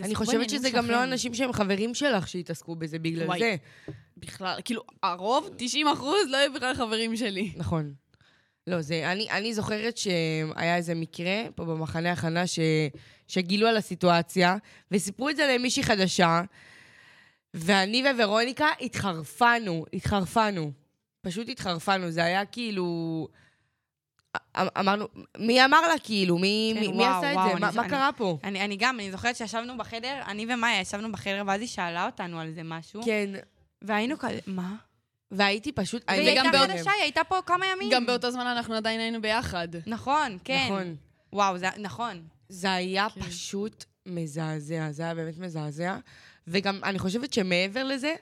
אני 0.00 0.14
חושבת 0.14 0.50
שזה 0.50 0.70
גם 0.70 0.90
לא 0.90 1.04
אנשים 1.04 1.34
שהם 1.34 1.52
חברים 1.52 1.94
שלך 1.94 2.28
שהתעסקו 2.28 2.76
בזה 2.76 2.98
בגלל 2.98 3.26
וואי, 3.26 3.38
זה. 3.38 3.56
בכלל, 4.16 4.60
כאילו, 4.64 4.82
הרוב, 5.02 5.50
90 5.56 5.88
אחוז, 5.88 6.28
לא 6.28 6.36
היו 6.36 6.52
בכלל 6.52 6.74
חברים 6.74 7.16
שלי. 7.16 7.52
נכון. 7.56 7.94
לא, 8.66 8.80
זה, 8.80 9.12
אני, 9.12 9.30
אני 9.30 9.54
זוכרת 9.54 9.96
שהיה 9.96 10.76
איזה 10.76 10.94
מקרה 10.94 11.42
פה 11.54 11.64
במחנה 11.64 12.12
הכנה 12.12 12.46
ש, 12.46 12.58
שגילו 13.28 13.68
על 13.68 13.76
הסיטואציה, 13.76 14.56
וסיפרו 14.90 15.28
את 15.28 15.36
זה 15.36 15.54
למישהי 15.54 15.82
חדשה, 15.82 16.42
ואני 17.54 18.04
וורוניקה 18.18 18.68
התחרפנו, 18.80 19.84
התחרפנו. 19.92 20.72
פשוט 21.20 21.48
התחרפנו, 21.48 22.10
זה 22.10 22.24
היה 22.24 22.44
כאילו... 22.44 23.28
אמ, 24.56 24.66
אמרנו, 24.80 25.08
מי 25.38 25.64
אמר 25.64 25.80
לה 25.80 25.94
כאילו? 26.02 26.38
מי, 26.38 26.72
כן, 26.74 26.80
מי, 26.80 26.86
וואו, 26.86 26.96
מי 26.96 27.04
עשה 27.04 27.32
וואו, 27.34 27.46
את 27.46 27.54
זה? 27.54 27.60
מה, 27.60 27.68
אני, 27.68 27.76
מה 27.76 27.88
קרה 27.88 28.10
פה? 28.16 28.38
אני, 28.44 28.60
אני 28.60 28.76
גם, 28.76 29.00
אני 29.00 29.10
זוכרת 29.10 29.36
שישבנו 29.36 29.78
בחדר, 29.78 30.22
אני 30.26 30.46
ומאיה 30.48 30.80
ישבנו 30.80 31.12
בחדר, 31.12 31.42
ואז 31.46 31.60
היא 31.60 31.68
שאלה 31.68 32.06
אותנו 32.06 32.40
על 32.40 32.52
זה 32.54 32.60
משהו. 32.64 33.02
כן. 33.04 33.30
והיינו 33.82 34.18
כזה, 34.18 34.38
מה? 34.46 34.74
והייתי 35.30 35.72
פשוט... 35.72 36.04
והיא 36.08 36.28
הייתה 36.28 36.58
חדשה, 36.58 36.90
היא 36.90 37.02
הייתה 37.02 37.24
פה 37.24 37.36
כמה 37.46 37.66
ימים. 37.66 37.90
גם 37.92 38.06
באותו 38.06 38.30
זמן 38.30 38.46
אנחנו 38.46 38.74
עדיין 38.74 39.00
היינו 39.00 39.22
ביחד. 39.22 39.68
נכון, 39.86 40.38
כן. 40.44 40.64
נכון. 40.64 40.96
וואו, 41.32 41.58
זה, 41.58 41.68
נכון. 41.78 42.22
זה 42.48 42.72
היה 42.72 43.06
כן. 43.14 43.22
פשוט 43.22 43.84
מזעזע, 44.06 44.90
זה 44.90 45.02
היה 45.02 45.14
באמת 45.14 45.38
מזעזע. 45.38 45.96
וגם, 46.46 46.80
אני 46.84 46.98
חושבת 46.98 47.32
שמעבר 47.32 47.84
לזה, 47.84 48.14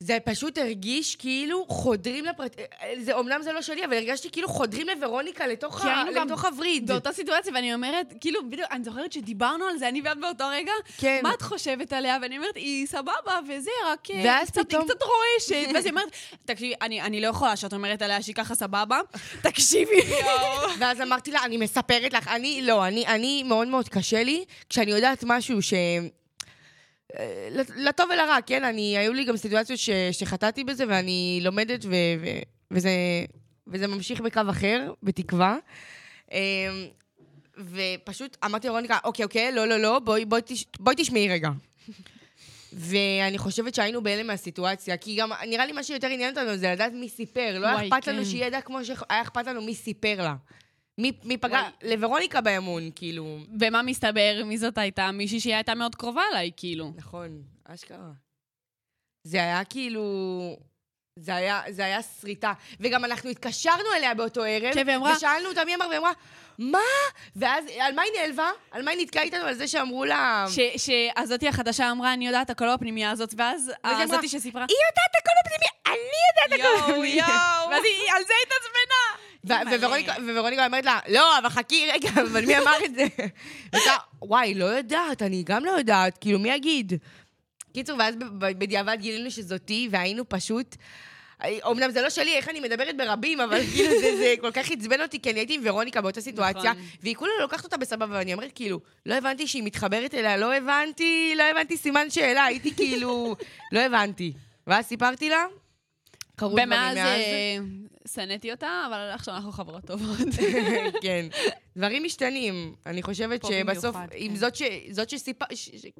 זה 0.00 0.18
פשוט 0.24 0.58
הרגיש 0.58 1.16
כאילו 1.16 1.64
חודרים 1.68 2.24
לפרט... 2.24 2.56
זה, 3.00 3.12
אומנם 3.14 3.42
זה 3.42 3.52
לא 3.52 3.62
שלי, 3.62 3.84
אבל 3.84 3.94
הרגשתי 3.94 4.30
כאילו 4.30 4.48
חודרים 4.48 4.86
לוורוניקה 4.88 5.46
לתוך, 5.46 5.80
כי 5.80 5.88
ה... 5.88 5.96
היינו 5.96 6.12
גם 6.14 6.26
לתוך 6.26 6.44
הווריד. 6.44 6.86
באותה 6.86 7.12
סיטואציה, 7.12 7.52
ואני 7.54 7.74
אומרת, 7.74 8.14
כאילו, 8.20 8.48
בדיוק, 8.50 8.68
אני 8.70 8.84
זוכרת 8.84 9.12
שדיברנו 9.12 9.64
על 9.64 9.78
זה, 9.78 9.88
אני 9.88 10.00
ואת 10.04 10.20
באותו 10.20 10.44
רגע, 10.50 10.72
כן. 10.98 11.20
מה 11.22 11.34
את 11.34 11.42
חושבת 11.42 11.92
עליה? 11.92 12.18
ואני 12.22 12.36
אומרת, 12.36 12.56
היא 12.56 12.86
סבבה, 12.86 13.12
וזה, 13.48 13.70
רק 13.86 14.10
אה, 14.10 14.22
ואז 14.24 14.50
קצת, 14.50 14.60
פתאום- 14.68 14.82
היא 14.82 14.90
קצת 14.90 15.02
רועשת. 15.02 15.68
ואז 15.74 15.84
היא 15.84 15.90
אומרת, 15.92 16.08
תקשיבי, 16.44 16.74
אני, 16.82 17.02
אני 17.02 17.20
לא 17.20 17.26
יכולה 17.26 17.56
שאת 17.56 17.72
אומרת 17.72 18.02
עליה 18.02 18.22
שהיא 18.22 18.34
ככה 18.34 18.54
סבבה, 18.54 19.00
תקשיבי. 19.42 20.00
ואז 20.78 21.00
אמרתי 21.00 21.30
לה, 21.30 21.44
אני 21.44 21.56
מספרת 21.56 22.12
לך, 22.12 22.28
אני, 22.28 22.62
לא, 22.62 22.86
אני, 22.86 23.06
אני 23.06 23.42
מאוד 23.42 23.68
מאוד 23.68 23.88
קשה 23.88 24.22
לי, 24.22 24.44
כשאני 24.68 24.90
יודעת 24.90 25.24
משהו 25.26 25.62
ש... 25.62 25.74
אה, 27.18 27.48
לטוב 27.76 28.10
ולרע, 28.10 28.38
כן? 28.46 28.64
אני, 28.64 28.98
היו 28.98 29.12
לי 29.12 29.24
גם 29.24 29.36
סיטואציות 29.36 29.78
ש, 29.78 29.90
שחטאתי 30.12 30.64
בזה, 30.64 30.84
ואני 30.88 31.40
לומדת, 31.42 31.84
ו, 31.84 31.90
ו, 32.20 32.26
וזה, 32.70 32.90
וזה 33.66 33.86
ממשיך 33.86 34.20
בקו 34.20 34.40
אחר, 34.50 34.92
בתקווה. 35.02 35.56
אה, 36.32 36.38
ופשוט 37.58 38.36
אמרתי 38.44 38.68
לרוניקה, 38.68 38.98
אוקיי, 39.04 39.24
אוקיי, 39.24 39.52
לא, 39.52 39.66
לא, 39.66 39.76
לא, 39.76 39.98
בואי, 39.98 40.24
בואי, 40.24 40.40
תש, 40.44 40.64
בואי 40.80 40.94
תשמעי 40.98 41.28
רגע. 41.28 41.50
ואני 42.72 43.38
חושבת 43.38 43.74
שהיינו 43.74 44.02
בהלם 44.02 44.26
מהסיטואציה, 44.26 44.96
כי 44.96 45.16
גם 45.16 45.30
נראה 45.46 45.66
לי 45.66 45.72
מה 45.72 45.82
שיותר 45.82 46.06
עניין 46.06 46.30
אותנו 46.30 46.56
זה 46.56 46.72
לדעת 46.72 46.92
מי 46.92 47.08
סיפר. 47.08 47.58
לא 47.58 47.66
היה 47.66 47.76
וואי, 47.76 47.88
אכפת 47.88 48.06
לנו 48.06 48.18
כן. 48.18 48.24
שהיא 48.24 48.44
ידעה 48.44 48.60
כמו 48.60 48.84
שהיה 48.84 49.22
אכפת 49.22 49.46
לנו 49.46 49.62
מי 49.62 49.74
סיפר 49.74 50.14
לה. 50.18 50.34
מי, 50.98 51.12
מי 51.24 51.36
פגע, 51.36 51.60
לוורוניקה 51.82 52.40
באמון, 52.40 52.90
כאילו. 52.94 53.38
ומה 53.60 53.82
מסתבר? 53.82 54.42
מי 54.44 54.58
זאת 54.58 54.78
הייתה? 54.78 55.10
מישהי 55.10 55.40
שהיא 55.40 55.54
הייתה 55.54 55.74
מאוד 55.74 55.94
קרובה 55.94 56.22
אליי, 56.32 56.50
כאילו. 56.56 56.92
נכון, 56.96 57.42
אשכרה. 57.64 58.10
זה 59.26 59.36
היה 59.38 59.64
כאילו... 59.64 60.02
זה 61.18 61.34
היה, 61.34 61.62
זה 61.70 61.84
היה 61.84 62.02
שריטה. 62.02 62.52
וגם 62.80 63.04
אנחנו 63.04 63.30
התקשרנו 63.30 63.92
אליה 63.96 64.14
באותו 64.14 64.42
ערב, 64.44 64.74
כן, 64.74 64.82
והיא 64.86 64.96
אמרה- 64.96 65.12
ושאלנו 65.16 65.48
אותה 65.48 65.64
מי 65.64 65.74
אמר, 65.74 65.86
והיא 65.88 65.98
אמרה, 65.98 66.12
מה? 66.58 66.78
ואז, 67.36 67.64
על 67.80 67.94
מה 67.94 68.02
היא 68.02 68.12
נעלבה? 68.20 68.50
על 68.70 68.82
מה 68.82 68.90
היא 68.90 69.02
נתקעה 69.02 69.22
איתנו? 69.22 69.44
על 69.44 69.54
זה 69.54 69.68
שאמרו 69.68 70.04
לה... 70.04 70.46
שהזאתי 70.76 71.48
החדשה 71.48 71.90
אמרה, 71.90 72.12
אני 72.12 72.26
יודעת 72.26 72.50
הכל 72.50 72.74
בפנימייה 72.76 73.10
הזאת, 73.10 73.34
ואז 73.36 73.72
הזאתי 73.84 74.28
שסיפרה, 74.28 74.66
היא 74.68 74.76
יודעת 74.88 75.12
הכל 75.20 75.32
בפנימי, 75.44 75.66
אני 75.86 76.18
יודעת 76.28 76.60
הכל 76.60 76.78
יואו, 76.78 76.98
בפנימי. 77.00 77.16
יואו, 77.16 77.70
ואז 77.70 77.82
היא 77.84 78.12
על 78.16 78.22
זה 78.26 78.32
התעצבנה. 78.46 79.25
וורוניקה- 79.46 80.66
אומרת 80.66 80.84
לה, 80.84 80.98
לא, 81.08 81.38
אבל 81.38 81.48
חכי 81.48 81.86
רגע, 81.92 82.08
אבל 82.32 82.46
מי 82.46 82.58
אמר 82.58 82.76
את 82.84 82.94
זה? 82.94 83.06
וואי, 84.22 84.54
לא 84.54 84.64
יודעת, 84.64 85.22
אני 85.22 85.42
גם 85.46 85.64
לא 85.64 85.70
יודעת, 85.70 86.18
כאילו, 86.18 86.38
מי 86.38 86.50
יגיד? 86.50 86.92
קיצור, 87.74 87.98
ואז 87.98 88.14
בדיעבד 88.38 88.96
גילינו 89.00 89.30
שזאתי, 89.30 89.88
והיינו 89.90 90.28
פשוט... 90.28 90.76
אומנם 91.64 91.90
זה 91.90 92.02
לא 92.02 92.10
שלי, 92.10 92.36
איך 92.36 92.48
אני 92.48 92.60
מדברת 92.60 92.96
ברבים, 92.96 93.40
אבל 93.40 93.60
כאילו 93.74 93.90
זה, 94.00 94.16
זה 94.16 94.34
כל 94.40 94.50
כך 94.50 94.70
עצבן 94.70 95.00
אותי, 95.00 95.20
כי 95.22 95.30
אני 95.30 95.40
הייתי 95.40 95.54
עם 95.54 95.60
ורוניקה 95.64 96.00
באותה 96.00 96.20
סיטואציה, 96.20 96.70
נכון. 96.72 96.82
והיא 97.02 97.14
כולה 97.16 97.32
לוקחת 97.40 97.64
אותה 97.64 97.76
בסבבה, 97.76 98.16
ואני 98.18 98.34
אומרת, 98.34 98.50
כאילו, 98.54 98.80
לא 99.06 99.14
הבנתי 99.14 99.46
שהיא 99.46 99.62
מתחברת 99.62 100.14
אליה, 100.14 100.36
לא 100.36 100.54
הבנתי, 100.54 101.34
לא 101.36 101.42
הבנתי 101.42 101.76
סימן 101.76 102.10
שאלה, 102.10 102.44
הייתי 102.44 102.74
כאילו, 102.74 103.36
לא 103.72 103.80
הבנתי. 103.80 104.32
ואז 104.66 104.84
סיפרתי 104.86 105.28
לה, 105.30 105.44
קרו 106.36 106.48
דברים 106.48 106.68
ומאז 106.68 106.96
מאז. 106.96 107.20
אה, 107.20 107.58
שנאתי 108.08 108.52
אותה, 108.52 108.84
אבל 108.88 109.10
עכשיו 109.14 109.34
אנחנו 109.34 109.52
חברות 109.52 109.84
טובות. 109.84 110.28
כן. 111.02 111.26
דברים 111.76 112.04
משתנים. 112.04 112.74
אני 112.86 113.02
חושבת 113.02 113.44
שבסוף, 113.44 113.96
אם 114.16 114.28
כן. 114.30 114.36
זאת, 114.92 115.10
ש... 115.10 115.16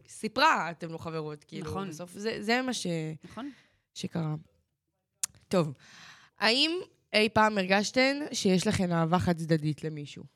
שסיפרה, 0.06 0.70
אתם 0.70 0.92
לא 0.92 0.98
חברות, 0.98 1.44
כאילו. 1.44 1.70
נכון. 1.70 1.88
בסוף 1.88 2.12
זה, 2.12 2.36
זה 2.40 2.62
מה 2.62 2.72
ש... 2.72 2.86
נכון? 3.24 3.50
שקרה. 3.94 4.34
טוב, 5.48 5.72
האם 6.38 6.70
אי 7.12 7.28
פעם 7.28 7.58
הרגשתן 7.58 8.16
שיש 8.32 8.66
לכן 8.66 8.92
אהבה 8.92 9.18
חד 9.18 9.36
צדדית 9.36 9.84
למישהו? 9.84 10.35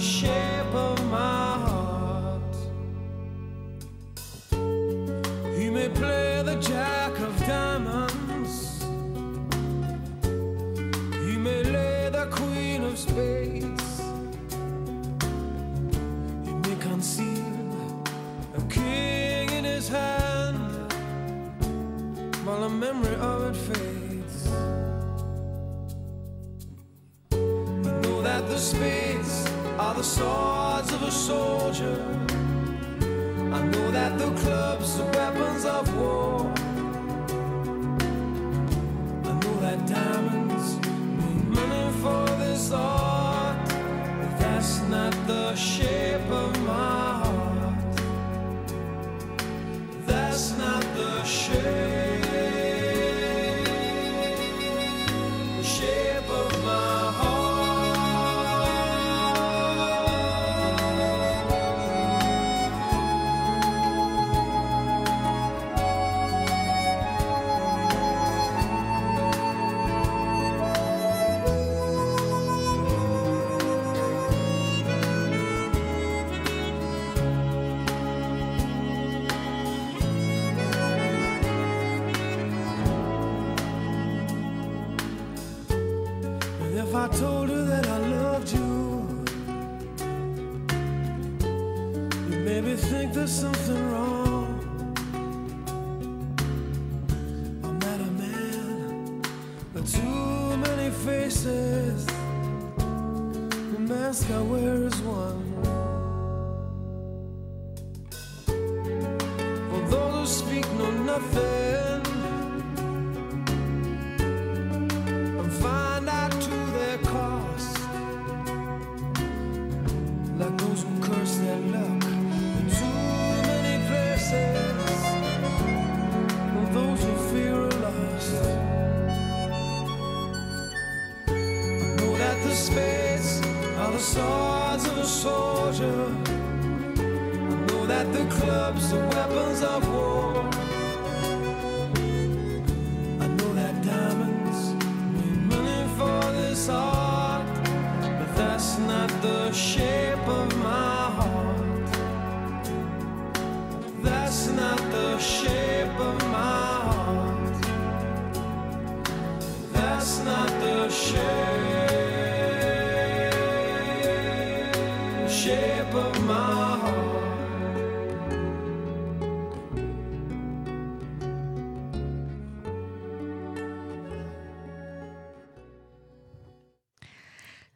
share. 0.00 0.39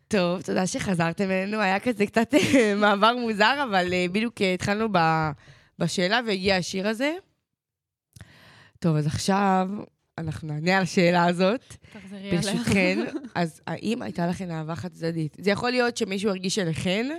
טוב, 0.09 0.43
תודה 0.43 0.67
שחזרתם 0.67 1.31
אלינו. 1.31 1.61
היה 1.61 1.81
כזה 1.81 2.07
קצת 2.07 2.35
אה, 2.35 2.75
מעבר 2.81 3.17
מוזר, 3.17 3.65
אבל 3.71 3.93
אה, 3.93 4.07
בדיוק 4.13 4.43
אה, 4.43 4.55
התחלנו 4.55 4.89
ב- 4.93 5.31
בשאלה 5.79 6.21
והגיע 6.27 6.57
השיר 6.57 6.89
הזה. 6.89 7.13
טוב, 8.79 8.97
אז 8.97 9.07
עכשיו 9.07 9.69
אנחנו 10.19 10.49
נענה 10.49 10.77
על 10.77 10.83
השאלה 10.83 11.25
הזאת, 11.25 11.75
תחזרי 11.93 12.19
עליה. 12.19 12.41
ברשותכן. 12.41 12.99
אז 13.35 13.61
האם 13.67 14.03
הייתה 14.03 14.27
לכם 14.27 14.51
אהבה 14.51 14.75
חד 14.75 14.93
צדדית? 14.93 15.37
זה 15.41 15.51
יכול 15.51 15.71
להיות 15.71 15.97
שמישהו 15.97 16.31
הרגיש 16.31 16.59
אליכן, 16.59 17.19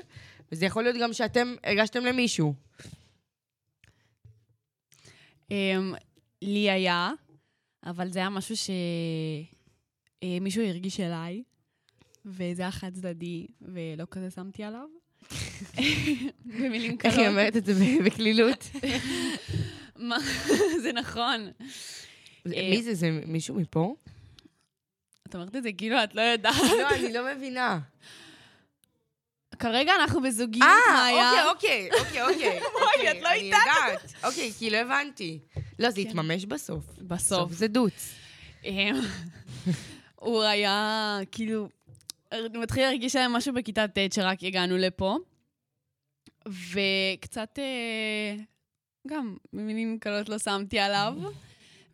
וזה 0.52 0.66
יכול 0.66 0.84
להיות 0.84 0.96
גם 1.02 1.14
שאתם 1.14 1.56
הרגשתם 1.64 2.06
למישהו. 2.06 2.54
אמ, 5.52 5.94
לי 6.42 6.72
היה, 6.72 7.12
אבל 7.86 8.10
זה 8.10 8.20
היה 8.20 8.30
משהו 8.30 8.56
שמישהו 10.24 10.64
הרגיש 10.64 11.00
אליי, 11.00 11.44
וזה 12.26 12.62
היה 12.62 12.72
חד 12.72 12.94
צדדי, 12.94 13.48
ולא 13.62 14.06
כזה 14.12 14.32
שמתי 14.32 14.64
עליו. 14.64 14.88
במילים 16.46 16.98
איך 17.04 17.18
היא 17.18 17.24
קלות. 17.24 17.28
אומרת 17.28 17.58
את 17.58 17.66
זה 17.66 17.74
בקלילות? 18.06 18.70
מה? 19.96 20.18
זה 20.82 20.94
נכון. 20.94 21.52
אה, 22.46 22.70
מי 22.70 22.84
זה? 22.84 22.94
זה 22.94 23.22
מישהו 23.26 23.56
מפה? 23.56 23.96
את 25.28 25.36
אומרת 25.36 25.56
את 25.56 25.64
זה 25.64 25.74
כאילו 25.74 26.04
את 26.04 26.16
לא 26.16 26.22
יודעת. 26.22 26.56
לא, 26.62 26.90
אני 26.90 27.14
לא 27.14 27.36
מבינה. 27.36 27.80
כרגע 29.60 29.92
אנחנו 30.02 30.22
בזוגיות, 30.22 30.70
אה, 30.90 30.94
מאיה. 30.94 31.50
אוקיי, 31.50 31.90
אוקיי, 32.00 32.22
אוקיי, 32.24 32.60
אוקיי. 32.62 33.12
את 33.12 33.22
לא 33.22 33.30
אני 33.30 33.40
איתנו. 33.40 34.10
אוקיי, 34.24 34.52
כי 34.60 34.70
לא 34.70 34.78
הבנתי. 34.78 35.40
לא, 35.80 35.90
זה 35.90 35.96
כן. 35.96 36.02
יתממש 36.10 36.46
בסוף. 36.46 36.84
בסוף. 37.02 37.52
זה 37.52 37.68
דוץ. 37.68 38.16
אמ, 38.66 39.02
הוא 40.16 40.44
היה, 40.44 41.20
כאילו, 41.32 41.70
הוא 42.34 42.64
מתחיל 42.64 42.84
להרגיש 42.84 43.16
להם 43.16 43.34
משהו 43.34 43.54
בכיתה 43.54 43.88
ט' 43.88 44.14
שרק 44.14 44.44
הגענו 44.44 44.78
לפה, 44.78 45.18
וקצת, 46.48 47.60
אה, 47.60 48.36
גם, 49.08 49.38
במילים 49.54 50.00
קלות 50.00 50.30
לא 50.30 50.40
שמתי 50.40 50.80
עליו, 50.80 51.14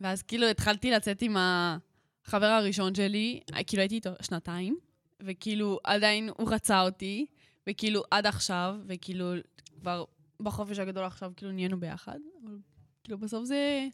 ואז 0.01 0.21
כאילו 0.21 0.47
התחלתי 0.47 0.91
לצאת 0.91 1.21
עם 1.21 1.37
החבר 1.39 2.45
הראשון 2.45 2.95
שלי, 2.95 3.39
כאילו 3.67 3.81
הייתי 3.81 3.95
איתו 3.95 4.09
שנתיים, 4.21 4.77
וכאילו 5.19 5.79
עדיין 5.83 6.29
הוא 6.37 6.51
רצה 6.51 6.81
אותי, 6.81 7.25
וכאילו 7.71 8.03
עד 8.11 8.27
עכשיו, 8.27 8.75
וכאילו 8.87 9.33
כבר 9.81 10.03
בחופש 10.41 10.79
הגדול 10.79 11.03
עכשיו 11.03 11.31
כאילו 11.37 11.51
נהיינו 11.51 11.79
ביחד, 11.79 12.17
אבל 12.43 12.57
כאילו 13.03 13.17
בסוף 13.17 13.45
זה, 13.45 13.87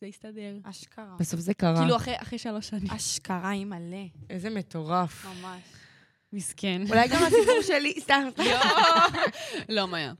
זה 0.00 0.06
הסתדר. 0.06 0.56
אשכרה. 0.62 1.16
בסוף 1.18 1.40
זה 1.40 1.54
קרה. 1.54 1.78
כאילו 1.78 1.96
אחרי, 1.96 2.14
אחרי 2.22 2.38
שלוש 2.38 2.68
שנים. 2.68 2.90
אשכרה, 2.90 3.50
היא 3.50 3.66
מלא. 3.66 4.06
איזה 4.30 4.50
מטורף. 4.50 5.26
ממש. 5.26 5.62
מסכן. 6.32 6.82
אולי 6.88 7.08
גם 7.08 7.22
הסיפור 7.22 7.62
שלי, 7.68 7.94
סתם. 8.00 8.28
לא, 9.68 9.88
מאיה. 9.88 10.12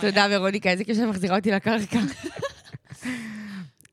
תודה, 0.00 0.26
ורוניקה, 0.30 0.70
איזה 0.70 0.84
כיף 0.84 0.96
שאת 0.96 1.08
מחזירה 1.08 1.36
אותי 1.36 1.50
לקרקע. 1.50 1.98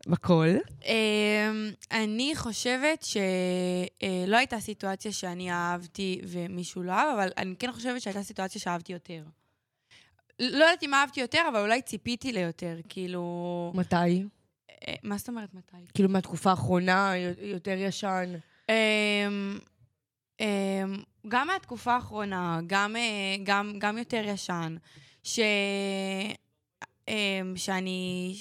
בכל. 0.09 0.47
אמ, 0.85 1.71
אני 1.91 2.33
חושבת 2.35 3.03
שלא 3.03 4.37
הייתה 4.37 4.59
סיטואציה 4.59 5.11
שאני 5.11 5.51
אהבתי 5.51 6.21
ומישהו 6.23 6.83
לא 6.83 6.91
אהב, 6.91 7.07
אבל 7.19 7.29
אני 7.37 7.55
כן 7.59 7.71
חושבת 7.71 8.01
שהייתה 8.01 8.23
סיטואציה 8.23 8.61
שאהבתי 8.61 8.93
יותר. 8.93 9.23
לא 10.39 10.63
יודעת 10.63 10.83
אם 10.83 10.93
אהבתי 10.93 11.21
יותר, 11.21 11.41
אבל 11.51 11.61
אולי 11.61 11.81
ציפיתי 11.81 12.31
ליותר, 12.31 12.77
כאילו... 12.89 13.71
מתי? 13.75 13.95
אה, 14.87 14.93
מה 15.03 15.17
זאת 15.17 15.29
אומרת 15.29 15.53
מתי? 15.53 15.77
כאילו 15.93 16.09
מהתקופה 16.09 16.49
האחרונה, 16.49 17.13
יותר 17.41 17.75
ישן. 17.77 18.33
אמ, 18.69 19.59
אמ, 20.39 20.45
גם 21.27 21.47
מהתקופה 21.47 21.93
האחרונה, 21.93 22.59
גם, 22.67 22.95
אה, 22.95 23.35
גם, 23.43 23.73
גם 23.77 23.97
יותר 23.97 24.21
ישן, 24.25 24.75
ש... 25.23 25.39
שאני, 27.55 28.35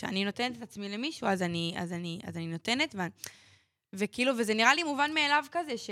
כשאני 0.00 0.24
נותנת 0.24 0.56
את 0.56 0.62
עצמי 0.62 0.88
למישהו, 0.88 1.26
אז 1.28 1.42
אני, 1.42 1.74
אז 1.76 1.92
אני, 1.92 2.20
אז 2.24 2.36
אני 2.36 2.46
נותנת, 2.46 2.94
ו... 2.94 3.00
וכאילו, 3.92 4.32
וזה 4.38 4.54
נראה 4.54 4.74
לי 4.74 4.82
מובן 4.82 5.10
מאליו 5.14 5.44
כזה, 5.50 5.78
ש... 5.78 5.90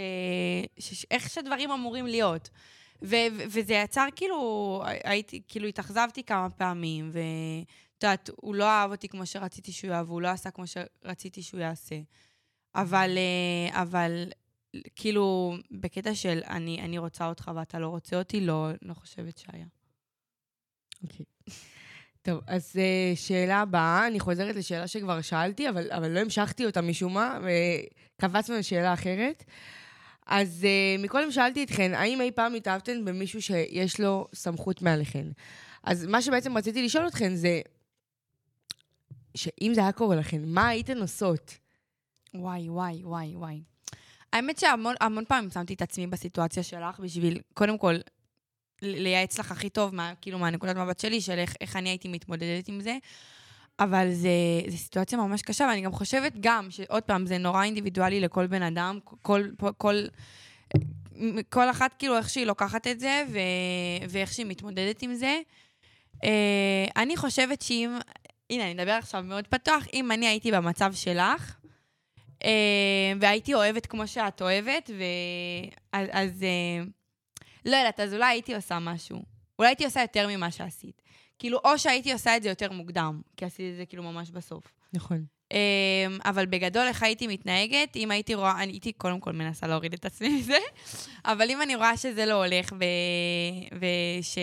ש... 0.78 1.06
איך 1.10 1.30
שהדברים 1.30 1.70
אמורים 1.70 2.06
להיות. 2.06 2.48
ו... 3.02 3.16
ו- 3.32 3.42
וזה 3.46 3.74
יצר 3.74 4.06
כאילו, 4.16 4.82
הייתי, 5.04 5.42
כאילו 5.48 5.68
התאכזבתי 5.68 6.22
כמה 6.24 6.50
פעמים, 6.50 7.10
ואת 7.12 8.02
יודעת, 8.02 8.30
הוא 8.36 8.54
לא 8.54 8.64
אהב 8.64 8.90
אותי 8.90 9.08
כמו 9.08 9.26
שרציתי 9.26 9.72
שהוא 9.72 9.90
יאהב, 9.90 10.10
והוא 10.10 10.22
לא 10.22 10.28
עשה 10.28 10.50
כמו 10.50 10.64
שרציתי 10.66 11.42
שהוא 11.42 11.60
יעשה. 11.60 12.00
אבל, 12.74 13.10
אה, 13.16 13.82
אבל 13.82 14.30
כאילו, 14.96 15.54
בקטע 15.70 16.14
של 16.14 16.40
אני, 16.46 16.80
אני 16.80 16.98
רוצה 16.98 17.28
אותך 17.28 17.50
ואתה 17.54 17.78
לא 17.78 17.88
רוצה 17.88 18.18
אותי, 18.18 18.40
לא, 18.40 18.68
לא 18.82 18.94
חושבת 18.94 19.38
שהיה. 19.38 19.66
אוקיי. 21.02 21.26
טוב, 22.28 22.40
אז 22.46 22.76
uh, 22.76 23.16
שאלה 23.16 23.60
הבאה, 23.60 24.06
אני 24.06 24.20
חוזרת 24.20 24.56
לשאלה 24.56 24.86
שכבר 24.86 25.20
שאלתי, 25.20 25.68
אבל, 25.68 25.92
אבל 25.92 26.10
לא 26.10 26.20
המשכתי 26.20 26.66
אותה 26.66 26.80
משום 26.80 27.14
מה, 27.14 27.38
וקפצנו 27.42 28.56
לשאלה 28.56 28.94
אחרת. 28.94 29.44
אז 30.26 30.66
uh, 30.66 31.02
מקודם 31.02 31.30
שאלתי 31.30 31.64
אתכן, 31.64 31.94
האם 31.94 32.20
אי 32.20 32.30
פעם 32.32 32.54
התאהבתן 32.54 33.04
במישהו 33.04 33.42
שיש 33.42 34.00
לו 34.00 34.28
סמכות 34.34 34.82
מעליכן? 34.82 35.26
אז 35.82 36.04
מה 36.04 36.22
שבעצם 36.22 36.58
רציתי 36.58 36.82
לשאול 36.82 37.08
אתכן 37.08 37.34
זה, 37.34 37.60
שאם 39.34 39.72
זה 39.74 39.80
היה 39.80 39.92
קורה 39.92 40.16
לכן, 40.16 40.40
מה 40.44 40.68
הייתן 40.68 40.98
עושות? 40.98 41.58
וואי, 42.34 42.68
וואי, 42.68 43.00
וואי, 43.04 43.36
וואי. 43.36 43.62
האמת 44.32 44.58
שהמון 44.58 44.94
המון 45.00 45.24
פעמים 45.24 45.50
שמתי 45.50 45.74
את 45.74 45.82
עצמי 45.82 46.06
בסיטואציה 46.06 46.62
שלך 46.62 47.00
בשביל, 47.00 47.40
קודם 47.54 47.78
כל, 47.78 47.94
לייעץ 48.82 49.38
לך 49.38 49.52
הכי 49.52 49.68
טוב, 49.68 49.94
מה, 49.94 50.12
כאילו, 50.20 50.38
מהנקודת 50.38 50.76
מבט 50.76 51.00
שלי, 51.00 51.20
של 51.20 51.38
איך, 51.38 51.54
איך 51.60 51.76
אני 51.76 51.88
הייתי 51.88 52.08
מתמודדת 52.08 52.68
עם 52.68 52.80
זה. 52.80 52.96
אבל 53.80 54.12
זה, 54.12 54.28
זה 54.66 54.76
סיטואציה 54.76 55.18
ממש 55.18 55.42
קשה, 55.42 55.64
ואני 55.70 55.80
גם 55.80 55.92
חושבת 55.92 56.32
גם, 56.40 56.70
שעוד 56.70 57.02
פעם, 57.02 57.26
זה 57.26 57.38
נורא 57.38 57.64
אינדיבידואלי 57.64 58.20
לכל 58.20 58.46
בן 58.46 58.62
אדם, 58.62 58.98
כל, 59.22 59.42
כל, 59.78 60.04
כל, 61.48 61.70
אחת 61.70 61.94
כאילו 61.98 62.16
איך 62.16 62.28
שהיא 62.30 62.46
לוקחת 62.46 62.86
את 62.86 63.00
זה, 63.00 63.24
ו, 63.32 63.38
ואיך 64.08 64.32
שהיא 64.32 64.46
מתמודדת 64.46 65.02
עם 65.02 65.14
זה. 65.14 65.40
אה, 66.24 66.86
אני 66.96 67.16
חושבת 67.16 67.62
שאם, 67.62 67.98
הנה, 68.50 68.64
אני 68.70 68.82
אדבר 68.82 68.92
עכשיו 68.92 69.22
מאוד 69.22 69.46
פתוח, 69.46 69.86
אם 69.92 70.12
אני 70.12 70.26
הייתי 70.26 70.52
במצב 70.52 70.92
שלך, 70.94 71.56
אה, 72.44 73.12
והייתי 73.20 73.54
אוהבת 73.54 73.86
כמו 73.86 74.06
שאת 74.06 74.42
אוהבת, 74.42 74.90
ו... 74.98 75.02
אז, 75.92 76.08
אז 76.12 76.42
אה, 76.42 76.84
לא 77.64 77.76
יודעת, 77.76 78.00
אז 78.00 78.14
אולי 78.14 78.26
הייתי 78.26 78.54
עושה 78.54 78.78
משהו. 78.78 79.22
אולי 79.58 79.70
הייתי 79.70 79.84
עושה 79.84 80.00
יותר 80.00 80.28
ממה 80.28 80.50
שעשית. 80.50 81.02
כאילו, 81.38 81.58
או 81.64 81.78
שהייתי 81.78 82.12
עושה 82.12 82.36
את 82.36 82.42
זה 82.42 82.48
יותר 82.48 82.72
מוקדם, 82.72 83.20
כי 83.36 83.44
עשיתי 83.44 83.70
את 83.70 83.76
זה 83.76 83.86
כאילו 83.86 84.02
ממש 84.02 84.30
בסוף. 84.30 84.64
נכון. 84.92 85.24
אמ, 85.52 86.18
אבל 86.24 86.46
בגדול, 86.46 86.86
איך 86.86 87.02
הייתי 87.02 87.26
מתנהגת, 87.26 87.96
אם 87.96 88.10
הייתי 88.10 88.34
רואה, 88.34 88.62
אני 88.62 88.72
הייתי 88.72 88.92
קודם 88.92 89.20
כל 89.20 89.32
מנסה 89.32 89.66
להוריד 89.66 89.92
את 89.92 90.04
עצמי 90.04 90.28
מזה, 90.28 90.58
אבל 91.24 91.50
אם 91.50 91.62
אני 91.62 91.74
רואה 91.74 91.96
שזה 91.96 92.26
לא 92.26 92.44
הולך, 92.44 92.72
ו... 92.72 92.84
וש... 93.74 94.38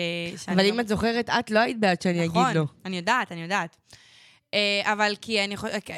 אבל 0.48 0.62
לא- 0.62 0.68
אם 0.68 0.80
את 0.80 0.88
זוכרת, 0.88 1.30
את 1.30 1.50
לא 1.50 1.58
היית 1.58 1.80
בעד 1.80 2.02
שאני 2.02 2.26
נכון, 2.26 2.44
אגיד 2.44 2.56
לו. 2.56 2.66
אני 2.84 2.96
יודעת, 2.96 3.32
אני 3.32 3.42
יודעת. 3.42 3.76
אה, 4.54 4.92
אבל 4.92 5.14
כי 5.20 5.44
אני 5.44 5.56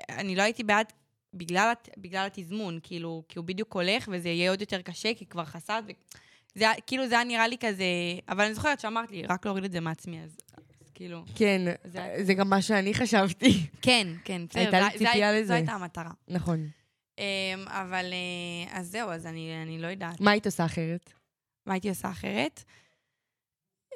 אני 0.09 0.37
לא 0.37 0.43
הייתי 0.43 0.65
בעד 0.65 0.93
בגלל, 1.35 1.73
בגלל 1.97 2.27
התזמון, 2.27 2.79
כאילו, 2.83 3.23
כי 3.29 3.39
הוא 3.39 3.47
בדיוק 3.47 3.75
הולך, 3.75 4.09
וזה 4.13 4.29
יהיה 4.29 4.51
עוד 4.51 4.61
יותר 4.61 4.83
קשה, 4.83 5.15
כי 5.15 5.27
כבר 5.27 5.45
חסרת, 5.45 5.85
ו... 5.87 5.91
זה, 6.59 6.65
כאילו, 6.87 7.09
זה 7.09 7.15
היה 7.15 7.25
נראה 7.25 7.49
לי 7.49 7.57
כזה... 7.61 7.85
אבל 8.29 8.45
אני 8.45 8.55
זוכרת 8.55 8.81
שאמרת 8.81 9.11
לי, 9.11 9.23
רק 9.23 9.47
להוריד 9.47 9.65
את 9.65 9.73
זה 9.73 9.81
מעצמי, 9.81 10.21
אז, 10.25 10.37
כאילו... 10.95 11.25
כן, 11.35 11.61
זה- 11.85 12.15
זה 12.23 12.35
גם 12.35 12.51
מה 12.51 12.63
שאני 12.63 12.95
חשבתי. 12.95 13.67
כן, 13.83 14.09
כן, 14.25 14.43
בסדר. 14.49 14.61
הייתה 14.63 14.79
לי 14.81 14.85
זה- 14.93 14.99
זה- 14.99 15.05
ציפייה 15.05 15.33
זו 15.35 15.41
לזה. 15.41 15.55
הייתה 15.55 15.73
המטרה. 15.73 16.11
נכון. 16.29 16.69
אמ, 17.19 17.25
אבל... 17.69 18.05
אה, 18.13 18.79
אז 18.79 18.87
זהו, 18.91 19.11
אז 19.11 19.27
אני, 19.27 19.63
אני 19.63 19.79
לא 19.79 19.87
יודעת. 19.87 20.21
מה 20.21 20.31
היית 20.31 20.47
עושה 20.47 20.65
אחרת? 20.65 21.13
מה 21.67 21.73
הייתי 21.75 21.89
עושה 21.89 22.11
אחרת? 22.11 22.65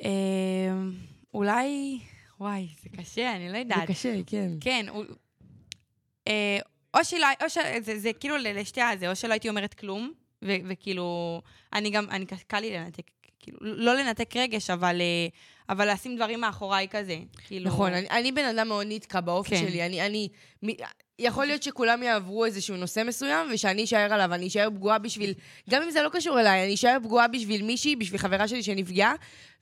אמ, 0.04 0.92
אולי... 1.34 1.98
וואי, 2.40 2.68
זה 2.82 2.88
קשה, 3.02 3.36
אני 3.36 3.46
לא 3.46 3.52
זה 3.52 3.58
יודעת. 3.58 3.88
קשה, 3.90 4.14
כן. 4.26 4.50
כן. 4.60 4.86
אה, 6.28 6.58
או 6.94 7.04
שלא, 7.04 7.26
או 7.44 7.50
ש... 7.50 7.58
זה, 7.80 7.98
זה 7.98 8.12
כאילו 8.12 8.36
לשתי 8.36 8.80
הזה, 8.80 9.10
או 9.10 9.16
שלא 9.16 9.32
הייתי 9.32 9.48
אומרת 9.48 9.74
כלום, 9.74 10.12
ו, 10.42 10.52
וכאילו, 10.68 11.40
אני 11.72 11.90
גם, 11.90 12.06
אני, 12.10 12.26
קל 12.46 12.60
לי 12.60 12.70
לנתק, 12.76 13.02
כאילו, 13.40 13.58
לא 13.60 13.94
לנתק 13.94 14.36
רגש, 14.36 14.70
אבל, 14.70 15.00
אה, 15.00 15.26
אבל 15.68 15.92
לשים 15.92 16.16
דברים 16.16 16.40
מאחוריי 16.40 16.86
כזה, 16.90 17.16
כאילו... 17.46 17.66
נכון, 17.66 17.92
אני, 17.92 18.08
אני 18.10 18.32
בן 18.32 18.44
אדם 18.44 18.68
מאוד 18.68 18.86
נתקע 18.90 19.20
באופי 19.20 19.50
כן. 19.50 19.68
שלי. 19.68 19.86
אני, 19.86 20.06
אני, 20.06 20.28
מ- 20.64 20.82
יכול 21.18 21.46
להיות 21.46 21.62
שכולם 21.62 22.02
יעברו 22.02 22.44
איזשהו 22.44 22.76
נושא 22.76 23.02
מסוים, 23.06 23.48
ושאני 23.52 23.84
אשאר 23.84 24.12
עליו, 24.12 24.34
אני 24.34 24.46
אשאר 24.48 24.68
פגועה 24.74 24.98
בשביל, 24.98 25.34
גם 25.70 25.82
אם 25.82 25.90
זה 25.90 26.02
לא 26.02 26.08
קשור 26.08 26.40
אליי, 26.40 26.64
אני 26.64 26.74
אשאר 26.74 26.96
פגועה 27.02 27.28
בשביל 27.28 27.62
מישהי, 27.62 27.96
בשביל 27.96 28.18
חברה 28.18 28.48
שלי 28.48 28.62
שנפגעה, 28.62 29.14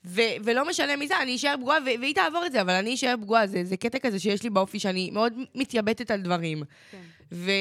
ו, 0.05 0.21
ולא 0.43 0.69
משנה 0.69 0.95
מזה, 0.95 1.21
אני 1.21 1.35
אשאר 1.35 1.55
פגועה, 1.61 1.77
ו, 1.81 1.85
והיא 2.01 2.15
תעבור 2.15 2.45
את 2.45 2.51
זה, 2.51 2.61
אבל 2.61 2.73
אני 2.73 2.93
אשאר 2.93 3.15
פגועה. 3.21 3.47
זה, 3.47 3.63
זה 3.65 3.77
קטע 3.77 3.99
כזה 3.99 4.19
שיש 4.19 4.43
לי 4.43 4.49
באופי 4.49 4.79
שאני 4.79 5.09
מאוד 5.11 5.33
מתייבטת 5.55 6.11
על 6.11 6.21
דברים. 6.21 6.63
כן. 6.91 6.97
ו, 7.31 7.51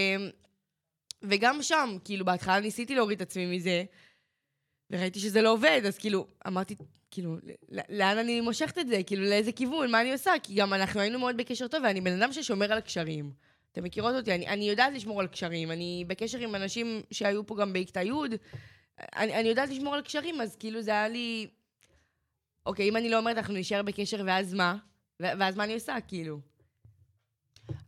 וגם 1.23 1.63
שם, 1.63 1.97
כאילו, 2.05 2.25
בהתחלה 2.25 2.61
ניסיתי 2.61 2.95
להוריד 2.95 3.23
את 3.23 3.29
עצמי 3.29 3.57
מזה, 3.57 3.85
וראיתי 4.91 5.21
שזה 5.21 5.43
לא 5.43 5.53
עובד, 5.53 5.83
אז 5.87 5.99
כאילו, 5.99 6.27
אמרתי, 6.47 6.75
כאילו, 7.11 7.37
לאן 7.89 8.19
אני 8.19 8.41
מושכת 8.41 8.79
את 8.79 8.89
זה? 8.89 9.03
כאילו, 9.07 9.23
לאיזה 9.23 9.53
כיוון? 9.53 9.91
מה 9.91 10.01
אני 10.01 10.13
עושה? 10.13 10.33
כי 10.43 10.55
גם 10.55 10.75
אנחנו 10.75 11.01
היינו 11.01 11.19
מאוד 11.19 11.37
בקשר 11.37 11.69
טוב, 11.69 11.83
ואני 11.85 12.01
בן 12.01 12.23
אדם 12.23 12.33
ששומר 12.33 12.73
על 12.73 12.81
קשרים. 12.81 13.33
אתם 13.73 13.85
מכירות 13.85 14.15
אותי? 14.15 14.35
אני, 14.35 14.47
אני 14.47 14.69
יודעת 14.71 14.93
לשמור 14.93 15.21
על 15.21 15.27
קשרים. 15.27 15.71
אני 15.71 16.05
בקשר 16.07 16.39
עם 16.39 16.55
אנשים 16.55 17.03
שהיו 17.11 17.47
פה 17.47 17.57
גם 17.57 17.73
בכיתה 17.73 18.03
י', 18.03 18.13
אני, 19.17 19.35
אני 19.35 19.49
יודעת 19.49 19.69
לשמור 19.69 19.95
על 19.95 20.03
קשרים, 20.03 20.41
אז 20.41 20.57
כאילו 20.57 20.83
זה 20.83 20.91
היה 20.91 21.09
לי... 21.09 21.47
אוקיי, 22.67 22.89
אם 22.89 22.97
אני 22.97 23.09
לא 23.09 23.19
אומרת, 23.19 23.37
אנחנו 23.37 23.55
נשאר 23.55 23.83
בקשר, 23.83 24.23
ואז 24.27 24.55
מה? 24.55 24.77
ואז 25.21 25.57
מה 25.57 25.65
אני 25.65 25.75
עושה, 25.75 25.97
כאילו? 26.09 26.41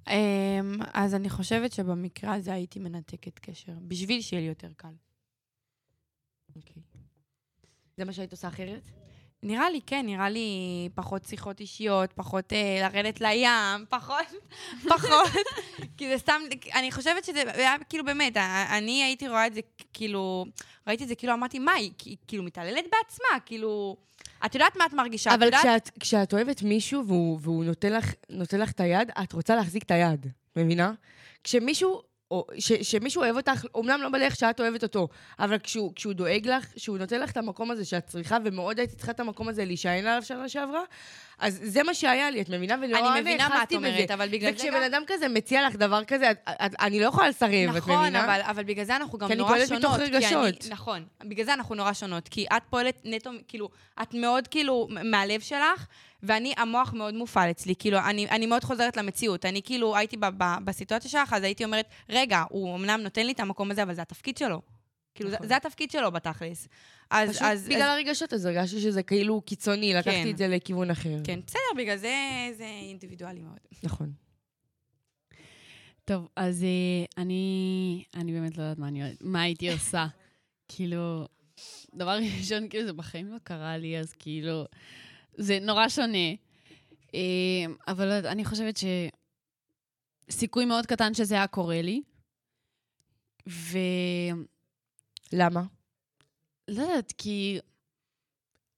אמ, 0.09 0.81
אז 0.95 1.15
אני 1.15 1.31
חושבת 1.31 1.73
שבמקרה 1.73 2.35
הזה 2.35 2.53
הייתי 2.53 2.79
מנתקת 2.79 3.39
קשר, 3.39 3.73
בשביל 3.89 4.23
שיהיה 4.23 4.43
לי 4.43 4.49
יותר 4.49 4.73
קל. 4.77 4.95
אוקיי. 6.57 6.83
זה 7.97 8.05
מה 8.05 8.13
שהיית 8.13 8.33
עושה 8.33 8.49
אחרת? 8.49 9.02
נראה 9.43 9.71
לי, 9.71 9.81
כן, 9.87 10.07
נראה 10.07 10.29
לי 10.29 10.49
פחות 10.95 11.25
שיחות 11.25 11.61
אישיות, 11.61 12.13
פחות 12.13 12.53
אה, 12.53 12.59
לרדת 12.89 13.21
לים, 13.21 13.51
פחות, 13.91 14.27
פחות, 14.89 15.31
כי 15.97 16.09
זה 16.09 16.19
סתם, 16.19 16.41
אני 16.75 16.93
חושבת 16.93 17.25
שזה 17.25 17.43
היה 17.55 17.75
כאילו 17.89 18.05
באמת, 18.05 18.37
ה- 18.37 18.79
אני 18.79 19.03
הייתי 19.05 19.29
רואה 19.29 19.47
את 19.47 19.55
זה 19.55 19.61
כאילו, 19.93 20.45
ראיתי 20.87 21.05
את 21.05 21.09
זה 21.09 21.15
כאילו, 21.15 21.33
אמרתי, 21.35 21.59
מה, 21.59 21.73
היא 21.73 21.91
כאילו 22.27 22.43
מתעללת 22.43 22.85
בעצמה, 22.93 23.41
כאילו, 23.47 23.97
את 24.47 24.55
יודעת 24.55 24.77
מה 24.77 24.87
את 24.87 24.93
מרגישה, 24.93 25.31
את 25.31 25.35
אבל 25.35 25.45
יודעת... 25.47 25.61
כשאת, 25.63 25.91
כשאת 26.01 26.33
אוהבת 26.33 26.63
מישהו 26.63 27.07
והוא, 27.07 27.39
והוא 27.43 27.65
נותן, 27.65 27.93
לך, 27.93 28.13
נותן 28.31 28.61
לך 28.61 28.71
את 28.71 28.81
היד, 28.81 29.11
את 29.23 29.33
רוצה 29.33 29.57
להחזיק 29.57 29.83
את 29.83 29.91
היד, 29.91 30.27
מבינה? 30.57 30.93
כשמישהו, 31.45 32.03
או, 32.33 32.47
ש, 32.59 32.73
שמישהו 32.73 33.23
אוהב 33.23 33.37
אותך, 33.37 33.65
אומנם 33.75 34.01
לא 34.03 34.09
בדרך 34.09 34.37
שאת 34.37 34.61
אוהבת 34.61 34.83
אותו, 34.83 35.09
אבל 35.39 35.59
כשהוא, 35.59 35.93
כשהוא 35.95 36.13
דואג 36.13 36.49
לך, 36.49 36.67
כשהוא 36.75 36.99
נותן 36.99 37.21
לך 37.21 37.31
את 37.31 37.37
המקום 37.37 37.71
הזה 37.71 37.85
שאת 37.85 38.07
צריכה, 38.07 38.37
ומאוד 38.45 38.79
הייתי 38.79 38.97
צריכה 38.97 39.13
את 39.13 39.21
המקום 39.21 39.49
הזה 39.49 39.65
להישען 39.65 40.07
עליו 40.07 40.23
שנה 40.23 40.49
שעברה, 40.49 40.83
אז 41.43 41.61
זה 41.63 41.83
מה 41.83 41.95
שהיה 41.95 42.31
לי, 42.31 42.41
את 42.41 42.49
מבינה? 42.49 42.77
ולא 42.83 43.13
אני 43.13 43.21
מבינה 43.21 43.49
מה 43.49 43.63
את 43.63 43.73
אומרת, 43.73 44.05
בזה. 44.05 44.15
אבל 44.15 44.29
בגלל 44.29 44.51
זה 44.51 44.57
וכשבן 44.57 44.75
גם... 44.75 44.83
אדם 44.83 45.03
כזה 45.07 45.29
מציע 45.29 45.67
לך 45.67 45.77
דבר 45.77 46.05
כזה, 46.05 46.31
את, 46.31 46.39
את, 46.49 46.73
אני 46.81 47.01
לא 47.01 47.07
יכולה 47.07 47.29
לסרב, 47.29 47.69
את 47.71 47.77
נכון, 47.77 48.01
מבינה? 48.01 48.25
אבל, 48.25 48.41
אבל 48.43 48.65
בגלל 48.65 48.85
זה 48.85 48.97
אנחנו 48.97 49.19
גם 49.19 49.29
כי 49.29 49.33
אני 49.33 49.41
נורא 49.41 49.51
פועלת 49.51 49.69
שונות. 49.69 49.85
מתוך 49.85 49.99
רגשות. 49.99 50.65
אני, 50.65 50.71
נכון, 50.71 51.05
בגלל 51.25 51.45
זה 51.45 51.55
אנחנו 51.55 51.75
נורא 51.75 51.93
שונות. 51.93 52.29
כי 52.29 52.47
את 52.57 52.63
פועלת 52.71 53.01
נטו, 53.05 53.31
כאילו, 53.49 53.69
את 54.03 54.15
מאוד 54.15 54.49
כאילו 54.49 54.89
מהלב 54.91 55.41
שלך, 55.41 55.87
ואני, 56.23 56.55
המוח 56.57 56.93
מאוד 56.93 57.15
מופעל 57.15 57.51
אצלי. 57.51 57.75
כאילו, 57.79 57.99
אני, 57.99 58.29
אני 58.31 58.47
מאוד 58.47 58.65
חוזרת 58.65 58.97
למציאות. 58.97 59.47
אני 59.47 59.63
כאילו 59.63 59.97
הייתי 59.97 60.17
ב, 60.17 60.27
ב, 60.39 60.45
בסיטואציה 60.65 61.11
שלך, 61.11 61.33
אז 61.33 61.43
הייתי 61.43 61.65
אומרת, 61.65 61.87
רגע, 62.09 62.45
הוא 62.51 62.77
אמנם 62.77 63.01
נותן 63.03 63.27
לי 63.27 63.33
את 63.33 63.41
המקום 63.41 63.71
הזה, 63.71 63.83
אבל 63.83 63.95
זה 63.95 64.03
התפקיד 64.03 64.37
שלו. 64.37 64.63
כאילו, 65.15 65.31
נכון. 65.31 65.43
זה, 65.43 65.49
זה 65.49 65.57
התפקיד 65.57 65.91
שלו 65.91 66.13
בתכלס. 66.13 66.69
אז, 67.11 67.31
פשוט 67.31 67.43
אז, 67.43 67.69
בגלל 67.69 67.83
אז, 67.83 67.99
הרגשות, 67.99 68.33
אז 68.33 68.45
הרגשתי 68.45 68.81
שזה 68.81 69.03
כאילו 69.03 69.41
קיצוני, 69.41 69.95
לקחתי 69.95 70.23
כן. 70.23 70.31
את 70.31 70.39
זה 70.39 70.49
לכיוון 70.49 70.91
אחר. 70.91 71.17
כן, 71.25 71.41
בסדר, 71.47 71.61
בגלל 71.77 71.97
זה 71.97 72.15
זה 72.57 72.65
אינדיבידואלי 72.65 73.41
מאוד. 73.41 73.59
נכון. 73.83 74.13
טוב, 76.05 76.29
אז 76.37 76.65
אה, 76.65 77.23
אני, 77.23 78.05
אני 78.15 78.33
באמת 78.33 78.59
לא 78.59 78.63
יודעת 78.63 78.79
מה, 78.79 78.89
אני, 78.89 79.03
מה 79.21 79.43
הייתי 79.43 79.73
עושה. 79.73 80.07
כאילו, 80.69 81.27
דבר 81.95 82.19
ראשון, 82.39 82.69
כאילו, 82.69 82.87
זה 82.87 82.93
בחיים 82.93 83.33
לא 83.33 83.39
קרה 83.45 83.77
לי, 83.77 83.99
אז 83.99 84.13
כאילו, 84.13 84.65
זה 85.37 85.59
נורא 85.61 85.89
שונה. 85.89 86.29
אה, 87.15 87.21
אבל 87.89 88.09
לא 88.09 88.29
אני 88.29 88.45
חושבת 88.45 88.81
שסיכוי 90.29 90.65
מאוד 90.65 90.87
קטן 90.87 91.15
שזה 91.15 91.35
היה 91.35 91.47
קורה 91.47 91.83
לי. 91.83 92.03
ו... 93.49 93.79
למה? 95.33 95.63
לא 96.69 96.83
יודעת, 96.83 97.13
כי... 97.19 97.59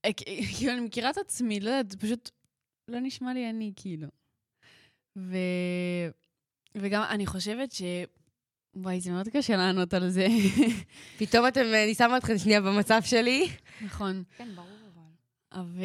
אה, 0.05 0.13
כי- 0.13 0.25
כאילו, 0.59 0.73
אני 0.73 0.81
מכירה 0.81 1.11
את 1.11 1.17
עצמי, 1.19 1.61
לא 1.61 1.71
יודעת, 1.71 1.91
זה 1.91 1.97
פשוט 1.97 2.31
לא 2.89 3.01
נשמע 3.01 3.35
לי 3.35 3.51
אני, 3.51 3.73
כאילו. 3.77 4.09
ו... 5.19 5.37
וגם 6.75 7.03
אני 7.11 7.27
חושבת 7.27 7.73
ש... 7.73 7.83
וואי, 8.77 9.01
זה 9.01 9.11
מאוד 9.11 9.29
קשה 9.29 9.57
לענות 9.57 9.95
על 9.95 10.09
זה. 10.11 10.27
פתאום 11.19 11.49
אתם, 11.49 11.61
אני 11.85 11.95
שמה 11.95 12.17
אתכם 12.17 12.39
שנייה 12.39 12.61
במצב 12.61 13.01
שלי. 13.05 13.49
נכון. 13.85 14.23
כן, 14.37 14.49
ברור 14.55 14.69
אבל. 14.95 15.03
אבל... 15.61 15.85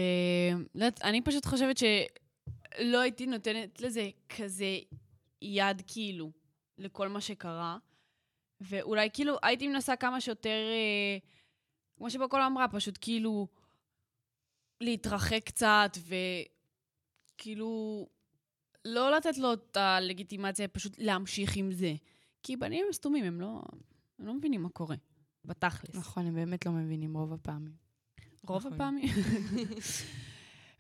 לא 0.76 0.86
יודעת, 0.86 1.02
אני 1.04 1.22
פשוט 1.22 1.46
חושבת 1.46 1.78
שלא 1.78 3.00
הייתי 3.00 3.26
נותנת 3.26 3.82
לזה 3.82 4.10
כזה 4.38 4.78
יד, 5.42 5.82
כאילו, 5.88 6.32
לכל 6.78 7.08
מה 7.08 7.22
שקרה. 7.22 7.78
ואולי 8.62 9.10
כאילו 9.14 9.36
הייתי 9.44 9.68
מנסה 9.68 9.96
כמה 9.96 10.22
שיותר, 10.22 10.50
אה, 10.50 11.18
כמו 11.98 12.10
שבכל 12.10 12.42
אמרה, 12.42 12.68
פשוט 12.68 12.98
כאילו 13.02 13.48
להתרחק 14.82 15.42
קצת, 15.46 15.98
וכאילו 17.36 18.08
לא 18.86 19.12
לתת 19.12 19.38
לו 19.38 19.54
את 19.54 19.78
הלגיטימציה, 19.78 20.68
פשוט 20.68 20.96
להמשיך 20.98 21.56
עם 21.56 21.72
זה. 21.72 21.94
כי 22.44 22.56
בנים 22.56 22.86
הם 22.88 22.94
סתומים, 22.94 23.26
הם 23.26 23.42
לא, 23.42 23.62
הם 24.20 24.28
לא 24.28 24.34
מבינים 24.34 24.64
מה 24.64 24.70
קורה, 24.70 24.96
בתכלס. 25.46 25.96
נכון, 25.96 26.26
הם 26.26 26.36
באמת 26.36 26.66
לא 26.66 26.72
מבינים 26.72 27.18
רוב 27.18 27.34
הפעמים. 27.34 27.74
רוב 28.48 28.60
נכון. 28.60 28.74
הפעמים. 28.74 29.10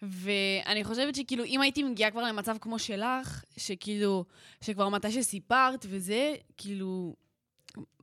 ואני 0.01 0.83
חושבת 0.83 1.15
שכאילו, 1.15 1.43
אם 1.43 1.61
הייתי 1.61 1.83
מגיעה 1.83 2.11
כבר 2.11 2.21
למצב 2.23 2.57
כמו 2.61 2.79
שלך, 2.79 3.43
שכאילו, 3.57 4.25
שכבר 4.61 4.89
מתי 4.89 5.11
שסיפרת 5.11 5.85
וזה, 5.89 6.35
כאילו, 6.57 7.15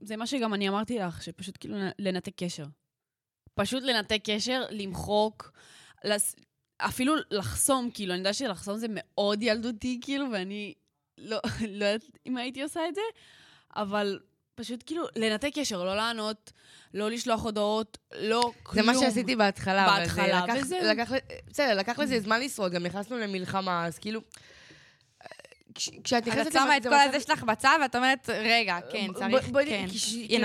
זה 0.01 0.17
מה 0.17 0.27
שגם 0.27 0.55
אני 0.55 0.69
אמרתי 0.69 0.99
לך, 0.99 1.23
שפשוט 1.23 1.57
כאילו 1.61 1.77
לנתק 1.99 2.33
קשר. 2.37 2.65
פשוט 3.55 3.83
לנתק 3.83 4.21
קשר, 4.25 4.63
למחוק, 4.71 5.53
לס... 6.05 6.37
אפילו 6.79 7.15
לחסום, 7.31 7.91
כאילו, 7.95 8.13
אני 8.13 8.19
יודעת 8.19 8.35
שלחסום 8.35 8.77
זה 8.79 8.87
מאוד 8.91 9.43
ילדותי, 9.43 9.99
כאילו, 10.03 10.27
ואני 10.33 10.75
לא, 11.19 11.39
לא 11.79 11.85
יודעת 11.85 12.19
אם 12.27 12.37
הייתי 12.37 12.63
עושה 12.63 12.81
את 12.89 12.95
זה, 12.95 13.01
אבל 13.77 14.19
פשוט 14.55 14.83
כאילו 14.87 15.05
לנתק 15.17 15.51
קשר, 15.55 15.85
לא 15.85 15.97
לענות, 15.97 16.53
לא 16.95 17.11
לשלוח 17.11 17.43
הודעות, 17.45 17.99
לא 18.15 18.53
זה 18.55 18.61
כלום. 18.63 18.87
מה 18.87 18.95
שעשיתי 18.95 19.37
בהתחלה. 19.37 19.87
זה 19.95 20.01
בהתחלה, 20.01 20.45
לקח- 20.45 20.55
וזהו. 20.63 20.79
לקח 20.85 21.11
בסדר, 21.47 21.75
לקח 21.79 21.99
לזה 21.99 22.21
זמן 22.21 22.41
לשרוד, 22.41 22.73
גם 22.73 22.83
נכנסנו 22.87 23.19
למלחמה, 23.19 23.87
אז 23.87 23.99
כאילו... 23.99 24.21
כש- 25.77 25.91
כשאת 26.05 26.23
את 26.23 26.29
נכנסת... 26.29 26.53
שמה 26.53 26.65
למצב- 26.77 26.87
את 26.87 26.93
כל 26.93 27.09
הזה 27.09 27.21
שלך 27.21 27.43
בצד, 27.43 27.79
ואת 27.83 27.97
אומרת, 27.97 28.29
רגע, 28.31 28.79
כן, 28.93 29.07
צריך, 29.15 29.47
כן. 29.69 29.87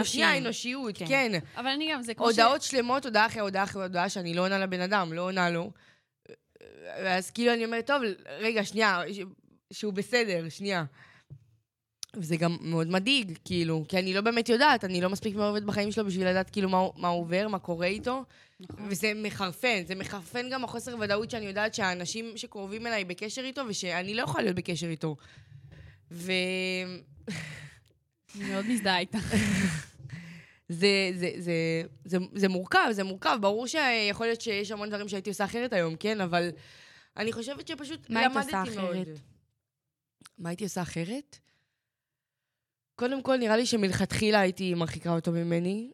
שנייה, 0.03 0.38
אנושיות, 0.38 0.97
כן. 0.97 1.05
כן. 1.07 1.32
אבל 1.57 1.67
אני 1.67 1.91
גם, 1.91 2.01
זה 2.03 2.13
כמו 2.13 2.25
ש... 2.25 2.29
הודעות 2.29 2.61
שלמות, 2.61 3.05
הודעה 3.05 3.25
אחרי 3.25 3.41
הודעה 3.41 3.63
אחרי 3.63 3.82
הודעה, 3.84 4.09
שאני 4.09 4.34
לא 4.34 4.41
עונה 4.45 4.59
לבן 4.59 4.82
אדם, 4.82 5.13
לא 5.13 5.21
עונה 5.21 5.49
לו. 5.49 5.71
ואז 7.03 7.32
כאילו 7.32 7.53
אני 7.53 7.65
אומרת, 7.65 7.88
טוב, 7.88 8.01
רגע, 8.39 8.63
שנייה, 8.65 9.01
שהוא 9.73 9.93
בסדר, 9.93 10.49
שנייה. 10.49 10.84
וזה 12.15 12.38
גם 12.38 12.57
מאוד 12.61 12.88
מדאיג, 12.88 13.38
כאילו, 13.45 13.86
כי 13.88 13.99
אני 13.99 14.13
לא 14.13 14.21
באמת 14.21 14.49
יודעת, 14.49 14.84
אני 14.84 15.01
לא 15.01 15.09
מספיק 15.09 15.36
מעורבת 15.36 15.63
בחיים 15.63 15.91
שלו 15.91 16.05
בשביל 16.05 16.27
לדעת 16.27 16.49
כאילו 16.49 16.69
מה, 16.69 16.77
מה 16.95 17.07
הוא 17.07 17.21
עובר, 17.21 17.47
מה 17.47 17.59
קורה 17.59 17.86
איתו. 17.88 18.23
נכון. 18.70 18.88
וזה 18.89 19.12
מחרפן, 19.16 19.84
זה 19.86 19.95
מחרפן 19.95 20.49
גם 20.51 20.64
החוסר 20.64 20.95
ודאות 20.99 21.32
שאני 21.32 21.45
יודעת 21.45 21.74
שהאנשים 21.74 22.38
שקרובים 22.38 22.88
אליי 22.88 23.05
בקשר 23.05 23.41
איתו, 23.41 23.62
ושאני 23.68 24.14
לא 24.14 24.22
יכולה 24.22 24.43
להיות 24.43 24.55
בקשר 24.55 24.88
איתו. 24.88 25.16
ו... 26.12 26.32
אני 28.36 28.49
מאוד 28.49 28.66
מזדהה 28.66 28.99
איתה. 28.99 29.18
זה, 30.70 31.12
זה, 31.16 31.32
זה, 31.38 31.84
זה, 32.05 32.18
זה 32.34 32.47
מורכב, 32.47 32.88
זה 32.91 33.03
מורכב. 33.03 33.38
ברור 33.41 33.68
שיכול 33.68 34.26
להיות 34.26 34.41
שיש 34.41 34.72
המון 34.72 34.89
דברים 34.89 35.07
שהייתי 35.07 35.30
עושה 35.30 35.45
אחרת 35.45 35.74
היום, 35.74 35.95
כן? 35.95 36.22
אבל 36.22 36.49
אני 37.18 37.32
חושבת 37.32 37.68
שפשוט 37.68 38.09
מה 38.09 38.20
היית 38.20 38.32
למדתי 38.32 38.55
עושה 38.55 38.82
מאוד. 38.82 38.95
אחרת? 38.95 39.20
מה 40.38 40.49
הייתי 40.49 40.64
עושה 40.64 40.82
אחרת? 40.82 41.39
קודם 42.95 43.24
כל, 43.24 43.38
נראה 43.38 43.57
לי 43.57 43.66
שמלכתחילה 43.66 44.39
הייתי 44.39 44.74
מרחיקה 44.74 45.09
אותו 45.16 45.32
ממני. 45.32 45.91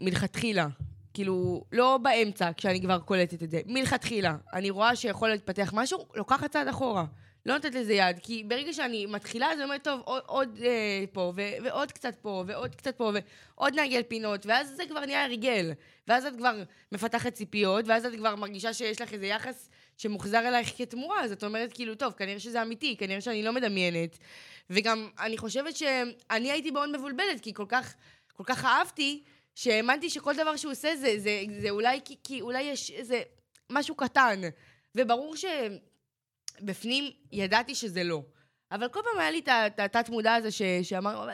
מלכתחילה. 0.00 0.68
כאילו, 1.16 1.64
לא 1.72 1.98
באמצע, 2.02 2.50
כשאני 2.56 2.80
כבר 2.80 2.98
קולטת 2.98 3.42
את 3.42 3.50
זה. 3.50 3.60
מלכתחילה. 3.66 4.36
אני 4.52 4.70
רואה 4.70 4.96
שיכול 4.96 5.28
להתפתח 5.28 5.70
משהו, 5.74 6.06
לוקחת 6.14 6.50
צעד 6.50 6.68
אחורה. 6.68 7.04
לא 7.46 7.54
נותנת 7.54 7.74
לזה 7.74 7.92
יד, 7.92 8.18
כי 8.22 8.44
ברגע 8.44 8.72
שאני 8.72 9.06
מתחילה, 9.06 9.46
אז 9.46 9.58
אני 9.58 9.64
אומרת, 9.64 9.84
טוב, 9.84 10.00
עוד, 10.04 10.22
עוד 10.26 10.58
אה, 10.62 11.04
פה, 11.12 11.32
ו- 11.36 11.64
ועוד 11.64 11.92
קצת 11.92 12.14
פה, 12.22 12.44
ועוד 12.46 12.74
קצת 12.74 12.96
פה, 12.96 13.12
ועוד 13.54 13.74
נעגל 13.74 14.02
פינות, 14.08 14.46
ואז 14.46 14.72
זה 14.76 14.82
כבר 14.88 15.06
נהיה 15.06 15.24
הרגל. 15.24 15.72
ואז 16.08 16.26
את 16.26 16.36
כבר 16.36 16.62
מפתחת 16.92 17.32
ציפיות, 17.32 17.84
ואז 17.88 18.06
את 18.06 18.14
כבר 18.16 18.36
מרגישה 18.36 18.72
שיש 18.72 19.00
לך 19.00 19.12
איזה 19.12 19.26
יחס 19.26 19.70
שמוחזר 19.96 20.48
אלייך 20.48 20.72
כתמורה, 20.76 21.24
אז 21.24 21.32
את 21.32 21.44
אומרת, 21.44 21.72
כאילו, 21.72 21.94
טוב, 21.94 22.12
כנראה 22.12 22.40
שזה 22.40 22.62
אמיתי, 22.62 22.96
כנראה 22.96 23.20
שאני 23.20 23.42
לא 23.42 23.52
מדמיינת. 23.52 24.18
וגם, 24.70 25.08
אני 25.20 25.38
חושבת 25.38 25.76
שאני 25.76 26.52
הייתי 26.52 26.70
מאוד 26.70 26.96
מבולבלת, 26.96 27.40
כי 27.42 27.54
כל 27.54 27.66
כך, 27.68 27.94
כל 28.32 28.44
כך 28.46 28.64
אהבתי, 28.64 29.22
שהאמנתי 29.56 30.10
שכל 30.10 30.36
דבר 30.36 30.56
שהוא 30.56 30.72
עושה 30.72 30.96
זה, 30.96 31.14
זה, 31.18 31.42
זה 31.60 31.70
אולי 31.70 32.00
כי, 32.04 32.16
כי 32.24 32.40
אולי 32.40 32.62
יש 32.62 32.90
איזה 32.90 33.22
משהו 33.70 33.94
קטן. 33.94 34.40
וברור 34.94 35.34
שבפנים 35.36 37.10
ידעתי 37.32 37.74
שזה 37.74 38.04
לא. 38.04 38.22
אבל 38.72 38.88
כל 38.88 39.00
פעם 39.04 39.20
היה 39.20 39.30
לי 39.30 39.42
את 39.48 39.78
התת-מודע 39.78 40.34
הזה 40.34 40.50
ש, 40.50 40.62
שאמר, 40.82 41.28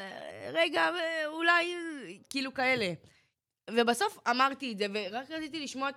רגע, 0.52 0.88
אולי, 1.26 1.76
כאילו 2.30 2.54
כאלה. 2.54 2.92
ובסוף 3.70 4.18
אמרתי 4.30 4.72
את 4.72 4.78
זה, 4.78 4.86
ורק 4.94 5.30
רציתי 5.30 5.60
לשמוע 5.60 5.88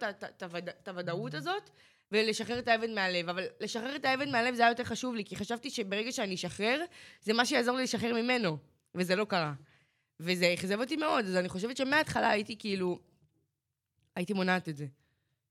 את 0.42 0.88
הוודאות 0.88 1.34
הזאת, 1.34 1.70
ולשחרר 2.12 2.60
את 2.60 2.68
האבן 2.68 2.96
מהלב. 2.96 3.30
אבל 3.30 3.46
לשחרר 3.60 3.96
את 3.96 4.06
האבן 4.06 4.32
מהלב 4.32 4.56
זה 4.56 4.62
היה 4.62 4.72
יותר 4.72 4.84
חשוב 4.84 5.16
לי, 5.16 5.26
כי 5.26 5.36
חשבתי 5.36 5.70
שברגע 5.70 6.12
שאני 6.12 6.36
אשחרר, 6.36 6.84
זה 7.22 7.34
מה 7.34 7.46
שיעזור 7.46 7.78
לי 7.78 7.84
לשחרר 7.84 8.14
ממנו. 8.14 8.58
וזה 8.96 9.16
לא 9.16 9.26
קרה. 9.26 9.54
וזה 10.20 10.54
אכזב 10.54 10.80
אותי 10.80 10.96
מאוד, 10.96 11.26
אז 11.26 11.36
אני 11.36 11.50
חושבת 11.50 11.78
שמההתחלה 11.78 12.30
הייתי 12.30 12.56
כאילו... 12.60 13.00
הייתי 14.16 14.34
מונעת 14.34 14.70
את 14.70 14.78
זה. 14.78 14.86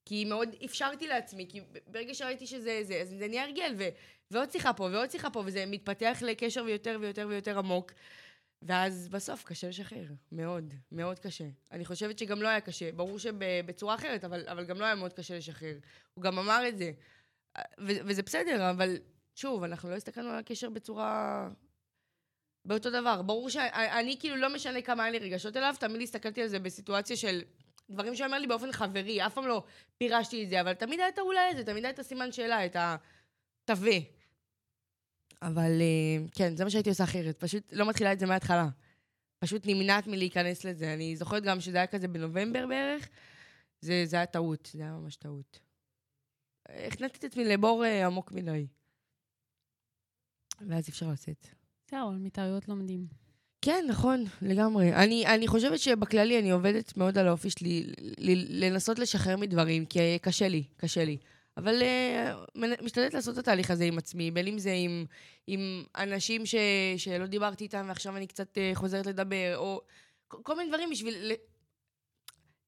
כי 0.05 0.25
מאוד 0.25 0.49
אפשרתי 0.65 1.07
לעצמי, 1.07 1.47
כי 1.49 1.61
ברגע 1.87 2.15
שראיתי 2.15 2.47
שזה 2.47 2.81
זה, 2.83 3.01
אז 3.01 3.09
זה 3.19 3.29
נהיה 3.29 3.45
הרגל, 3.45 3.75
ו, 3.79 3.89
ועוד 4.31 4.51
שיחה 4.53 4.73
פה, 4.73 4.89
ועוד 4.93 5.11
שיחה 5.11 5.31
פה, 5.31 5.43
וזה 5.47 5.67
מתפתח 5.67 6.19
לקשר 6.27 6.65
ויותר 6.65 6.99
ויותר 7.01 7.27
ויותר 7.29 7.59
עמוק. 7.59 7.93
ואז 8.63 9.09
בסוף 9.09 9.45
קשה 9.45 9.69
לשחרר, 9.69 10.05
מאוד, 10.33 10.75
מאוד 10.93 11.19
קשה. 11.19 11.45
אני 11.73 11.85
חושבת 11.85 12.19
שגם 12.19 12.43
לא 12.43 12.49
היה 12.49 12.61
קשה, 12.61 12.93
ברור 12.93 13.19
שבצורה 13.19 13.95
אחרת, 13.95 14.25
אבל, 14.25 14.49
אבל 14.49 14.65
גם 14.65 14.81
לא 14.81 14.85
היה 14.85 14.95
מאוד 14.95 15.13
קשה 15.13 15.37
לשחרר. 15.37 15.79
הוא 16.15 16.23
גם 16.23 16.39
אמר 16.39 16.69
את 16.69 16.79
זה, 16.79 16.93
ו, 17.59 17.93
וזה 18.05 18.23
בסדר, 18.23 18.71
אבל 18.71 18.97
שוב, 19.35 19.63
אנחנו 19.63 19.91
לא 19.91 19.95
הסתכלנו 19.95 20.31
על 20.31 20.39
הקשר 20.39 20.71
בצורה... 20.71 21.49
באותו 22.65 22.91
דבר. 22.91 23.23
ברור 23.23 23.51
שאני 23.51 24.17
כאילו 24.21 24.37
לא 24.37 24.55
משנה 24.55 24.83
כמה 24.83 25.05
היה 25.05 25.13
לי 25.13 25.19
רגשות 25.19 25.57
אליו, 25.57 25.75
תמיד 25.81 26.03
הסתכלתי 26.03 26.43
על 26.43 26.49
זה 26.49 26.59
בסיטואציה 26.59 27.17
של 27.17 27.43
דברים 27.91 28.15
שהוא 28.15 28.27
אומר 28.27 28.39
לי 28.39 28.47
באופן 28.47 28.73
חברי, 28.73 29.27
אף 29.27 29.35
פעם 29.35 29.47
לא 29.47 29.65
פירשתי 29.99 30.45
את 30.45 30.49
זה, 30.49 30.61
אבל 30.61 30.75
תמיד 30.75 31.01
היה 31.01 31.09
את 31.09 31.19
האולי 31.19 31.49
הזה, 31.53 31.65
תמיד 31.65 31.85
היה 31.85 31.93
את 31.93 31.99
הסימן 31.99 32.33
שאלה, 32.33 32.67
את 32.67 32.77
התווה. 32.77 33.97
אבל 35.43 35.81
אה, 35.81 36.27
כן, 36.35 36.57
זה 36.57 36.65
מה 36.65 36.71
שהייתי 36.71 36.89
עושה 36.89 37.05
אחרת. 37.05 37.39
פשוט 37.39 37.73
לא 37.73 37.89
מתחילה 37.89 38.13
את 38.13 38.19
זה 38.19 38.27
מההתחלה. 38.27 38.69
פשוט 39.39 39.63
נמנעת 39.67 40.07
מלהיכנס 40.07 40.65
לזה. 40.65 40.95
אני 40.95 41.17
זוכרת 41.17 41.43
גם 41.43 41.61
שזה 41.61 41.77
היה 41.77 41.87
כזה 41.87 42.09
בנובמבר 42.09 42.67
בערך, 42.67 43.09
זה, 43.81 44.03
זה 44.07 44.17
היה 44.17 44.27
טעות, 44.27 44.71
זה 44.73 44.83
היה 44.83 44.93
ממש 44.93 45.17
טעות. 45.17 45.61
הכנתי 46.69 47.19
את 47.19 47.25
עצמי 47.25 47.45
לבור 47.45 47.85
אה, 47.85 48.07
עמוק 48.07 48.33
מדי. 48.33 48.67
ואז 50.69 50.89
אפשר 50.89 51.11
לצאת. 51.13 51.64
זהו, 51.91 52.13
מטעויות 52.13 52.69
לומדים. 52.69 53.07
כן, 53.63 53.85
נכון, 53.89 54.25
לגמרי. 54.43 54.95
אני, 54.95 55.27
אני 55.27 55.49
חושבת 55.49 55.79
שבכללי 55.79 56.39
אני 56.39 56.51
עובדת 56.51 56.97
מאוד 56.97 57.19
על 57.19 57.29
האופי 57.29 57.51
שלי 57.51 57.83
ל- 57.83 57.93
ל- 58.19 58.65
לנסות 58.65 58.99
לשחרר 58.99 59.37
מדברים, 59.37 59.87
כי 59.87 60.19
קשה 60.23 60.49
לי, 60.49 60.65
קשה 60.77 61.05
לי. 61.05 61.17
אבל 61.57 61.83
uh, 61.83 62.59
משתדלת 62.83 63.15
לעשות 63.15 63.35
את 63.35 63.39
התהליך 63.39 63.71
הזה 63.71 63.85
עם 63.85 63.99
עצמי, 63.99 64.31
בין 64.31 64.47
אם 64.47 64.59
זה 64.59 64.73
עם, 64.73 65.07
עם 65.47 65.85
אנשים 65.97 66.47
ש, 66.47 66.55
שלא 66.97 67.27
דיברתי 67.27 67.65
איתם 67.65 67.85
ועכשיו 67.89 68.17
אני 68.17 68.27
קצת 68.27 68.59
uh, 68.59 68.75
חוזרת 68.75 69.07
לדבר, 69.07 69.55
או 69.57 69.81
כל, 70.29 70.39
כל 70.43 70.57
מיני 70.57 70.69
דברים 70.69 70.91
בשביל, 70.91 71.33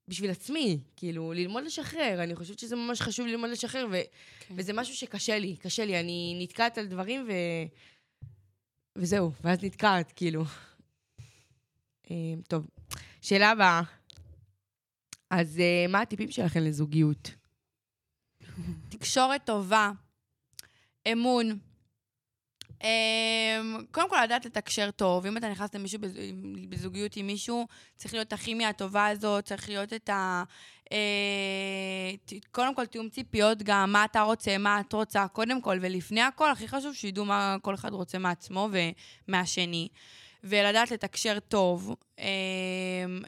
בשביל 0.08 0.30
עצמי, 0.30 0.78
כאילו, 0.96 1.32
ללמוד 1.32 1.64
לשחרר. 1.64 2.22
אני 2.22 2.34
חושבת 2.36 2.58
שזה 2.58 2.76
ממש 2.76 3.00
חשוב 3.00 3.26
ללמוד 3.26 3.50
לשחרר, 3.50 3.86
ו, 3.90 3.96
כן. 4.48 4.54
וזה 4.58 4.72
משהו 4.72 4.94
שקשה 4.94 5.38
לי, 5.38 5.56
קשה 5.56 5.84
לי. 5.84 6.00
אני 6.00 6.38
נתקעת 6.40 6.78
על 6.78 6.86
דברים 6.86 7.26
ו... 7.28 7.32
וזהו, 8.96 9.32
ואז 9.40 9.64
נתקעת, 9.64 10.12
כאילו. 10.16 10.44
אה, 12.10 12.16
טוב, 12.48 12.66
שאלה 13.22 13.50
הבאה. 13.50 13.82
אז 15.30 15.60
אה, 15.60 15.86
מה 15.88 16.00
הטיפים 16.00 16.30
שלכם 16.30 16.60
לזוגיות? 16.60 17.30
תקשורת 18.88 19.46
טובה, 19.46 19.90
אמון. 21.12 21.58
אמ, 22.82 23.86
קודם 23.90 24.10
כל, 24.10 24.16
לדעת 24.24 24.46
לתקשר 24.46 24.90
טוב. 24.90 25.26
אם 25.26 25.36
אתה 25.36 25.50
נכנס 25.50 25.74
למישהו 25.74 26.00
בז- 26.00 26.18
בזוגיות 26.68 27.16
עם 27.16 27.26
מישהו, 27.26 27.66
צריך 27.96 28.14
להיות 28.14 28.32
הכימיה 28.32 28.68
הטובה 28.68 29.06
הזאת, 29.06 29.44
צריך 29.44 29.68
להיות 29.68 29.92
את 29.92 30.08
ה... 30.08 30.44
אה, 30.92 32.38
קודם 32.50 32.74
כל, 32.74 32.86
תיאום 32.86 33.08
ציפיות 33.08 33.62
גם, 33.62 33.92
מה 33.92 34.04
אתה 34.04 34.22
רוצה, 34.22 34.58
מה 34.58 34.80
את 34.80 34.92
רוצה, 34.92 35.28
קודם 35.28 35.60
כל, 35.60 35.78
ולפני 35.80 36.22
הכל, 36.22 36.50
הכי 36.50 36.68
חשוב 36.68 36.94
שידעו 36.94 37.24
מה 37.24 37.56
כל 37.62 37.74
אחד 37.74 37.92
רוצה 37.92 38.18
מעצמו 38.18 38.68
ומהשני. 39.28 39.88
ולדעת 40.44 40.90
לתקשר 40.90 41.38
טוב, 41.48 41.94
אה, 42.18 42.24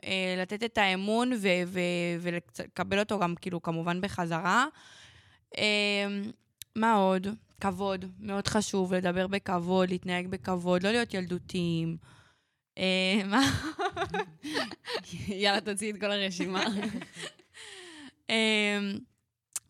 אה, 0.05 0.35
לתת 0.43 0.63
את 0.65 0.79
האמון 0.79 1.33
ו- 1.33 1.63
ו- 1.67 1.81
ולקבל 2.21 2.99
אותו 2.99 3.19
גם, 3.19 3.35
כאילו, 3.41 3.63
כמובן 3.63 4.01
בחזרה. 4.01 4.67
מה 6.77 6.95
עוד? 6.95 7.27
כבוד, 7.61 8.05
מאוד 8.21 8.49
חשוב, 8.49 8.95
לדבר 8.95 9.27
בכבוד, 9.27 9.89
להתנהג 9.89 10.27
בכבוד, 10.27 10.83
לא 10.83 10.91
להיות 10.91 11.15
ילדותיים. 11.15 11.97
מה? 13.25 13.41
יאללה, 15.29 15.61
תוציאי 15.61 15.91
את 15.91 16.01
כל 16.01 16.11
הרשימה. 16.11 16.65
אה, 18.31 18.79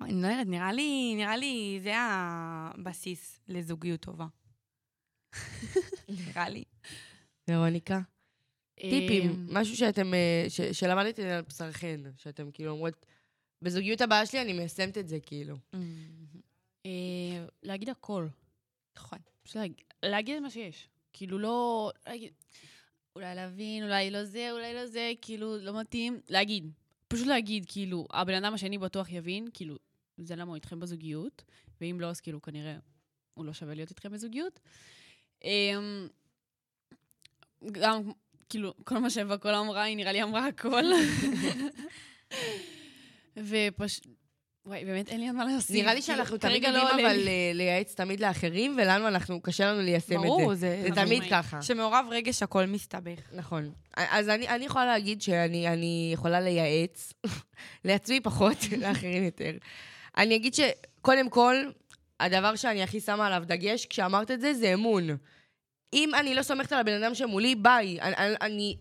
אני 0.01 0.23
לא 0.23 0.27
יודעת, 0.27 0.47
נראה 0.47 0.73
לי, 0.73 1.15
נראה 1.17 1.37
לי 1.37 1.81
זה 1.83 1.93
הבסיס 1.97 3.41
לזוגיות 3.49 4.01
טובה. 4.01 4.27
נראה 6.09 6.49
לי. 6.49 6.65
ורוניקה? 7.49 8.01
טיפים, 8.81 9.31
אמ, 9.31 9.47
משהו 9.51 9.77
שאתם, 9.77 10.15
אה, 10.15 10.47
שלמדתם 10.73 11.23
על 11.23 11.43
בשרכן, 11.43 12.01
שאתם 12.17 12.51
כאילו 12.51 12.71
אומרות, 12.71 13.07
בזוגיות 13.63 14.01
הבאה 14.01 14.27
שלי 14.27 14.43
אני 14.43 14.53
מיישמת 14.53 14.99
את 14.99 15.09
זה, 15.09 15.21
כאילו. 15.21 15.57
אה, 16.87 17.47
להגיד 17.63 17.89
הכל. 17.89 18.27
נכון. 18.97 19.19
להגיד 20.03 20.37
את 20.37 20.43
מה 20.43 20.51
שיש. 20.51 20.89
כאילו, 21.13 21.39
לא... 21.39 21.93
אולי 23.17 23.35
להבין, 23.35 23.85
אולי 23.85 24.11
לא 24.11 24.25
זה, 24.25 24.53
אולי 24.53 24.75
לא 24.75 24.87
זה, 24.87 25.13
כאילו, 25.23 25.59
לא 25.59 25.81
מתאים. 25.81 26.21
להגיד. 26.29 26.71
פשוט 27.09 27.27
להגיד, 27.27 27.65
כאילו, 27.69 28.07
הבן 28.13 28.35
אדם 28.35 28.55
השני 28.55 28.79
בטוח 28.79 29.11
יבין, 29.11 29.49
כאילו, 29.55 29.77
זה 30.19 30.37
למה 30.37 30.49
הוא 30.49 30.55
איתכם 30.55 30.81
בזוגיות, 30.81 31.45
ואם 31.81 31.97
לא, 32.01 32.07
אז 32.07 32.21
כאילו, 32.21 32.43
כנראה 32.43 32.77
הוא 33.35 33.45
לא 33.45 33.53
שווה 33.53 33.75
להיות 33.75 33.91
איתכם 33.91 34.13
בזוגיות. 34.13 34.61
אמ, 35.45 36.09
גם, 37.73 38.03
כאילו, 38.49 38.75
כל 38.85 38.99
מה 38.99 39.11
שבקול 39.11 39.55
אמרה, 39.55 39.83
היא 39.83 39.97
נראה 39.97 40.13
לי 40.13 40.23
אמרה 40.23 40.47
הכל. 40.47 40.85
ופשוט, 43.37 44.07
וואי, 44.69 44.85
באמת 44.85 45.09
אין 45.09 45.21
לי 45.21 45.27
עוד 45.27 45.37
מה 45.37 45.45
להוסיף. 45.45 45.77
נראה 45.77 45.95
לי 45.95 46.03
כאילו, 46.03 46.17
שאנחנו 46.17 46.37
תמיד 46.39 46.63
כרגע 46.63 46.71
לא 46.71 46.79
יודעים 46.79 47.07
אבל 47.07 47.17
לי. 47.17 47.29
אה, 47.29 47.51
לייעץ 47.55 47.95
תמיד 47.95 48.21
לאחרים, 48.21 48.77
ולנו 48.79 49.09
אנחנו, 49.09 49.41
קשה 49.41 49.73
לנו 49.73 49.81
ליישם 49.81 50.15
את 50.15 50.21
זה. 50.21 50.27
ברור, 50.27 50.55
זה... 50.55 50.87
תמיד. 50.95 51.23
ככה. 51.31 51.63
שמעורב 51.63 52.07
רגש 52.11 52.43
הכל 52.43 52.67
מסתבך. 52.67 53.19
נכון. 53.33 53.71
אז 53.97 54.29
אני, 54.29 54.49
אני 54.49 54.65
יכולה 54.65 54.87
להגיד 54.87 55.23
שאני 55.23 55.69
אני 55.69 56.11
יכולה 56.15 56.41
לייעץ, 56.41 57.13
לעצמי 57.85 58.21
פחות, 58.21 58.57
לאחרים 58.83 59.25
יותר. 59.25 59.51
אני 60.17 60.37
אגיד 60.37 60.55
שקודם 60.55 61.31
כל, 61.31 61.57
הדבר 62.21 62.57
שאני 62.57 62.83
הכי 62.83 63.01
שמה 63.01 63.27
עליו 63.27 63.43
דגש, 63.47 63.87
כשאמרת 63.87 64.31
את 64.31 64.41
זה, 64.41 64.55
זה 64.55 64.75
אמון. 64.75 65.09
אם 65.93 66.15
אני 66.15 66.35
לא 66.35 66.43
סומכת 66.43 66.73
על 66.73 66.79
הבן 66.79 67.03
אדם 67.03 67.15
שמולי, 67.15 67.55
ביי. 67.55 67.99
אני... 68.41 68.77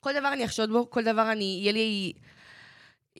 כל 0.00 0.12
דבר 0.12 0.32
אני 0.32 0.44
אחשוד 0.44 0.70
בו, 0.70 0.90
כל 0.90 1.04
דבר 1.04 1.32
אני... 1.32 1.58
יהיה 1.60 1.72
לי... 1.72 2.12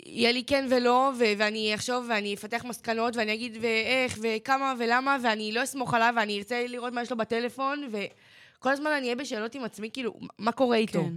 יהיה 0.05 0.33
לי 0.33 0.45
כן 0.45 0.67
ולא, 0.71 1.13
ו- 1.19 1.25
ואני 1.39 1.75
אחשוב 1.75 2.07
ואני 2.09 2.35
אפתח 2.35 2.65
מסקנות 2.65 3.17
ואני 3.17 3.35
אגיד 3.35 3.59
ואיך 3.61 4.19
וכמה 4.23 4.75
ולמה 4.79 5.17
ואני 5.23 5.53
לא 5.53 5.63
אסמוך 5.63 5.95
עליו 5.95 6.15
ואני 6.17 6.39
ארצה 6.39 6.67
לראות 6.67 6.93
מה 6.93 7.03
יש 7.03 7.11
לו 7.11 7.17
בטלפון 7.17 7.89
וכל 7.91 8.71
הזמן 8.71 8.91
אני 8.91 9.05
אהיה 9.05 9.17
בשאלות 9.17 9.55
עם 9.55 9.65
עצמי, 9.65 9.91
כאילו, 9.93 10.15
מה 10.39 10.53
קורה 10.53 10.77
איתו? 10.77 11.05
כן. 11.05 11.13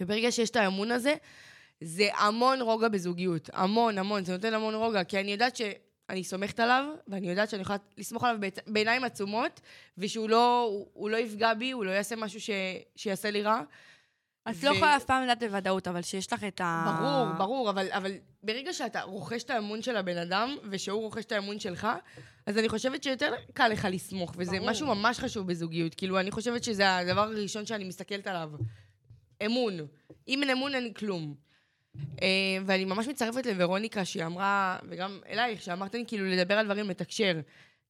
וברגע 0.00 0.32
שיש 0.32 0.50
את 0.50 0.56
האמון 0.56 0.90
הזה, 0.90 1.14
זה 1.80 2.08
המון 2.14 2.60
רוגע 2.60 2.88
בזוגיות. 2.88 3.50
המון, 3.52 3.98
המון. 3.98 4.24
זה 4.24 4.32
נותן 4.32 4.54
המון 4.54 4.74
רוגע, 4.74 5.04
כי 5.04 5.20
אני 5.20 5.32
יודעת 5.32 5.56
שאני 5.56 6.24
סומכת 6.24 6.60
עליו, 6.60 6.84
ואני 7.08 7.30
יודעת 7.30 7.50
שאני 7.50 7.62
יכולה 7.62 7.78
לסמוך 7.98 8.24
עליו 8.24 8.50
בעיניים 8.66 9.04
עצומות, 9.04 9.60
ושהוא 9.98 10.28
לא, 10.28 10.70
לא 10.96 11.16
יפגע 11.16 11.54
בי, 11.54 11.70
הוא 11.70 11.84
לא 11.84 11.90
יעשה 11.90 12.16
משהו 12.16 12.40
ש, 12.40 12.50
שיעשה 12.96 13.30
לי 13.30 13.42
רע. 13.42 13.60
את 14.50 14.62
לא 14.62 14.70
ו- 14.70 14.74
יכולה 14.74 14.96
אף 14.96 15.04
פעם 15.04 15.22
לדעת 15.22 15.42
בוודאות, 15.42 15.88
אבל 15.88 16.02
שיש 16.02 16.32
לך 16.32 16.44
את 16.44 16.60
ה... 16.60 16.96
ברור, 16.98 17.32
ברור, 17.38 17.70
אבל, 17.70 17.86
אבל 17.90 18.12
ברגע 18.42 18.72
שאתה 18.72 19.02
רוכש 19.02 19.42
את 19.42 19.50
האמון 19.50 19.82
של 19.82 19.96
הבן 19.96 20.16
אדם, 20.16 20.56
ושהוא 20.70 21.00
רוכש 21.00 21.24
את 21.24 21.32
האמון 21.32 21.60
שלך, 21.60 21.88
אז 22.46 22.58
אני 22.58 22.68
חושבת 22.68 23.02
שיותר 23.02 23.32
קל 23.54 23.68
לך 23.68 23.88
לסמוך, 23.90 24.34
וזה 24.36 24.56
ברור. 24.56 24.70
משהו 24.70 24.86
ממש 24.86 25.18
חשוב 25.18 25.46
בזוגיות. 25.46 25.94
כאילו, 25.94 26.20
אני 26.20 26.30
חושבת 26.30 26.64
שזה 26.64 26.96
הדבר 26.96 27.20
הראשון 27.20 27.66
שאני 27.66 27.84
מסתכלת 27.84 28.26
עליו. 28.26 28.50
אמון. 29.46 29.72
אם 30.28 30.42
אין 30.42 30.50
אמון, 30.50 30.74
אין 30.74 30.92
כלום. 30.92 31.34
אה, 32.22 32.28
ואני 32.66 32.84
ממש 32.84 33.08
מצטרפת 33.08 33.46
לוורוניקה, 33.46 34.04
שהיא 34.04 34.24
אמרה, 34.24 34.78
וגם 34.88 35.20
אלייך, 35.28 35.62
שאמרת 35.62 35.94
לי 35.94 36.04
כאילו 36.06 36.26
לדבר 36.26 36.54
על 36.54 36.64
דברים, 36.64 36.90
לתקשר. 36.90 37.40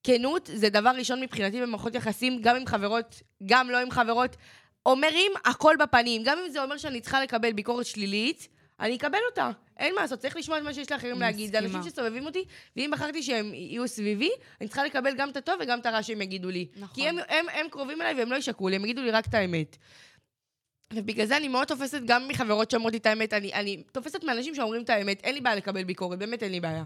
כנות 0.02 0.50
זה 0.54 0.70
דבר 0.70 0.90
ראשון 0.98 1.20
מבחינתי 1.20 1.62
במערכות 1.62 1.94
יחסים, 1.94 2.40
גם 2.42 2.57
עם 2.57 2.66
חברות, 2.66 3.22
גם 3.46 3.70
לא 3.70 3.80
עם 3.80 3.90
חברות. 3.90 4.36
אומרים 4.87 5.32
הכל 5.45 5.74
בפנים. 5.78 6.22
גם 6.24 6.39
אם 6.39 6.51
זה 6.51 6.62
אומר 6.62 6.76
שאני 6.76 7.01
צריכה 7.01 7.22
לקבל 7.22 7.53
ביקורת 7.53 7.87
שלילית, 7.87 8.49
אני 8.80 8.97
אקבל 8.97 9.18
אותה. 9.30 9.51
אין 9.78 9.95
מה 9.95 10.01
לעשות, 10.01 10.18
צריך 10.18 10.37
לשמוע 10.37 10.59
את 10.59 10.62
מה 10.62 10.74
שיש 10.74 10.93
לאחרים 10.93 11.20
להגיד. 11.20 11.53
זה. 11.53 11.59
אנשים 11.59 11.82
שסובבים 11.82 12.26
אותי, 12.26 12.45
ואם 12.76 12.91
בחרתי 12.93 13.22
שהם 13.22 13.55
יהיו 13.55 13.89
סביבי, 13.89 14.30
אני 14.61 14.68
צריכה 14.68 14.84
לקבל 14.84 15.14
גם 15.16 15.30
את 15.30 15.37
הטוב 15.37 15.55
וגם 15.61 15.78
את 15.78 15.87
הרע 15.87 16.03
שהם 16.03 16.22
יגידו 16.22 16.51
לי. 16.51 16.66
נכון. 16.76 16.95
כי 16.95 17.09
הם, 17.09 17.18
הם, 17.28 17.47
הם 17.53 17.66
קרובים 17.70 18.03
אליי 18.03 18.14
והם 18.14 18.30
לא 18.30 18.37
ישקרו 18.37 18.68
לי, 18.68 18.76
הם 18.76 18.84
יגידו 18.84 19.03
לי 19.03 19.11
רק 19.11 19.26
את 19.26 19.34
האמת. 19.34 19.76
ובגלל 20.95 21.26
זה 21.26 21.37
אני 21.37 21.49
מאוד 21.49 21.66
תופסת 21.66 22.01
גם 22.05 22.28
מחברות 22.28 22.70
שאומרות 22.70 22.93
לי 22.93 22.99
את 22.99 23.07
האמת, 23.07 23.32
אני, 23.32 23.53
אני 23.55 23.82
תופסת 23.93 24.24
מאנשים 24.24 24.55
שאומרים 24.55 24.82
את 24.82 24.91
האמת, 24.91 25.20
אין 25.24 25.34
לי 25.34 25.41
בעיה 25.41 25.57
לקבל 25.57 25.84
ביקורת, 25.84 26.18
באמת 26.18 26.43
אין 26.43 26.53
לי 26.53 26.61
בעיה. 26.61 26.84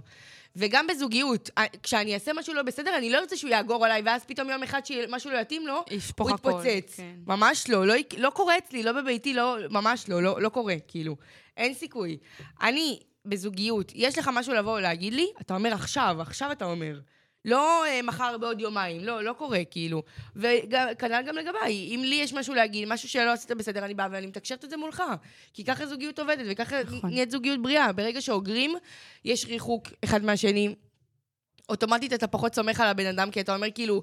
וגם 0.56 0.86
בזוגיות, 0.86 1.50
ה- 1.56 1.78
כשאני 1.82 2.14
אעשה 2.14 2.32
משהו 2.32 2.54
לא 2.54 2.62
בסדר, 2.62 2.96
אני 2.98 3.10
לא 3.10 3.18
ארצה 3.18 3.36
שהוא 3.36 3.50
יאגור 3.50 3.84
עליי, 3.84 4.02
ואז 4.04 4.24
פתאום 4.24 4.50
יום 4.50 4.62
אחד 4.62 4.86
שמשהו 4.86 5.30
לא 5.30 5.38
יתאים 5.38 5.66
לו, 5.66 5.74
הוא. 5.74 6.60
יתפוצץ. 6.64 6.96
כן. 6.96 7.14
ממש 7.26 7.68
לא, 7.70 7.86
לא, 7.86 7.94
לא 8.18 8.30
קורה 8.30 8.58
אצלי, 8.58 8.82
לא 8.82 8.92
בביתי, 8.92 9.34
לא, 9.34 9.56
ממש 9.70 10.08
לא, 10.08 10.22
לא, 10.22 10.42
לא 10.42 10.48
קורה, 10.48 10.74
כאילו. 10.88 11.16
אין 11.56 11.74
סיכוי. 11.74 12.16
אני, 12.62 13.00
בזוגיות, 13.26 13.92
יש 13.94 14.18
לך 14.18 14.30
משהו 14.34 14.54
לבוא 14.54 14.78
ולהגיד 14.78 15.12
לי, 15.14 15.26
אתה 15.40 15.54
אומר 15.54 15.72
עכשיו, 15.74 16.16
עכשיו 16.20 16.52
אתה 16.52 16.64
אומר. 16.64 17.00
לא 17.44 17.86
אה, 17.86 18.02
מחר 18.02 18.38
בעוד 18.38 18.60
יומיים, 18.60 19.04
לא, 19.04 19.24
לא 19.24 19.32
קורה, 19.32 19.64
כאילו. 19.70 20.02
וכנ"ל 20.36 21.22
גם 21.26 21.36
לגביי, 21.36 21.94
אם 21.94 22.02
לי 22.04 22.14
יש 22.14 22.32
משהו 22.32 22.54
להגיד, 22.54 22.88
משהו 22.88 23.08
שלא 23.08 23.32
עשית 23.32 23.50
בסדר, 23.50 23.84
אני 23.84 23.94
באה 23.94 24.08
ואני 24.10 24.26
מתקשרת 24.26 24.64
את 24.64 24.70
זה 24.70 24.76
מולך. 24.76 25.02
כי 25.54 25.64
ככה 25.64 25.86
זוגיות 25.86 26.18
עובדת, 26.18 26.46
וככה 26.50 26.82
נכון. 26.82 27.10
נהיית 27.10 27.30
זוגיות 27.30 27.62
בריאה. 27.62 27.92
ברגע 27.92 28.20
שאוגרים, 28.20 28.74
יש 29.24 29.44
ריחוק 29.44 29.88
אחד 30.04 30.24
מהשני. 30.24 30.74
אוטומטית 31.68 32.12
אתה 32.12 32.26
פחות 32.26 32.54
סומך 32.54 32.80
על 32.80 32.88
הבן 32.88 33.06
אדם, 33.06 33.30
כי 33.30 33.40
אתה 33.40 33.54
אומר 33.54 33.70
כאילו, 33.74 34.02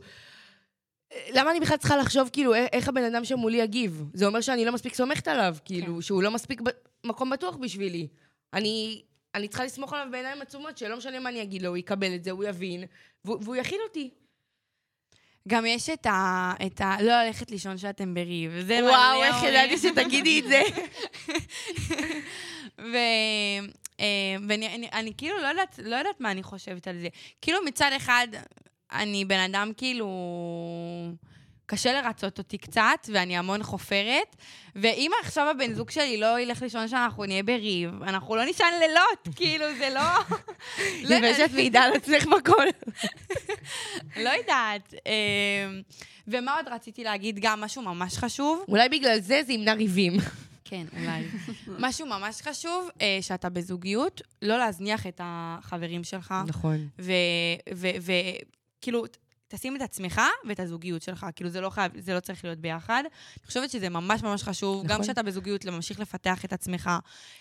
למה 1.34 1.52
אני 1.52 1.60
בכלל 1.60 1.78
צריכה 1.78 1.98
לחשוב 1.98 2.30
כאילו 2.34 2.54
איך, 2.56 2.88
הבן 2.88 3.04
אדם 3.04 3.26
שמולי 3.26 3.58
יגיב? 3.58 4.04
זה 4.14 4.26
אומר 4.26 4.42
שאני 4.42 4.66
לא 4.66 4.72
מספיק 4.74 4.94
סומכת 4.94 5.28
עליו, 5.28 5.56
כאילו, 5.66 5.96
כן. 5.96 6.02
שהוא 6.02 6.24
לא 6.24 6.32
מספיק 6.32 6.62
ב- 6.62 6.70
מקום 7.04 7.30
בטוח 7.30 7.56
בשבילי. 7.56 8.08
אני, 8.54 9.02
אני 9.36 9.48
צריכה 9.48 9.66
לסמוך 9.66 9.94
עליו 9.94 10.08
בעיניים 10.12 10.42
עצומות, 10.42 10.78
שלא 10.78 10.98
משנה 10.98 11.20
מה 11.20 11.30
אני 11.30 11.42
אגיד 11.42 11.62
לו, 11.62 11.70
הוא 11.70 11.78
יקבל 11.78 12.16
את 12.16 12.24
זה, 12.24 12.32
הוא 12.32 12.44
יבין, 12.44 12.84
והוא, 13.26 13.56
יכיל 13.56 13.80
אותי. 13.88 14.10
גם 15.48 15.66
יש 15.66 15.90
את 15.90 16.06
ה... 16.06 16.54
את 16.66 16.82
ה... 16.82 16.96
לא 17.02 17.24
ללכת 17.24 17.52
לישון 17.52 17.78
שאתם 17.78 18.14
בריב. 18.14 18.52
זה 18.68 18.80
וואו, 18.84 19.18
מלא 19.18 19.26
איך 19.26 19.36
אומרים. 19.36 19.54
ידעתי 19.54 19.78
שתגידי 19.78 20.40
את 20.40 20.44
זה. 20.48 20.62
ו... 22.92 22.98
אה, 24.00 24.36
ואני 24.48 24.76
אני, 24.76 24.90
אני 24.94 25.14
כאילו 25.18 25.38
לא 25.38 25.48
יודעת, 25.48 25.80
לא 25.84 25.96
יודעת 25.96 26.22
מה 26.22 26.32
אני 26.32 26.44
חושבת 26.44 26.88
על 26.88 27.00
זה. 27.00 27.08
כאילו 27.42 27.60
מצד 27.66 27.92
אחד, 27.98 28.28
אני 28.92 29.26
בן 29.26 29.40
אדם 29.40 29.72
כאילו... 29.78 30.08
קשה 31.68 32.02
לרצות 32.02 32.38
אותי 32.38 32.58
קצת, 32.58 33.10
ואני 33.14 33.38
המון 33.38 33.64
חופרת. 33.64 34.36
ואם 34.76 35.12
עכשיו 35.22 35.50
הבן 35.50 35.74
זוג 35.74 35.90
שלי 35.90 36.18
לא 36.18 36.40
ילך 36.40 36.62
לישון 36.62 36.88
שאנחנו 36.88 37.26
נהיה 37.26 37.44
בריב, 37.44 38.04
אנחנו 38.04 38.36
לא 38.36 38.46
נישן 38.46 38.66
לילות, 38.80 39.28
כאילו, 39.38 39.66
זה 39.78 39.90
לא... 39.90 40.02
לא 41.04 41.16
לפני 41.16 41.34
שאת 41.34 41.52
מעידה 41.52 41.82
על 41.82 41.94
עצמך 41.94 42.26
בכל. 42.26 42.66
לא 44.24 44.30
יודעת. 44.30 44.94
אה, 45.08 45.80
ומה 46.28 46.56
עוד 46.56 46.68
רציתי 46.68 47.04
להגיד? 47.04 47.40
גם 47.42 47.62
משהו 47.62 47.82
ממש 47.82 48.18
חשוב. 48.18 48.66
אולי 48.68 48.90
בגלל 48.90 49.20
זה 49.20 49.42
זה 49.46 49.54
ימנע 49.54 49.74
ריבים. 49.74 50.14
כן, 50.66 50.86
אולי. 51.00 51.24
משהו 51.68 52.06
ממש 52.08 52.42
חשוב, 52.42 52.90
אה, 53.02 53.18
שאתה 53.22 53.50
בזוגיות, 53.50 54.22
לא 54.42 54.58
להזניח 54.58 55.08
את 55.08 55.22
החברים 55.24 56.04
שלך. 56.04 56.34
נכון. 56.48 56.88
וכאילו, 57.70 59.06
תשים 59.48 59.76
את 59.76 59.82
עצמך 59.82 60.22
ואת 60.48 60.60
הזוגיות 60.60 61.02
שלך. 61.02 61.26
כאילו, 61.36 61.50
זה 61.50 61.62
לא 61.62 61.70
חייב, 61.70 61.92
זה 62.00 62.14
לא 62.14 62.20
צריך 62.20 62.44
להיות 62.44 62.60
ביחד. 62.60 63.04
אני 63.06 63.48
חושבת 63.48 63.70
שזה 63.70 63.90
ממש 63.90 64.24
ממש 64.24 64.44
חשוב, 64.44 64.84
גם 64.84 64.92
נכון. 64.92 65.04
כשאתה 65.04 65.24
בזוגיות, 65.24 65.66
להמשיך 65.66 66.00
לפתח 66.00 66.46
את 66.46 66.54
עצמך. 66.54 66.90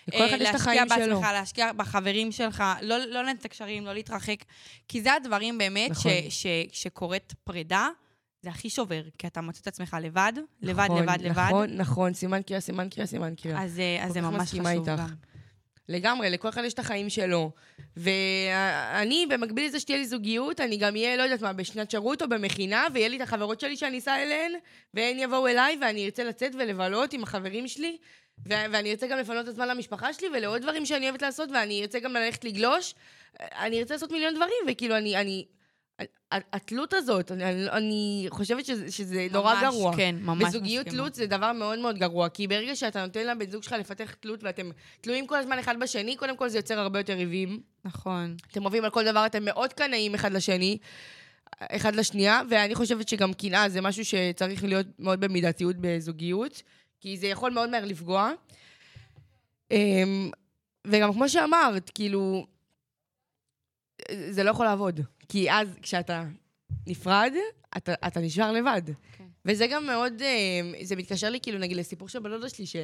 לכל 0.07 0.25
אחד 0.25 0.37
אה, 0.37 0.43
יש 0.43 0.49
את 0.49 0.55
החיים 0.55 0.83
להשקיע 0.83 1.05
שלו. 1.05 1.15
בעצמך, 1.15 1.31
להשקיע 1.33 1.73
בחברים 1.73 2.31
שלך, 2.31 2.63
לא 2.81 2.97
לא 2.97 3.23
לנתק 3.23 3.51
קשרים, 3.51 3.85
לא 3.85 3.93
להתרחק. 3.93 4.37
כי 4.87 5.01
זה 5.01 5.13
הדברים 5.13 5.57
באמת, 5.57 5.91
נכון. 5.91 6.11
שקורית 6.71 7.33
פרידה, 7.43 7.87
זה 8.41 8.49
הכי 8.49 8.69
שובר, 8.69 9.03
כי 9.17 9.27
אתה 9.27 9.41
מוצא 9.41 9.59
את 9.61 9.67
עצמך 9.67 9.97
לבד, 10.01 10.33
לבד, 10.61 10.83
נכון, 10.83 11.03
לבד, 11.03 11.17
לבד. 11.21 11.45
נכון, 11.47 11.69
נכון, 11.73 12.13
סימן 12.13 12.41
קריאה, 12.41 12.61
סימן 12.61 12.89
קריאה, 12.89 13.07
סימן 13.07 13.35
קריאה. 13.35 13.63
אז 13.63 13.79
אה, 13.79 14.05
אז 14.05 14.13
זה 14.13 14.21
ממש 14.21 14.49
חשוב 14.49 14.67
איתך. 14.67 14.87
גם. 14.87 15.07
לגמרי, 15.89 16.29
לכל 16.29 16.49
אחד 16.49 16.63
יש 16.63 16.73
את 16.73 16.79
החיים 16.79 17.09
שלו. 17.09 17.51
ואני, 17.97 19.25
במקביל 19.29 19.65
לזה 19.65 19.79
שתהיה 19.79 19.97
לי 19.97 20.05
זוגיות, 20.05 20.61
אני 20.61 20.77
גם 20.77 20.95
אהיה, 20.95 21.17
לא 21.17 21.23
יודעת 21.23 21.41
מה, 21.41 21.53
בשנת 21.53 21.91
שירות 21.91 22.21
או 22.21 22.29
במכינה, 22.29 22.87
ויהיה 22.93 23.07
לי 23.07 23.17
את 23.17 23.21
החברות 23.21 23.59
שלי 23.59 23.77
שאני 23.77 23.97
אסע 23.97 24.23
אליהן, 24.23 24.51
והן 24.93 25.19
יבואו 25.19 25.47
אליי, 25.47 25.77
ואני 25.81 26.05
ארצה 26.05 26.23
לצאת 26.23 26.51
ולבלות 26.55 27.13
עם 27.13 27.23
החברים 27.23 27.67
שלי, 27.67 27.97
ו- 28.45 28.65
ואני 28.71 28.91
ארצה 28.91 29.07
גם 29.07 29.17
לפנות 29.17 29.43
את 29.43 29.47
הזמן 29.47 29.67
למשפחה 29.67 30.13
שלי, 30.13 30.27
ולעוד 30.33 30.61
דברים 30.61 30.85
שאני 30.85 31.09
אוהבת 31.09 31.21
לעשות, 31.21 31.49
ואני 31.53 31.81
ארצה 31.81 31.99
גם 31.99 32.13
ללכת 32.13 32.43
לגלוש. 32.43 32.95
אני 33.39 33.79
ארצה 33.79 33.93
לעשות 33.93 34.11
מיליון 34.11 34.35
דברים, 34.35 34.63
וכאילו, 34.67 34.97
אני... 34.97 35.15
אני 35.17 35.45
התלות 36.31 36.93
הזאת, 36.93 37.31
אני, 37.31 37.69
אני, 37.69 38.25
חושבת 38.29 38.65
שזה, 38.65 38.91
שזה 38.91 39.27
נורא 39.31 39.53
ממש, 39.53 39.63
גרוע. 39.63 39.95
כן, 39.95 40.15
ממש 40.21 40.43
בזוגיות 40.43 40.85
מסכימה. 40.85 41.03
תלות 41.03 41.15
זה 41.15 41.27
דבר 41.27 41.53
מאוד 41.53 41.79
מאוד 41.79 41.97
גרוע, 41.97 42.29
כי 42.29 42.47
ברגע 42.47 42.75
שאתה 42.75 43.05
נותן 43.05 43.27
לבן 43.27 43.49
זוג 43.49 43.63
שלך 43.63 43.71
לפתח 43.79 44.13
תלות 44.13 44.43
ואתם 44.43 44.69
תלויים 45.01 45.27
כל 45.27 45.37
הזמן 45.37 45.59
אחד 45.59 45.79
בשני, 45.79 46.15
קודם 46.15 46.37
כל 46.37 46.49
זה 46.49 46.57
יוצר 46.57 46.79
הרבה 46.79 46.99
יותר 46.99 47.13
ריבים. 47.13 47.61
נכון. 47.85 48.35
אתם 48.51 48.61
אוהבים 48.61 48.83
על 48.83 48.89
כל 48.89 49.05
דבר, 49.05 49.25
אתם 49.25 49.45
מאוד 49.45 49.73
קנאים 49.73 50.15
אחד 50.15 50.31
לשני, 50.31 50.77
אחד 51.61 51.95
לשנייה, 51.95 52.41
ואני 52.49 52.75
חושבת 52.75 53.07
שגם 53.07 53.33
קנאה 53.33 53.69
זה 53.69 53.81
משהו 53.81 54.05
שצריך 54.05 54.63
להיות 54.63 54.87
מאוד 54.99 55.19
במידתיות 55.19 55.75
בזוגיות, 55.79 56.61
כי 56.99 57.17
זה 57.17 57.27
יכול 57.27 57.51
מאוד 57.51 57.69
מהר 57.69 57.85
לפגוע. 57.85 58.31
אמ, 59.71 60.31
וגם 60.87 61.13
כמו 61.13 61.29
שאמרת, 61.29 61.91
כאילו, 61.95 62.45
זה 64.29 64.43
לא 64.43 64.49
יכול 64.49 64.65
לעבוד. 64.65 64.99
כי 65.29 65.51
אז 65.51 65.67
כשאתה 65.81 66.23
נפרד, 66.87 67.33
אתה, 67.77 67.93
אתה 68.07 68.19
נשאר 68.19 68.51
לבד. 68.51 68.81
כן. 69.17 69.23
וזה 69.45 69.67
גם 69.67 69.85
מאוד, 69.85 70.21
אמ, 70.21 70.73
זה 70.83 70.95
מתקשר 70.95 71.29
לי 71.29 71.39
כאילו 71.41 71.59
נגיד 71.59 71.77
לסיפור 71.77 72.09
של 72.09 72.19
בדודה 72.19 72.49
שלי, 72.49 72.65
ש... 72.65 72.75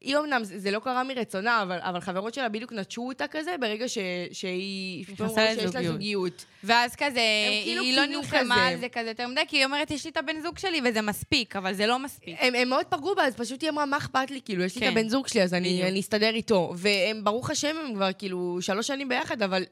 היא 0.00 0.16
אמנם, 0.16 0.40
זה 0.44 0.70
לא 0.70 0.78
קרה 0.78 1.04
מרצונה, 1.04 1.62
אבל, 1.62 1.78
אבל 1.80 2.00
חברות 2.00 2.34
שלה 2.34 2.48
בדיוק 2.48 2.72
נטשו 2.72 3.08
אותה 3.08 3.26
כזה, 3.26 3.54
ברגע 3.60 3.88
ש, 3.88 3.98
שהיא... 4.32 5.04
נכנסה 5.08 5.46
שיש 5.46 5.58
לה 5.58 5.64
לזוגיות. 5.64 5.92
זוגיות. 5.92 6.44
ואז 6.64 6.96
כזה, 6.96 7.20
כאילו 7.64 7.82
היא 7.82 7.96
לא 7.96 8.06
נלחמה. 8.06 8.66
על 8.66 8.80
זה 8.80 8.88
כזה 8.88 9.08
יותר 9.08 9.26
מדי, 9.26 9.40
כי 9.48 9.56
היא 9.56 9.64
אומרת, 9.64 9.90
יש 9.90 10.04
לי 10.04 10.10
את 10.10 10.16
הבן 10.16 10.40
זוג 10.40 10.58
שלי 10.58 10.80
וזה 10.84 11.02
מספיק, 11.02 11.56
אבל 11.56 11.74
זה 11.74 11.86
לא 11.86 11.98
מספיק. 11.98 12.36
הם, 12.40 12.54
הם 12.54 12.68
מאוד 12.68 12.86
פגעו 12.86 13.14
בה, 13.14 13.24
אז 13.24 13.34
פשוט 13.36 13.62
היא 13.62 13.70
אמרה, 13.70 13.86
מה 13.86 13.96
אכפת 13.96 14.30
לי? 14.30 14.40
כאילו, 14.44 14.64
יש 14.64 14.74
לי 14.74 14.80
כן. 14.80 14.86
את 14.86 14.92
הבן 14.92 15.08
זוג 15.08 15.26
שלי, 15.26 15.42
אז 15.42 15.54
אני. 15.54 15.88
אני 15.88 16.00
אסתדר 16.00 16.34
איתו. 16.34 16.72
והם, 16.76 17.24
ברוך 17.24 17.50
השם, 17.50 17.76
הם 17.84 17.94
כבר 17.94 18.12
כאילו 18.18 18.58
שלוש 18.60 18.86
שנים 18.86 19.08
ביחד, 19.08 19.42
אבל 19.42 19.64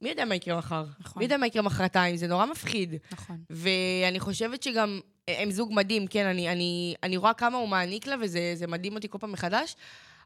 מי 0.00 0.08
יודע 0.08 0.24
מה 0.24 0.34
יקרה 0.34 0.58
מחר? 0.58 0.84
נכון. 1.00 1.20
מי 1.20 1.24
יודע 1.24 1.36
מה 1.36 1.46
יקרה 1.46 1.62
מחרתיים? 1.62 2.16
זה 2.16 2.26
נורא 2.26 2.46
מפחיד. 2.46 2.94
נכון. 3.12 3.36
ואני 3.50 4.20
חושבת 4.20 4.62
שגם 4.62 5.00
הם 5.28 5.50
זוג 5.50 5.72
מדהים, 5.74 6.06
כן, 6.06 6.26
אני, 6.26 6.52
אני, 6.52 6.94
אני 7.02 7.16
רואה 7.16 7.34
כמה 7.34 7.58
הוא 7.58 7.68
מעניק 7.68 8.06
לה, 8.06 8.16
וזה 8.20 8.52
זה 8.54 8.66
מדהים 8.66 8.94
אותי 8.94 9.08
כל 9.08 9.18
פעם 9.18 9.32
מחדש. 9.32 9.76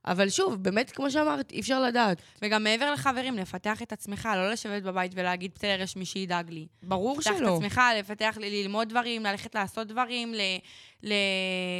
אבל 0.06 0.28
שוב, 0.28 0.54
באמת, 0.54 0.90
כמו 0.90 1.10
שאמרת, 1.10 1.52
אי 1.52 1.60
אפשר 1.60 1.82
לדעת. 1.82 2.22
וגם 2.42 2.64
מעבר 2.64 2.92
לחברים, 2.92 3.36
לפתח 3.36 3.82
את 3.82 3.92
עצמך, 3.92 4.28
לא 4.36 4.50
לשבת 4.50 4.82
בבית 4.82 5.12
ולהגיד, 5.14 5.50
בסדר, 5.54 5.80
יש 5.82 5.96
מי 5.96 6.04
שידאג 6.04 6.50
לי. 6.50 6.66
ברור 6.82 7.18
לפתח 7.18 7.30
את 7.32 7.36
שלא. 7.38 7.56
עצמך, 7.56 7.80
לפתח, 7.98 8.36
ללמוד 8.40 8.88
דברים, 8.88 9.22
ללכת 9.24 9.54
לעשות 9.54 9.86
דברים. 9.86 10.34
ל, 10.34 10.40
ל... 11.02 11.12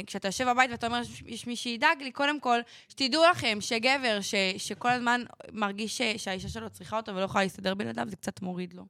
כשאתה 0.07 0.27
יושב 0.27 0.49
בבית 0.49 0.71
ואתה 0.71 0.87
אומר, 0.87 1.01
"יש- 1.01 1.23
יש 1.25 1.47
מי 1.47 1.55
שידאג 1.55 2.01
לי, 2.01 2.11
קודם 2.11 2.39
כל, 2.39 2.59
שתדעו 2.87 3.23
לכם 3.31 3.57
שגבר 3.61 4.21
ש, 4.21 4.35
שכל 4.57 4.89
הזמן 4.89 5.21
מרגיש 5.51 5.97
ש, 5.97 6.01
שהאישה 6.17 6.49
שלו 6.49 6.69
צריכה 6.69 6.97
אותו 6.97 7.15
ולא 7.15 7.23
יכולה 7.23 7.43
להסתדר 7.43 7.73
בלעדיו, 7.75 8.05
זה 8.09 8.15
קצת 8.15 8.41
מוריד 8.41 8.73
לו. 8.73 8.83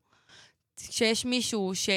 כשיש 0.89 1.25
מישהו 1.25 1.71
ש, 1.75 1.89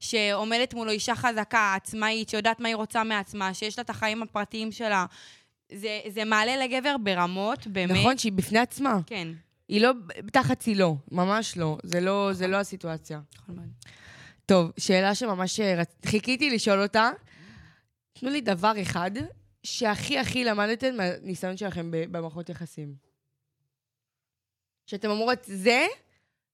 שעומדת 0.00 0.74
מולו 0.74 0.90
אישה 0.90 1.14
חזקה, 1.14 1.74
עצמאית, 1.76 2.28
שיודעת 2.28 2.60
מה 2.60 2.68
היא 2.68 2.76
רוצה 2.76 3.04
מעצמה, 3.04 3.54
שיש 3.54 3.78
לה 3.78 3.84
את 3.84 3.90
החיים 3.90 4.22
הפרטיים 4.22 4.72
שלה, 4.72 5.06
זה, 5.72 6.00
זה 6.08 6.24
מעלה 6.24 6.56
לגבר 6.66 6.96
ברמות, 7.04 7.66
באמת. 7.66 7.96
נכון, 8.00 8.18
שהיא 8.18 8.32
בפני 8.32 8.58
עצמה. 8.58 8.98
כן. 9.06 9.28
היא 9.68 9.80
לא 9.80 9.90
תחת 10.32 10.58
צילו, 10.60 10.96
ממש 11.12 11.56
לא. 11.56 11.78
זה 11.82 12.00
לא, 12.00 12.30
זה 12.32 12.46
לא 12.46 12.56
הסיטואציה. 12.56 13.20
נכון 13.34 13.54
מאוד. 13.56 13.68
טוב, 14.46 14.70
שאלה 14.78 15.14
שממש 15.14 15.60
אה, 15.60 15.82
רצ- 15.82 16.06
חיכיתי 16.06 16.50
לשאול 16.50 16.82
אותה. 16.82 17.10
תנו 18.12 18.30
לי 18.30 18.40
דבר 18.40 18.72
אחד 18.82 19.10
שהכי 19.62 20.18
הכי 20.18 20.44
למדתם 20.44 20.96
מהניסיון 20.96 21.56
שלכם 21.56 21.88
במערכות 21.90 22.48
יחסים. 22.48 22.94
שאתם 24.86 25.10
אומרות, 25.10 25.38
זה 25.44 25.86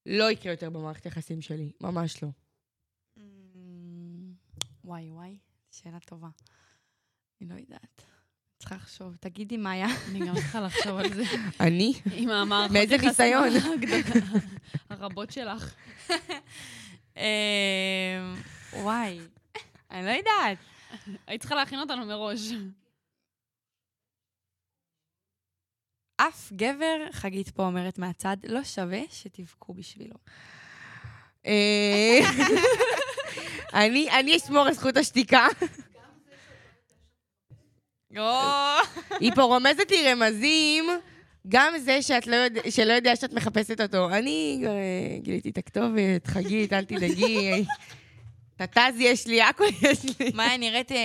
לא 0.05 0.31
יקרה 0.31 0.51
יותר 0.53 0.69
במערכת 0.69 1.05
יחסים 1.05 1.41
שלי, 1.41 1.71
ממש 1.81 2.23
לא. 2.23 2.29
Mm, 3.17 3.21
וואי, 4.83 5.09
וואי, 5.09 5.37
שאלה 5.71 5.99
טובה. 5.99 6.27
אני 7.41 7.49
לא 7.49 7.55
יודעת. 7.55 8.01
צריכה 8.63 8.75
לחשוב. 8.75 9.15
תגידי, 9.19 9.57
מאיה. 9.57 9.87
אני 10.09 10.19
גם 10.27 10.35
צריכה 10.35 10.61
לחשוב 10.61 10.97
על 10.97 11.13
זה. 11.13 11.23
אני? 11.59 11.93
עם 12.13 12.29
המערכות 12.29 12.71
מאיזה 12.71 12.95
יחסים 12.95 13.09
ניסיון? 13.09 13.47
הגדול- 13.73 14.21
הרבות 14.89 15.31
שלך. 15.31 15.73
אמ, 17.17 17.23
וואי, 18.73 19.19
אני 19.91 20.05
לא 20.05 20.11
יודעת. 20.11 20.57
היית 21.27 21.41
צריכה 21.41 21.55
להכין 21.55 21.79
אותנו 21.79 22.05
מראש. 22.05 22.39
אף 26.17 26.51
גבר, 26.53 26.97
חגית 27.11 27.49
פה 27.49 27.63
אומרת 27.65 27.99
מהצד, 27.99 28.37
לא 28.47 28.63
שווה 28.63 29.01
שתבכו 29.11 29.73
בשבילו. 29.73 30.15
אה, 31.45 32.19
אני 33.83 34.09
אני 34.19 34.37
אשמור 34.37 34.67
על 34.67 34.73
זכות 34.73 34.97
השתיקה. 34.97 35.47
היא 39.19 39.31
פה 39.35 39.41
רומזת 39.41 39.91
לי 39.91 40.11
רמזים, 40.11 40.85
גם 41.47 41.73
זה 41.77 42.01
שאת 42.01 42.27
לא 42.27 42.35
יודע, 42.35 42.61
שלא 42.69 42.93
יודע 42.93 43.15
שאת 43.15 43.33
מחפשת 43.33 43.81
אותו. 43.81 44.09
אני 44.09 44.63
אה, 44.67 44.71
גיליתי 45.21 45.49
את 45.49 45.57
הכתובת, 45.57 46.27
חגית, 46.27 46.73
אל 46.73 46.83
תדאגי. 46.85 47.65
טטז 48.57 48.79
יש 48.99 49.27
לי, 49.27 49.41
הכל 49.41 49.63
יש 49.81 49.99
לי. 50.19 50.31
מאיה 50.33 50.57
נראית 50.57 50.91
אה, 50.91 50.97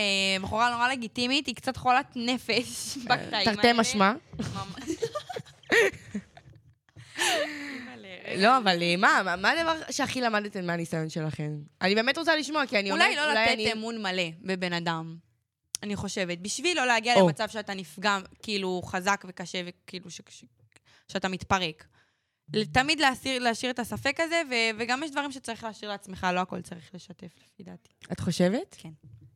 בחורה 0.43 0.71
נורא 0.71 0.89
לגיטימית, 0.93 1.47
היא 1.47 1.55
קצת 1.55 1.77
חולת 1.77 2.07
נפש 2.17 2.97
בקטעים 2.97 3.19
האלה. 3.33 3.45
תרתי 3.55 3.69
משמע. 3.75 4.13
לא, 8.37 8.59
אבל 8.59 8.83
אה, 8.83 8.95
מה, 8.99 9.21
מה- 9.25 9.37
מה 9.37 9.51
הדבר 9.51 9.75
שהכי 9.91 10.21
למדתם 10.21 10.67
מהניסיון 10.67 11.09
שלכם? 11.09 11.51
אני 11.83 11.95
באמת 11.95 12.19
רוצה 12.19 12.37
לשמוע, 12.37 12.67
כי 12.67 12.79
אני 12.79 12.91
אומרת, 12.93 13.05
אולי 13.07 13.17
לא 13.17 13.33
לתת 13.33 13.51
אני- 13.53 13.73
אמון 13.73 14.03
מלא 14.03 14.23
בבן 14.43 14.73
אדם. 14.73 15.17
אני 15.83 15.97
חושבת. 15.97 16.39
בשביל 16.39 16.77
לא 16.77 16.87
להגיע 16.87 17.15
או. 17.15 17.27
למצב 17.27 17.49
שאתה 17.49 17.75
נפגע, 17.75 18.19
כאילו, 18.43 18.81
חזק 18.85 19.25
וקשה, 19.29 19.63
וכאילו, 19.67 20.11
ש- 20.11 20.21
ש- 20.29 20.45
שאתה 21.09 21.29
מתפרק. 21.29 21.87
תמיד 22.73 23.01
להסיר, 23.01 23.39
להשאיר 23.43 23.71
את 23.73 23.79
הספק 23.79 24.17
הזה, 24.21 24.43
ו- 24.51 24.79
וגם 24.79 25.03
יש 25.03 25.11
דברים 25.11 25.33
שצריך 25.33 25.65
להשאיר 25.65 25.91
לעצמך, 25.91 26.27
לא 26.35 26.41
הכל 26.41 26.61
צריך 26.61 26.95
לשתף, 26.95 27.33
לפי 27.45 27.63
דעתי. 27.63 27.91
את 28.13 28.21
חושבת? 28.21 28.77
כן. 28.79 28.91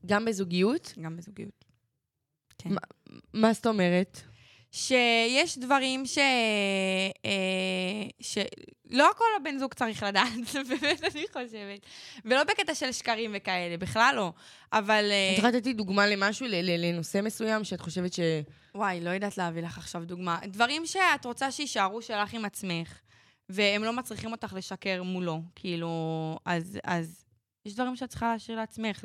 גם 0.07 0.25
בזוגיות? 0.25 0.95
גם 1.03 1.17
בזוגיות. 1.17 1.65
כן. 2.59 2.71
מה- 2.73 2.81
מה 3.33 3.53
זאת 3.53 3.67
אומרת? 3.67 4.21
שיש 4.73 5.59
דברים 5.59 6.07
ש... 6.07 6.19
אה, 7.25 8.31
שלא 8.93 9.11
הכל 9.11 9.25
הבן 9.41 9.59
זוג 9.59 9.75
צריך 9.75 10.03
לדעת, 10.03 10.29
באמת 10.69 11.05
אני 11.05 11.25
חושבת. 11.33 11.87
ולא 12.25 12.45
בקטע 12.45 12.75
של 12.75 12.93
שקרים 12.93 13.31
וכאלה, 13.35 13.77
בכלל 13.77 14.13
לא. 14.17 14.33
אבל... 14.73 15.05
אה, 15.11 15.33
את 15.33 15.39
יכולה 15.39 15.53
לתת 15.53 15.67
לי 15.67 15.73
דוגמה 15.73 16.07
למשהו, 16.07 16.47
לנושא 16.51 17.21
מסוים 17.23 17.65
שאת 17.65 17.81
חושבת 17.81 18.13
ש... 18.13 18.21
וואי, 18.75 19.01
לא 19.01 19.11
יודעת 19.11 19.39
להביא 19.39 19.63
לך 19.63 19.79
עכשיו 19.79 20.05
דוגמה. 20.05 20.39
דברים 20.47 20.87
שאת 20.87 21.25
רוצה 21.25 21.51
שיישארו 21.51 22.03
שלך 22.03 22.35
עם 22.35 22.45
עצמך, 22.45 23.01
והם 23.49 23.85
לא 23.85 23.93
מצריכים 23.93 24.33
אותך 24.33 24.53
לשקר 24.57 25.03
מולו. 25.03 25.41
כאילו, 25.55 26.39
אז, 26.45 26.79
אז 26.85 27.22
יש 27.67 27.75
דברים 27.75 27.97
שאת 27.97 28.09
צריכה 28.09 28.33
להשאיר 28.33 28.57
לעצמך, 28.59 29.05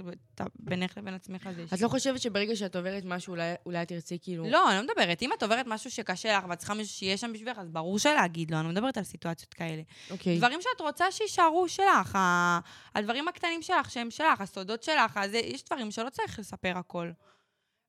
בינך 0.56 0.98
לבין 0.98 1.14
עצמך. 1.14 1.50
זה 1.56 1.76
את 1.76 1.82
לא 1.82 1.88
חושבת 1.88 2.22
שברגע 2.22 2.56
שאת 2.56 2.76
עוברת 2.76 3.04
משהו, 3.06 3.32
אולי- 3.32 3.54
אולי 3.66 3.86
תרצי 3.86 4.18
כאילו... 4.22 4.50
לא, 4.50 4.70
אני 4.72 4.78
לא 4.78 4.84
מדברת. 4.84 5.22
אם 5.22 5.30
את 5.38 5.44
עוברת 5.44 5.66
משהו 5.68 5.92
שקשה 5.92 6.38
לך 6.38 6.44
ואת 6.50 6.58
צריכה 6.58 6.74
מישהו 6.74 6.94
שיהיה 6.96 7.18
שם 7.18 7.34
בשבילך, 7.34 7.58
אז 7.60 7.70
ברור 7.70 8.00
שלהגיד 8.00 8.52
לו, 8.52 8.58
אני 8.58 8.66
לא 8.66 8.72
מדברת 8.72 8.98
על 8.98 9.04
סיטואציות 9.04 9.54
כאלה. 9.54 9.82
אוקיי. 10.12 10.38
דברים 10.38 10.60
שאת 10.62 10.82
רוצה 10.82 11.12
שיישארו 11.12 11.70
שלך, 11.70 12.16
ה- 12.16 12.60
הדברים 12.96 13.28
הקטנים 13.28 13.62
שלך 13.62 13.92
שהם 13.92 14.12
שלך, 14.12 14.42
הסודות 14.42 14.84
שלך, 14.84 15.18
אז 15.18 15.34
יש 15.34 15.64
דברים 15.66 15.92
שלא 15.92 16.10
צריך 16.10 16.40
לספר 16.40 16.78
הכל. 16.78 17.12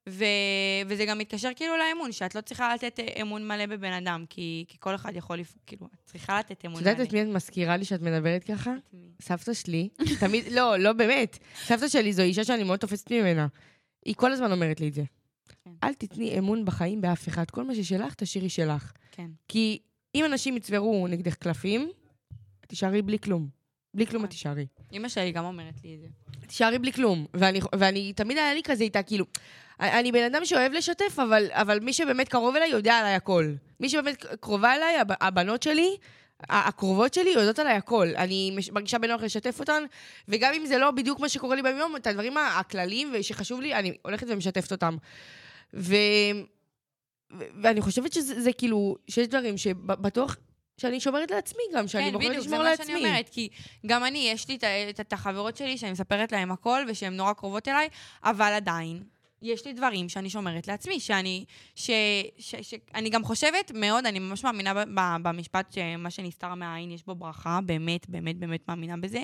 ו... 0.08 0.24
וזה 0.86 1.04
גם 1.04 1.18
מתקשר 1.18 1.50
כאילו 1.56 1.74
לאמון, 1.76 2.12
שאת 2.12 2.34
לא 2.34 2.40
צריכה 2.40 2.74
לתת 2.74 3.00
אמון 3.22 3.48
מלא 3.48 3.66
בבן 3.66 3.92
אדם, 3.92 4.24
כי, 4.30 4.64
כי 4.68 4.76
כל 4.80 4.94
אחד 4.94 5.16
יכול, 5.16 5.38
לפ... 5.38 5.54
כאילו, 5.66 5.86
את 5.86 6.00
צריכה 6.04 6.38
לתת 6.38 6.52
את 6.52 6.64
אמון 6.64 6.78
יודעת 6.78 6.96
מלא. 6.96 7.04
את 7.04 7.12
מי 7.12 7.22
את 7.22 7.26
מזכירה 7.26 7.76
לי 7.76 7.84
שאת 7.84 8.02
מדברת 8.02 8.44
ככה? 8.44 8.72
את? 8.72 9.22
סבתא 9.22 9.54
שלי, 9.54 9.88
תמיד, 10.20 10.44
לא, 10.52 10.76
לא 10.76 10.92
באמת. 10.92 11.38
סבתא 11.64 11.88
שלי 11.88 12.12
זו 12.12 12.22
אישה 12.22 12.44
שאני 12.44 12.64
מאוד 12.64 12.78
תופסת 12.78 13.12
ממנה. 13.12 13.46
היא 14.04 14.14
כל 14.14 14.32
הזמן 14.32 14.52
אומרת 14.52 14.80
לי 14.80 14.88
את 14.88 14.94
זה. 14.94 15.04
כן. 15.64 15.70
אל 15.82 15.94
תתני 15.94 16.38
אמון 16.38 16.64
בחיים 16.64 17.00
באף 17.00 17.28
אחד. 17.28 17.50
כל 17.50 17.64
מה 17.64 17.74
ששלך, 17.74 18.14
תשאירי 18.14 18.48
שלך. 18.48 18.92
כן. 19.12 19.30
כי 19.48 19.78
אם 20.14 20.24
אנשים 20.24 20.56
יצברו 20.56 21.06
נגדך 21.08 21.34
קלפים, 21.34 21.90
את 22.60 22.68
תישארי 22.68 23.02
בלי 23.02 23.18
כלום. 23.18 23.48
בלי 23.94 24.06
כלום 24.06 24.24
את 24.24 24.28
נכון. 24.28 24.30
תישארי. 24.30 24.66
אימא 24.92 25.08
שלי 25.08 25.32
גם 25.32 25.44
אומרת 25.44 25.74
לי 25.84 25.94
את 25.94 26.00
זה. 26.00 26.06
תישארי 26.46 26.78
בלי 26.78 26.92
כלום. 26.92 27.26
ואני, 27.34 27.60
ואני 27.78 28.12
תמיד 28.12 28.38
היה 28.38 28.54
לי 28.54 28.62
כזה 28.64 28.84
איתה, 28.84 29.02
כאילו, 29.02 29.24
אני 29.80 30.12
בן 30.12 30.24
אדם 30.24 30.44
שאוהב 30.44 30.72
לשתף, 30.72 31.18
אבל, 31.18 31.46
אבל 31.52 31.80
מי 31.80 31.92
שבאמת 31.92 32.28
קרוב 32.28 32.56
אליי 32.56 32.68
יודע 32.68 32.94
עליי 32.94 33.14
הכל. 33.14 33.52
מי 33.80 33.88
שבאמת 33.88 34.24
קרובה 34.40 34.74
אליי, 34.74 34.98
הב- 34.98 35.22
הבנות 35.24 35.62
שלי, 35.62 35.96
הקרובות 36.42 37.14
שלי 37.14 37.30
יודעות 37.30 37.58
עליי 37.58 37.74
הכל. 37.74 38.08
אני 38.16 38.56
מרגישה 38.72 38.98
בנוח 38.98 39.22
לשתף 39.22 39.60
אותן, 39.60 39.82
וגם 40.28 40.52
אם 40.54 40.66
זה 40.66 40.78
לא 40.78 40.90
בדיוק 40.90 41.20
מה 41.20 41.28
שקורה 41.28 41.56
לי 41.56 41.62
ביום, 41.62 41.96
את 41.96 42.06
הדברים 42.06 42.36
הכלליים 42.36 43.12
שחשוב 43.22 43.60
לי, 43.60 43.74
אני 43.74 43.96
הולכת 44.02 44.26
ומשתפת 44.30 44.72
אותם. 44.72 44.96
ו... 45.74 45.94
ואני 47.62 47.80
חושבת 47.80 48.12
שזה 48.12 48.40
זה 48.40 48.52
כאילו, 48.52 48.96
שיש 49.10 49.28
דברים 49.28 49.58
שבטוח 49.58 50.36
שאני 50.76 51.00
שומרת 51.00 51.30
לעצמי 51.30 51.62
גם, 51.74 51.88
שאני 51.88 52.04
כן, 52.04 52.12
בוחרת 52.12 52.28
בדיוק, 52.28 52.42
זה 52.42 52.48
לשמור 52.48 52.62
מה 52.62 52.70
לעצמי. 52.70 52.86
שאני 52.86 52.98
אומרת, 52.98 53.28
כי 53.28 53.48
גם 53.86 54.04
אני, 54.04 54.30
יש 54.32 54.48
לי 54.48 54.58
את 55.00 55.12
החברות 55.12 55.56
שלי 55.56 55.78
שאני 55.78 55.92
מספרת 55.92 56.32
להן 56.32 56.50
הכל, 56.50 56.84
ושהן 56.88 57.16
נורא 57.16 57.32
קרובות 57.32 57.68
אליי, 57.68 57.88
אבל 58.24 58.52
עדיין, 58.52 59.02
יש 59.42 59.66
לי 59.66 59.72
דברים 59.72 60.08
שאני 60.08 60.30
שומרת 60.30 60.68
לעצמי, 60.68 61.00
שאני... 61.00 61.44
ש, 61.74 61.90
ש, 62.38 62.54
ש, 62.62 62.74
אני 62.94 63.10
גם 63.10 63.24
חושבת 63.24 63.72
מאוד, 63.74 64.06
אני 64.06 64.18
ממש 64.18 64.44
מאמינה 64.44 64.74
ב, 64.74 64.78
ב, 64.78 65.00
במשפט 65.22 65.72
שמה 65.72 66.10
שנסתר 66.10 66.54
מהעין 66.54 66.90
יש 66.90 67.04
בו 67.06 67.14
ברכה, 67.14 67.60
באמת, 67.66 68.08
באמת, 68.08 68.36
באמת 68.38 68.68
מאמינה 68.68 68.96
בזה. 68.96 69.22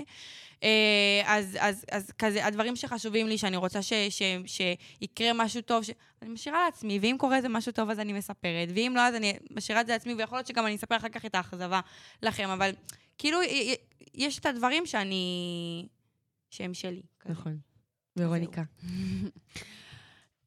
אה, 0.63 1.23
אז, 1.25 1.59
אז, 1.61 1.85
אז 1.93 2.11
כזה, 2.19 2.47
הדברים 2.47 2.77
שחשובים 2.77 3.29
לי, 3.29 3.39
שאני 3.39 3.57
רוצה 3.57 3.83
ש, 3.83 3.93
ש, 4.11 4.23
שיקרה 4.47 5.33
משהו 5.35 5.63
טוב, 5.63 5.85
ש... 5.85 5.91
אני 6.23 6.31
משאירה 6.31 6.65
לעצמי, 6.65 6.99
ואם 6.99 7.17
קורה 7.19 7.37
איזה 7.37 7.49
משהו 7.49 7.73
טוב 7.73 7.91
אז 7.91 7.99
אני 7.99 8.13
מספרת, 8.13 8.69
ואם 8.75 8.93
לא 8.97 9.01
אז 9.01 9.15
אני 9.15 9.33
משאירה 9.51 9.81
את 9.81 9.87
זה 9.87 9.93
לעצמי, 9.93 10.15
ויכול 10.15 10.39
להיות 10.39 10.47
שגם 10.47 10.67
אני 10.67 10.77
אספר 10.77 10.97
אחר 10.97 11.09
כך 11.09 11.25
את 11.25 11.35
האכזבה 11.35 11.81
לכם, 12.23 12.49
אבל 12.49 12.71
כאילו, 13.19 13.39
יש 14.15 14.39
את 14.39 14.47
הדברים 14.47 14.87
שאני... 14.87 15.87
שהם 16.51 16.75
שלי. 16.75 17.03
כזה. 17.21 17.33
נכון. 17.33 17.59
ורוניקה. 18.17 18.63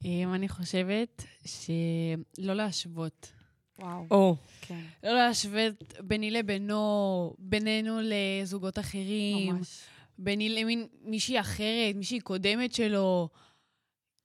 אני 0.07 0.49
חושבת 0.49 1.23
שלא 1.45 2.53
להשוות. 2.53 3.31
וואו. 3.79 4.05
או, 4.11 4.35
כן. 4.61 4.81
לא 5.03 5.13
להשוות 5.13 5.83
ביני 5.99 6.31
לבינו, 6.31 7.33
בינינו 7.39 7.99
לזוגות 8.03 8.79
אחרים, 8.79 9.55
ממש. 9.55 9.81
ביני 10.17 10.49
למין 10.49 10.87
מישהי 11.01 11.39
אחרת, 11.39 11.95
מישהי 11.95 12.19
קודמת 12.19 12.73
שלו. 12.73 13.29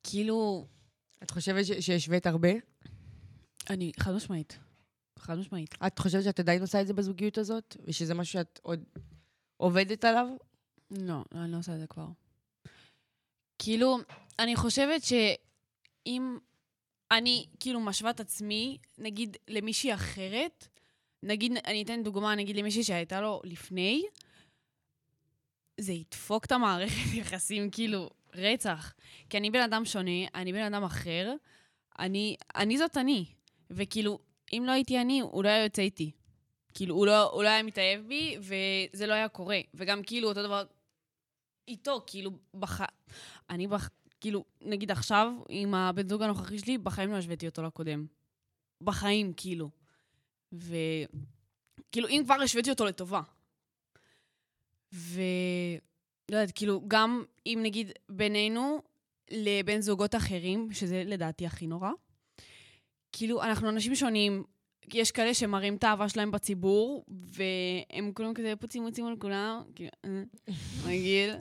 כאילו, 0.02 0.66
את 1.22 1.30
חושבת 1.30 1.66
ש- 1.66 1.72
שהשווית 1.72 2.26
הרבה? 2.26 2.48
אני, 3.70 3.92
חד 4.00 4.12
משמעית. 4.14 4.58
חד 5.18 5.38
משמעית. 5.38 5.74
את 5.86 5.98
חושבת 5.98 6.24
שאת 6.24 6.40
עדיין 6.40 6.60
עושה 6.60 6.80
את 6.80 6.86
זה 6.86 6.92
בזוגיות 6.94 7.38
הזאת? 7.38 7.76
ושזה 7.84 8.14
משהו 8.14 8.32
שאת 8.32 8.60
עוד 8.62 8.84
עובדת 9.56 10.04
עליו? 10.04 10.26
לא, 10.90 11.24
אני 11.34 11.52
לא 11.52 11.56
עושה 11.58 11.74
את 11.74 11.80
זה 11.80 11.86
כבר. 11.86 12.06
כאילו, 13.58 13.98
אני 14.38 14.56
חושבת 14.56 15.02
שאם 16.04 16.38
אני 17.10 17.46
כאילו 17.60 17.80
משווה 17.80 18.10
את 18.10 18.20
עצמי, 18.20 18.78
נגיד, 18.98 19.36
למישהי 19.48 19.94
אחרת, 19.94 20.68
נגיד, 21.22 21.52
אני 21.66 21.82
אתן 21.82 22.02
דוגמה, 22.02 22.34
נגיד 22.34 22.56
למישהי 22.56 22.84
שהייתה 22.84 23.20
לו 23.20 23.40
לפני, 23.44 24.02
זה 25.80 25.92
ידפוק 25.92 26.44
את 26.44 26.52
המערכת 26.52 27.14
יחסים, 27.20 27.70
כאילו, 27.70 28.10
רצח. 28.34 28.94
כי 29.30 29.36
אני 29.36 29.50
בן 29.50 29.60
אדם 29.60 29.84
שונה, 29.84 30.26
אני 30.34 30.52
בן 30.52 30.74
אדם 30.74 30.84
אחר, 30.84 31.34
אני, 31.98 32.36
אני 32.56 32.78
זאת 32.78 32.96
אני. 32.96 33.24
וכאילו, 33.70 34.18
אם 34.52 34.62
לא 34.66 34.72
הייתי 34.72 35.00
אני, 35.00 35.20
הוא 35.20 35.44
לא 35.44 35.48
היה 35.48 35.64
יוצא 35.64 35.82
איתי. 35.82 36.10
כאילו, 36.74 36.94
הוא 36.94 37.06
לא, 37.06 37.30
הוא 37.30 37.42
לא 37.42 37.48
היה 37.48 37.62
מתאהב 37.62 38.00
בי, 38.06 38.36
וזה 38.40 39.06
לא 39.06 39.14
היה 39.14 39.28
קורה. 39.28 39.60
וגם 39.74 40.02
כאילו, 40.02 40.28
אותו 40.28 40.42
דבר 40.42 40.64
איתו, 41.68 42.00
כאילו, 42.06 42.30
בח... 42.54 42.80
אני 43.50 43.66
בח... 43.66 43.90
כאילו, 44.22 44.44
נגיד 44.60 44.90
עכשיו, 44.90 45.32
עם 45.48 45.74
הבן 45.74 46.08
זוג 46.08 46.22
הנוכחי 46.22 46.58
שלי, 46.58 46.78
בחיים 46.78 47.12
לא 47.12 47.16
השוויתי 47.16 47.46
אותו 47.46 47.62
לקודם. 47.62 48.06
בחיים, 48.80 49.32
כאילו. 49.36 49.70
וכאילו, 50.52 52.08
אם 52.08 52.22
כבר 52.24 52.34
השוויתי 52.34 52.70
אותו 52.70 52.84
לטובה. 52.84 53.20
ו... 54.92 55.20
לא 56.30 56.36
יודעת, 56.36 56.52
כאילו, 56.54 56.82
גם 56.88 57.24
אם 57.46 57.58
נגיד 57.62 57.92
בינינו 58.08 58.82
לבין 59.30 59.80
זוגות 59.80 60.14
אחרים, 60.14 60.72
שזה 60.72 61.02
לדעתי 61.06 61.46
הכי 61.46 61.66
נורא, 61.66 61.90
כאילו, 63.12 63.42
אנחנו 63.42 63.68
אנשים 63.68 63.94
שונים. 63.94 64.44
יש 64.94 65.10
כאלה 65.10 65.34
שמראים 65.34 65.74
את 65.74 65.84
האהבה 65.84 66.08
שלהם 66.08 66.30
בציבור, 66.30 67.04
והם 67.08 68.12
כולם 68.14 68.34
כזה 68.34 68.54
פוצים 68.60 68.82
מוצים 68.82 69.06
על 69.06 69.16
כולם, 69.18 69.62
כאילו, 69.74 69.90
אה, 70.04 70.22
רגיל. 70.84 71.34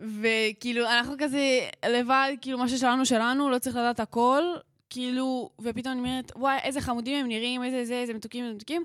וכאילו, 0.00 0.86
אנחנו 0.86 1.14
כזה 1.18 1.40
לבד, 1.88 2.32
כאילו, 2.40 2.58
מה 2.58 2.68
ששלנו 2.68 3.06
שלנו, 3.06 3.50
לא 3.50 3.58
צריך 3.58 3.76
לדעת 3.76 4.00
הכל, 4.00 4.42
כאילו, 4.90 5.50
ופתאום 5.60 5.92
אני 5.92 6.00
אומרת, 6.00 6.32
וואי, 6.36 6.58
איזה 6.62 6.80
חמודים 6.80 7.16
הם 7.20 7.28
נראים, 7.28 7.64
איזה 7.64 7.84
זה, 7.84 7.94
איזה 7.94 8.14
מתוקים, 8.14 8.44
איזה 8.44 8.54
מתוקים, 8.54 8.84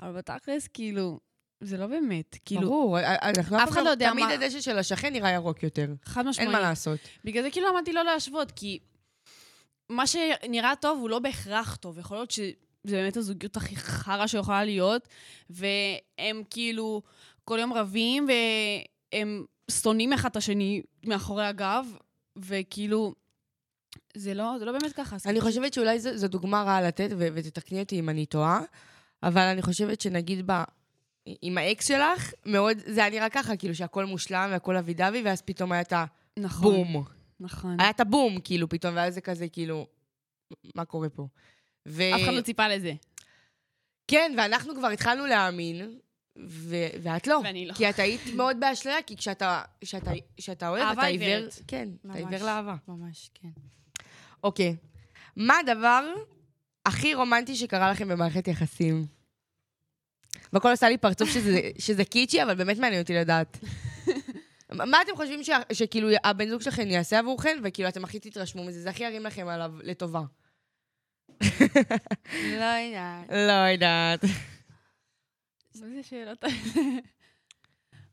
אבל 0.00 0.12
בתכלס, 0.12 0.68
כאילו, 0.68 1.20
זה 1.60 1.76
לא 1.76 1.86
באמת, 1.86 2.36
כאילו, 2.44 2.60
ברור, 2.60 2.98
אנחנו 3.00 3.62
אף 3.62 3.68
אחד 3.68 3.82
לא 3.84 3.90
יודע 3.90 4.10
תמיד 4.10 4.24
מה- 4.24 4.32
הדשא 4.32 4.60
של 4.60 4.78
השכן 4.78 5.12
נראה 5.12 5.30
ירוק 5.30 5.62
יותר. 5.62 5.86
חד 6.04 6.26
משמעית. 6.26 6.48
אין 6.48 6.56
מה 6.56 6.60
לעשות. 6.60 6.98
בגלל 7.24 7.42
זה 7.42 7.50
כאילו 7.50 7.68
למדתי 7.68 7.92
לא 7.92 8.04
להשוות, 8.04 8.52
כי 8.52 8.78
מה 9.88 10.06
שנראה 10.06 10.72
טוב 10.80 10.98
הוא 11.00 11.10
לא 11.10 11.18
בהכרח 11.18 11.76
טוב. 11.76 11.98
יכול 11.98 12.16
להיות 12.16 12.30
שזה 12.86 12.96
באמת 12.96 13.16
הזוגיות 13.16 13.56
הכי 13.56 13.76
חרא 13.76 14.26
שיכולה 14.26 14.64
להיות, 14.64 15.08
והם 15.50 16.42
כאילו 16.50 17.02
כל 17.44 17.58
יום 17.60 17.72
רבים, 17.72 18.28
והם 19.12 19.44
שונאים 19.70 20.12
אחד 20.12 20.30
את 20.30 20.36
השני 20.36 20.82
מאחורי 21.06 21.46
הגב, 21.46 21.86
וכאילו, 22.36 23.14
זה 24.16 24.34
לא, 24.34 24.54
זה 24.58 24.64
לא 24.64 24.72
באמת 24.72 24.92
ככה. 24.92 25.16
אני 25.26 25.40
חושבת 25.40 25.74
שאולי 25.74 26.00
זו, 26.00 26.16
זו 26.16 26.28
דוגמה 26.28 26.62
רעה 26.62 26.82
לתת, 26.82 27.08
ו- 27.10 27.28
ותתקני 27.34 27.80
אותי 27.80 27.98
אם 27.98 28.08
אני 28.08 28.26
טועה, 28.26 28.60
אבל 29.22 29.42
אני 29.42 29.62
חושבת 29.62 30.00
שנגיד 30.00 30.50
ב... 30.50 30.62
עם 31.42 31.58
האקס 31.58 31.88
שלך, 31.88 32.32
מאוד, 32.46 32.76
זה 32.86 33.00
היה 33.00 33.10
נראה 33.10 33.30
ככה, 33.30 33.56
כאילו 33.56 33.74
שהכל 33.74 34.04
מושלם 34.04 34.48
והכל 34.52 34.76
אבי 34.76 34.94
דבי, 34.94 35.22
ואז 35.24 35.42
פתאום 35.42 35.72
היה 35.72 35.80
את 35.80 35.92
נכון, 36.38 36.74
הבום. 36.74 37.04
נכון. 37.40 37.80
היה 37.80 37.90
את 37.90 38.00
הבום, 38.00 38.40
כאילו, 38.44 38.68
פתאום, 38.68 38.96
ואז 38.96 39.14
זה 39.14 39.20
כזה, 39.20 39.48
כאילו, 39.48 39.86
מה 40.74 40.84
קורה 40.84 41.08
פה? 41.08 41.26
ו... 41.88 42.02
אף 42.14 42.20
אחד 42.22 42.32
לא 42.32 42.40
ציפה 42.40 42.68
לזה. 42.68 42.92
כן, 44.08 44.34
ואנחנו 44.38 44.74
כבר 44.74 44.88
התחלנו 44.88 45.26
להאמין, 45.26 45.98
ו- 46.38 46.88
ואת 47.02 47.26
לא. 47.26 47.40
ואני 47.44 47.66
לא. 47.66 47.74
כי 47.74 47.90
את 47.90 47.98
היית 47.98 48.20
מאוד 48.36 48.60
באשליה, 48.60 49.02
כי 49.06 49.16
כשאתה, 49.16 49.62
כשאתה, 49.80 50.10
כשאתה 50.36 50.68
אוהב, 50.68 50.98
אתה 50.98 51.06
עיוור... 51.06 51.26
עיוורת. 51.26 51.58
כן, 51.66 51.88
אתה 52.00 52.08
ממש. 52.08 52.16
עיוור 52.16 52.46
לאהבה. 52.46 52.74
ממש, 52.88 53.30
כן. 53.34 53.48
אוקיי. 54.44 54.76
מה 55.36 55.58
הדבר 55.58 56.14
הכי 56.86 57.14
רומנטי 57.14 57.56
שקרה 57.56 57.90
לכם 57.90 58.08
במערכת 58.08 58.48
יחסים? 58.48 59.06
והכל 60.52 60.70
עושה 60.70 60.88
לי 60.88 60.98
פרצוף 60.98 61.30
שזה, 61.30 61.60
שזה 61.86 62.04
קיצ'י, 62.04 62.42
אבל 62.42 62.54
באמת 62.54 62.78
מעניין 62.78 63.02
אותי 63.02 63.14
לדעת. 63.14 63.58
מה 64.72 65.02
אתם 65.02 65.16
חושבים 65.16 65.44
ש, 65.44 65.50
שכאילו 65.72 66.08
הבן 66.24 66.48
זוג 66.48 66.62
שלכם 66.62 66.88
יעשה 66.88 67.18
עבורכם, 67.18 67.58
וכאילו 67.62 67.88
אתם 67.88 68.04
הכי 68.04 68.18
תתרשמו 68.20 68.64
מזה? 68.64 68.80
זה 68.80 68.90
הכי 68.90 69.04
ירים 69.04 69.24
לכם 69.24 69.48
עליו 69.48 69.72
לטובה. 69.82 70.22
לא 72.34 72.64
יודעת. 72.64 73.30
לא 73.30 73.68
יודעת. 73.72 74.24
איזה 75.74 76.02
שאלות. 76.02 76.44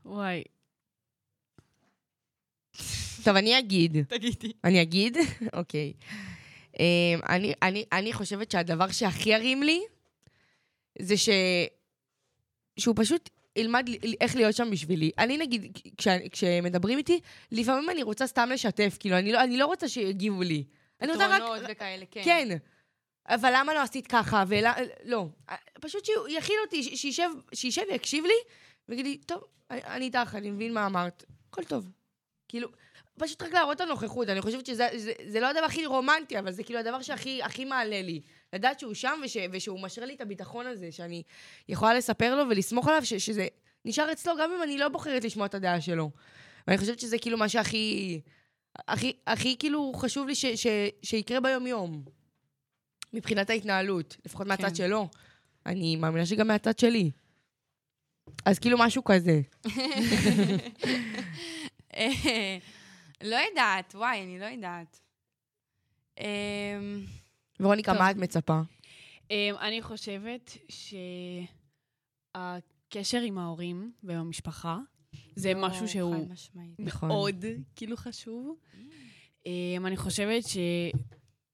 וואי, 0.06 0.44
טוב, 3.24 3.36
אני 3.36 3.60
אגיד. 3.60 3.98
תגידי. 4.10 4.52
אני 4.64 4.82
אגיד? 4.82 5.18
אוקיי. 5.54 5.94
אמ, 6.80 7.20
אני, 7.30 7.54
אני, 7.62 7.86
אני 7.92 8.14
חושבת 8.14 8.52
שהדבר 8.52 8.92
שהכי 8.92 9.30
ירים 9.30 9.64
לי, 9.64 9.82
זה 11.02 11.18
ש... 11.18 11.30
שהוא 12.80 12.96
פשוט 12.98 13.30
ילמד 13.56 13.90
ל- 13.90 14.14
איך 14.22 14.36
להיות 14.36 14.56
שם 14.56 14.72
בשבילי. 14.72 15.12
אני 15.18 15.38
נגיד, 15.38 15.78
כש, 15.98 16.08
כשמדברים 16.32 16.98
איתי, 16.98 17.20
לפעמים 17.52 17.90
אני 17.90 18.04
רוצה 18.04 18.28
סתם 18.28 18.50
לשתף, 18.54 18.98
כאילו, 19.00 19.18
אני 19.18 19.32
לא, 19.32 19.44
אני 19.44 19.58
לא 19.58 19.66
רוצה 19.66 19.88
שיגיבו 19.90 20.42
לי. 20.44 20.64
אני 21.02 21.12
רוצה 21.12 21.28
רק... 21.28 21.42
פתרונות 21.42 21.62
וכאלה, 21.70 22.06
כן. 22.12 22.22
כן. 22.26 22.58
אבל 23.30 23.52
למה 23.56 23.74
לא 23.74 23.80
עשית 23.80 24.08
ככה? 24.08 24.44
ולא... 24.48 24.70
לא. 25.04 25.28
פשוט 25.82 26.06
שיכיל 26.06 26.56
אותי, 26.66 26.84
שישב, 26.98 27.30
שישב 27.54 27.82
ויקשיב 27.92 28.26
לי, 28.26 28.34
ויגיד 28.90 29.06
לי, 29.06 29.18
טוב, 29.18 29.44
אני 29.72 30.06
איתך, 30.06 30.36
אני 30.36 30.52
מבין 30.52 30.74
מה 30.74 30.86
אמרת, 30.86 31.24
הכל 31.50 31.64
טוב. 31.64 31.90
כאילו, 32.48 32.70
פשוט 33.20 33.42
רק 33.42 33.54
להראות 33.54 33.76
את 33.76 33.82
הנוכחות. 33.82 34.30
אני 34.30 34.42
חושבת 34.42 34.66
שזה 34.66 34.88
זה, 34.96 35.12
זה 35.28 35.40
לא 35.40 35.48
הדבר 35.48 35.66
הכי 35.66 35.86
רומנטי, 35.86 36.40
אבל 36.40 36.52
זה 36.52 36.64
כאילו 36.64 36.80
הדבר 36.80 37.02
שהכי 37.02 37.44
הכי 37.44 37.66
מעלה 37.66 38.02
לי. 38.02 38.22
לדעת 38.54 38.80
שהוא 38.80 38.94
שם 38.94 39.20
וש, 39.24 39.38
ושהוא 39.52 39.80
משרה 39.80 40.06
לי 40.06 40.16
את 40.16 40.22
הביטחון 40.22 40.68
הזה, 40.68 40.92
שאני 40.92 41.24
יכולה 41.70 41.94
לספר 41.94 42.36
לו 42.36 42.50
ולסמוך 42.50 42.88
עליו, 42.88 43.06
ש, 43.06 43.14
שזה 43.14 43.48
נשאר 43.86 44.12
אצלו, 44.12 44.34
גם 44.40 44.52
אם 44.52 44.64
אני 44.64 44.78
לא 44.78 44.88
בוחרת 44.88 45.24
לשמוע 45.24 45.46
את 45.46 45.56
הדעה 45.56 45.82
שלו. 45.82 46.12
ואני 46.68 46.78
חושבת 46.78 47.00
שזה 47.00 47.18
כאילו 47.18 47.38
מה 47.38 47.50
שהכי... 47.50 48.22
הכי, 48.88 49.14
הכי 49.28 49.56
כאילו 49.60 49.92
חשוב 49.96 50.28
לי 50.28 50.36
ש, 50.36 50.46
ש, 50.46 50.68
שיקרה 51.04 51.40
ביום-יום. 51.40 52.04
מבחינת 53.14 53.49
ההתנהלות, 53.49 54.18
לפחות 54.26 54.47
מהצד 54.47 54.68
כן. 54.68 54.76
שלו. 54.76 55.07
אני 55.66 55.95
מאמינה 55.95 56.26
שגם 56.26 56.47
מהצד 56.47 56.80
שלי. 56.80 57.12
אז 58.45 58.60
כאילו 58.60 58.78
משהו 58.80 59.03
כזה. 59.03 59.41
לא 63.24 63.36
יודעת, 63.49 63.95
וואי, 63.95 64.24
אני 64.24 64.39
לא 64.39 64.45
יודעת. 64.45 64.99
אמ, 66.20 66.26
ורוניקה. 67.60 67.93
מה 67.93 68.12
את 68.12 68.16
מצפה? 68.16 68.62
אמ, 69.32 69.55
אני 69.60 69.82
חושבת 69.82 70.57
שהקשר 72.36 73.22
עם 73.22 73.38
ההורים 73.38 73.91
ועם 74.03 74.20
המשפחה 74.20 74.78
זה 75.36 75.53
לא, 75.53 75.68
משהו 75.68 75.88
שהוא. 75.88 76.28
נכון. 76.80 77.10
מאוד 77.10 77.45
כאילו 77.76 77.97
חשוב. 77.97 78.55
אמ, 79.45 79.86
אני 79.86 79.97
חושבת 79.97 80.43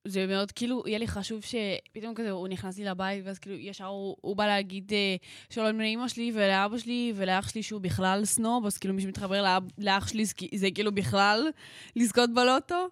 שזה 0.07 0.27
מאוד 0.27 0.51
כאילו, 0.51 0.83
יהיה 0.85 0.99
לי 0.99 1.07
חשוב 1.07 1.41
שפתאום 1.41 2.13
כזה 2.15 2.31
הוא 2.31 2.47
נכנס 2.47 2.77
לי 2.77 2.85
לבית, 2.85 3.25
ואז 3.25 3.39
כאילו 3.39 3.55
ישר 3.55 3.85
הוא, 3.85 4.15
הוא 4.21 4.35
בא 4.35 4.47
להגיד 4.47 4.93
אה, 4.93 5.15
שלום 5.49 5.81
לאמא 5.81 6.07
שלי 6.07 6.31
ולאבא 6.35 6.77
שלי 6.77 7.13
ולאח 7.15 7.49
שלי 7.49 7.63
שהוא 7.63 7.81
בכלל 7.81 8.25
סנוב, 8.25 8.65
אז 8.65 8.77
כאילו 8.77 8.93
מי 8.93 9.01
שמתחבר 9.01 9.41
לאב, 9.41 9.63
לאח 9.77 10.07
שלי 10.07 10.25
זה 10.25 10.33
זה 10.55 10.67
כאילו 10.75 10.95
בכלל 10.95 11.47
לזכות 11.95 12.29
בלוטו. 12.33 12.87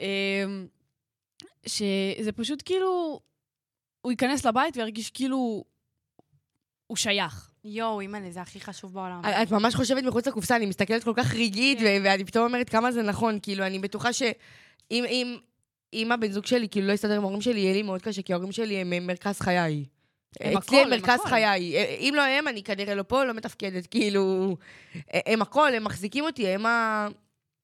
אמ, 0.00 0.66
שזה 1.66 2.32
פשוט 2.36 2.62
כאילו, 2.64 3.20
הוא 4.00 4.12
ייכנס 4.12 4.46
לבית 4.46 4.76
וירגיש 4.76 5.10
כאילו 5.10 5.64
הוא 6.86 6.96
שייך. 6.96 7.50
יואו, 7.64 8.00
אימא'לה, 8.00 8.30
זה 8.30 8.40
הכי 8.40 8.60
חשוב 8.60 8.94
בעולם. 8.94 9.22
את 9.42 9.50
ממש 9.50 9.74
חושבת 9.74 10.04
מחוץ 10.04 10.26
לקופסה, 10.26 10.56
אני 10.56 10.66
מסתכלת 10.66 11.04
כל 11.04 11.12
כך 11.16 11.34
רגעית, 11.34 11.78
ו- 11.80 12.04
ואני 12.04 12.24
פתאום 12.24 12.44
אומרת 12.44 12.68
כמה 12.68 12.92
זה 12.92 13.02
נכון. 13.02 13.38
כאילו, 13.42 13.66
אני 13.66 13.78
בטוחה 13.78 14.12
שאם 14.12 14.34
אם, 14.90 15.04
אם 15.04 15.36
הבן 16.12 16.32
זוג 16.32 16.46
שלי 16.46 16.68
כאילו 16.68 16.86
לא 16.86 16.92
יסתדר 16.92 17.16
עם 17.16 17.22
ההורים 17.22 17.40
שלי, 17.40 17.60
יהיה 17.60 17.72
לי 17.72 17.82
מאוד 17.82 18.02
קשה, 18.02 18.22
כי 18.22 18.32
ההורים 18.32 18.52
שלי 18.52 18.76
הם 18.76 19.06
מרכז 19.06 19.40
חיי. 19.40 19.84
הם 20.40 20.56
אצלי 20.56 20.82
הם 20.82 20.90
מרכז 20.90 21.20
הכל. 21.20 21.28
חיי. 21.28 21.76
אם 21.98 22.12
לא 22.16 22.22
הם, 22.22 22.48
אני 22.48 22.62
כנראה 22.62 22.94
לא 22.94 23.02
פה, 23.02 23.24
לא 23.24 23.34
מתפקדת. 23.34 23.86
כאילו, 23.86 24.56
הם 25.12 25.42
הכל, 25.42 25.74
הם 25.74 25.84
מחזיקים 25.84 26.24
אותי, 26.24 26.48
הם, 26.48 26.66
ה... 26.66 27.08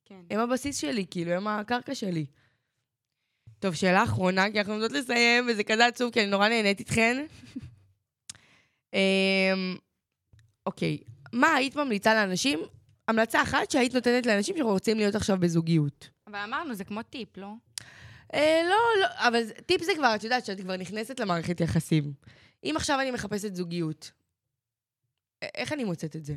כן. 0.05 0.21
הם 0.31 0.41
הבסיס 0.41 0.79
שלי, 0.79 1.05
כאילו, 1.11 1.33
הם 1.33 1.49
הקרקע 1.49 1.95
שלי. 1.95 2.27
טוב, 3.59 3.75
שאלה 3.75 4.05
אחרונה, 4.05 4.51
כי 4.51 4.59
אנחנו 4.59 4.73
עומדות 4.73 4.93
לסיים, 4.93 5.47
וזה 5.49 5.65
כזה 5.65 5.87
עצוב, 5.87 6.13
כי 6.13 6.21
אני 6.21 6.31
נורא 6.31 6.49
נהנית 6.49 6.81
איתכן. 6.81 7.27
אמ, 8.95 9.77
אוקיי, 10.67 10.99
מה 11.33 11.55
היית 11.55 11.77
ממליצה 11.77 12.15
לאנשים? 12.15 12.61
המלצה 13.09 13.43
אחת 13.43 13.71
שהיית 13.71 13.95
נותנת 13.95 14.27
לאנשים 14.27 14.57
שרוצים 14.59 14.97
להיות 14.97 15.15
עכשיו 15.15 15.39
בזוגיות. 15.41 16.09
אבל 16.27 16.39
אמרנו, 16.39 16.75
זה 16.75 16.85
כמו 16.85 17.03
טיפ, 17.03 17.37
לא? 17.37 17.49
אה, 18.35 18.61
לא, 18.69 18.77
לא, 19.01 19.07
אבל 19.29 19.51
טיפ 19.67 19.83
זה 19.83 19.93
כבר, 19.97 20.15
את 20.15 20.25
יודעת, 20.25 20.45
שאת 20.47 20.61
כבר 20.61 20.77
נכנסת 20.77 21.21
למערכת 21.21 21.61
יחסים. 21.61 22.13
אם 22.65 22.75
עכשיו 22.77 23.01
אני 23.01 23.11
מחפשת 23.11 23.55
זוגיות, 23.55 24.11
איך 25.55 25.73
אני 25.73 25.85
מוצאת 25.85 26.17
את 26.17 26.25
זה? 26.25 26.35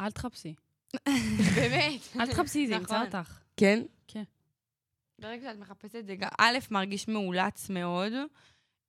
אל 0.00 0.10
תחפשי. 0.10 0.54
באמת. 1.56 2.00
אל 2.20 2.26
תחפשי, 2.32 2.66
זה 2.66 2.78
נכון. 2.78 2.96
ימצא 2.96 3.18
אותך. 3.18 3.38
כן? 3.56 3.82
ברגע 5.20 5.50
שאת 5.50 5.58
מחפשת 5.58 6.06
זה, 6.06 6.14
גם- 6.14 6.28
א', 6.38 6.58
מרגיש 6.70 7.08
מאולץ 7.08 7.70
מאוד. 7.70 8.12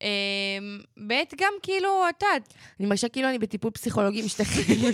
אמ, 0.02 0.08
ב', 1.08 1.14
גם 1.38 1.54
כאילו, 1.64 2.10
את 2.10 2.24
יודעת, 2.24 2.54
אני 2.80 2.88
מרגישה 2.88 3.10
כאילו 3.10 3.30
אני 3.30 3.40
בטיפול 3.40 3.72
פסיכולוגי 3.72 4.22
משתכרים. 4.22 4.94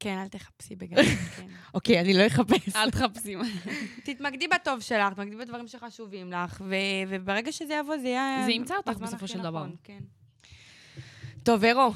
כן, 0.00 0.18
אל 0.18 0.28
תחפשי 0.28 0.76
בגלל 0.76 1.04
זה, 1.04 1.10
כן. 1.36 1.46
אוקיי, 1.74 2.00
אני 2.00 2.14
לא 2.14 2.26
אחפש. 2.26 2.76
אל 2.76 2.90
תחפשי. 2.90 3.36
תתמקדי 4.06 4.48
בטוב 4.48 4.80
שלך, 4.80 5.12
תתמקדי 5.12 5.36
בדברים 5.36 5.68
שחשובים 5.68 6.32
לך, 6.32 6.62
וברגע 7.10 7.52
שזה 7.52 7.74
יבוא, 7.74 7.98
זה 7.98 8.08
יהיה... 8.08 8.42
זה 8.46 8.52
ימצא 8.52 8.74
אותך 8.76 8.98
בסופו 8.98 9.28
של 9.28 9.38
דבר. 9.38 9.64
נכון, 9.64 9.76
כן. 9.84 10.00
טוב, 11.42 11.64
אירו, 11.64 11.92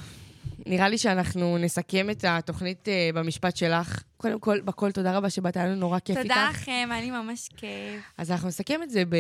נראה 0.66 0.88
לי 0.88 0.98
שאנחנו 0.98 1.59
נסכם 1.59 2.11
את 2.11 2.24
התוכנית 2.28 2.88
אה, 2.88 3.11
במשפט 3.14 3.57
שלך. 3.57 4.03
קודם 4.16 4.40
כל, 4.40 4.61
בכל 4.61 4.92
תודה 4.92 5.16
רבה 5.16 5.30
שבאת, 5.30 5.57
היה 5.57 5.66
לנו 5.66 5.76
נורא 5.76 5.98
כיף 5.98 6.16
איתך. 6.16 6.28
תודה 6.28 6.48
לכם, 6.51 6.88
היה 6.92 7.01
לי 7.01 7.11
ממש 7.11 7.48
כיף. 7.57 8.03
אז 8.18 8.30
אנחנו 8.30 8.48
נסכם 8.48 8.82
את 8.82 8.90
זה 8.90 9.05
ב... 9.05 9.16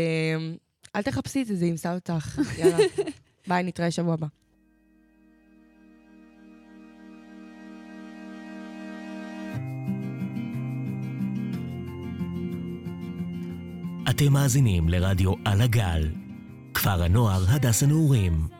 אל 0.96 1.02
תחפשי 1.02 1.42
את 1.42 1.46
זה, 1.46 1.56
זה 1.56 1.66
ימצא 1.66 1.94
אותך. 1.94 2.40
יאללה. 2.58 2.76
ביי, 3.46 3.62
נתראה 3.62 3.90
שבוע 3.90 4.14
הבא. 4.14 4.26
אתם 14.22 14.32
מאזינים 14.32 14.88
לרדיו 14.88 15.32
על 15.44 15.60
הגל, 15.60 16.08
כפר 16.74 17.02
הנוער 17.02 17.44
הדס 17.48 17.82
הנעורים. 17.82 18.59